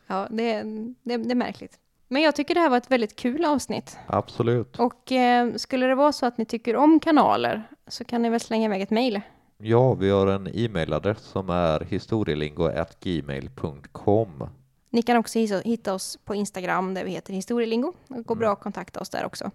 Ja, 0.07 0.27
det, 0.31 0.63
det, 1.03 1.17
det 1.17 1.31
är 1.31 1.35
märkligt. 1.35 1.79
Men 2.09 2.23
jag 2.23 2.37
tycker 2.37 2.55
det 2.55 2.61
här 2.61 2.71
var 2.71 2.77
ett 2.77 2.91
väldigt 2.91 3.17
kul 3.17 3.45
avsnitt. 3.45 3.97
Absolut. 4.07 4.79
Och 4.79 5.13
eh, 5.13 5.55
skulle 5.55 5.87
det 5.87 5.95
vara 5.95 6.13
så 6.13 6.27
att 6.27 6.39
ni 6.39 6.45
tycker 6.45 6.77
om 6.77 7.01
kanaler 7.01 7.63
så 7.89 8.05
kan 8.05 8.23
ni 8.23 8.31
väl 8.31 8.41
slänga 8.41 8.65
iväg 8.65 8.83
ett 8.83 8.91
mejl. 8.91 9.21
Ja, 9.59 9.95
vi 9.95 10.11
har 10.11 10.27
en 10.27 10.49
e-mailadress 10.55 11.21
som 11.21 11.51
är 11.51 11.81
historielingo.gmail.com. 11.81 14.49
Ni 14.91 15.03
kan 15.03 15.17
också 15.17 15.39
hitta 15.65 15.95
oss 15.95 16.19
på 16.25 16.35
Instagram 16.35 16.95
där 16.95 17.05
vi 17.05 17.11
heter 17.11 17.33
Historielingo. 17.33 17.93
Det 18.09 18.23
går 18.23 18.35
bra 18.35 18.53
att 18.53 18.61
kontakta 18.61 19.01
oss 19.01 19.09
där 19.09 19.27
också. 19.27 19.51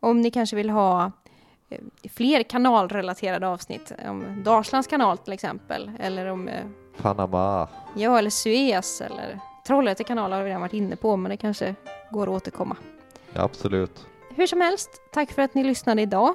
Om 0.00 0.20
ni 0.20 0.30
kanske 0.30 0.56
vill 0.56 0.70
ha 0.70 1.12
eh, 1.70 1.78
fler 2.10 2.42
kanalrelaterade 2.42 3.48
avsnitt, 3.48 3.92
om 4.08 4.42
Dalslands 4.44 4.88
kanal 4.88 5.18
till 5.18 5.32
exempel, 5.32 5.90
eller 6.00 6.26
om, 6.26 6.48
eh, 6.48 6.64
Panama. 7.02 7.68
ja, 7.96 8.18
eller 8.18 8.30
Suez, 8.30 9.00
eller 9.00 9.38
Trollhätte 9.66 10.04
kanal 10.04 10.32
har 10.32 10.42
vi 10.42 10.48
redan 10.48 10.60
varit 10.60 10.72
inne 10.72 10.96
på, 10.96 11.16
men 11.16 11.30
det 11.30 11.36
kanske 11.36 11.74
går 12.10 12.22
att 12.22 12.28
återkomma. 12.28 12.76
Ja, 13.32 13.42
absolut. 13.42 14.06
Hur 14.30 14.46
som 14.46 14.60
helst, 14.60 14.90
tack 15.12 15.32
för 15.32 15.42
att 15.42 15.54
ni 15.54 15.64
lyssnade 15.64 16.02
idag. 16.02 16.34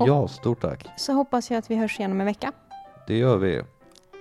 Och- 0.00 0.08
Ja, 0.08 0.28
stort 0.28 0.60
tack. 0.60 0.86
Så 0.96 1.12
hoppas 1.12 1.50
jag 1.50 1.58
att 1.58 1.70
vi 1.70 1.76
hörs 1.76 1.98
igen 1.98 2.12
om 2.12 2.20
en 2.20 2.26
vecka. 2.26 2.52
Det 3.06 3.18
gör 3.18 3.36
vi. 3.36 3.62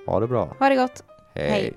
Ha 0.08 0.20
det 0.20 0.28
bra. 0.28 0.56
Ha 0.60 0.70
det 0.70 0.76
gott! 0.76 1.04
Hej. 1.36 1.50
Hej. 1.50 1.74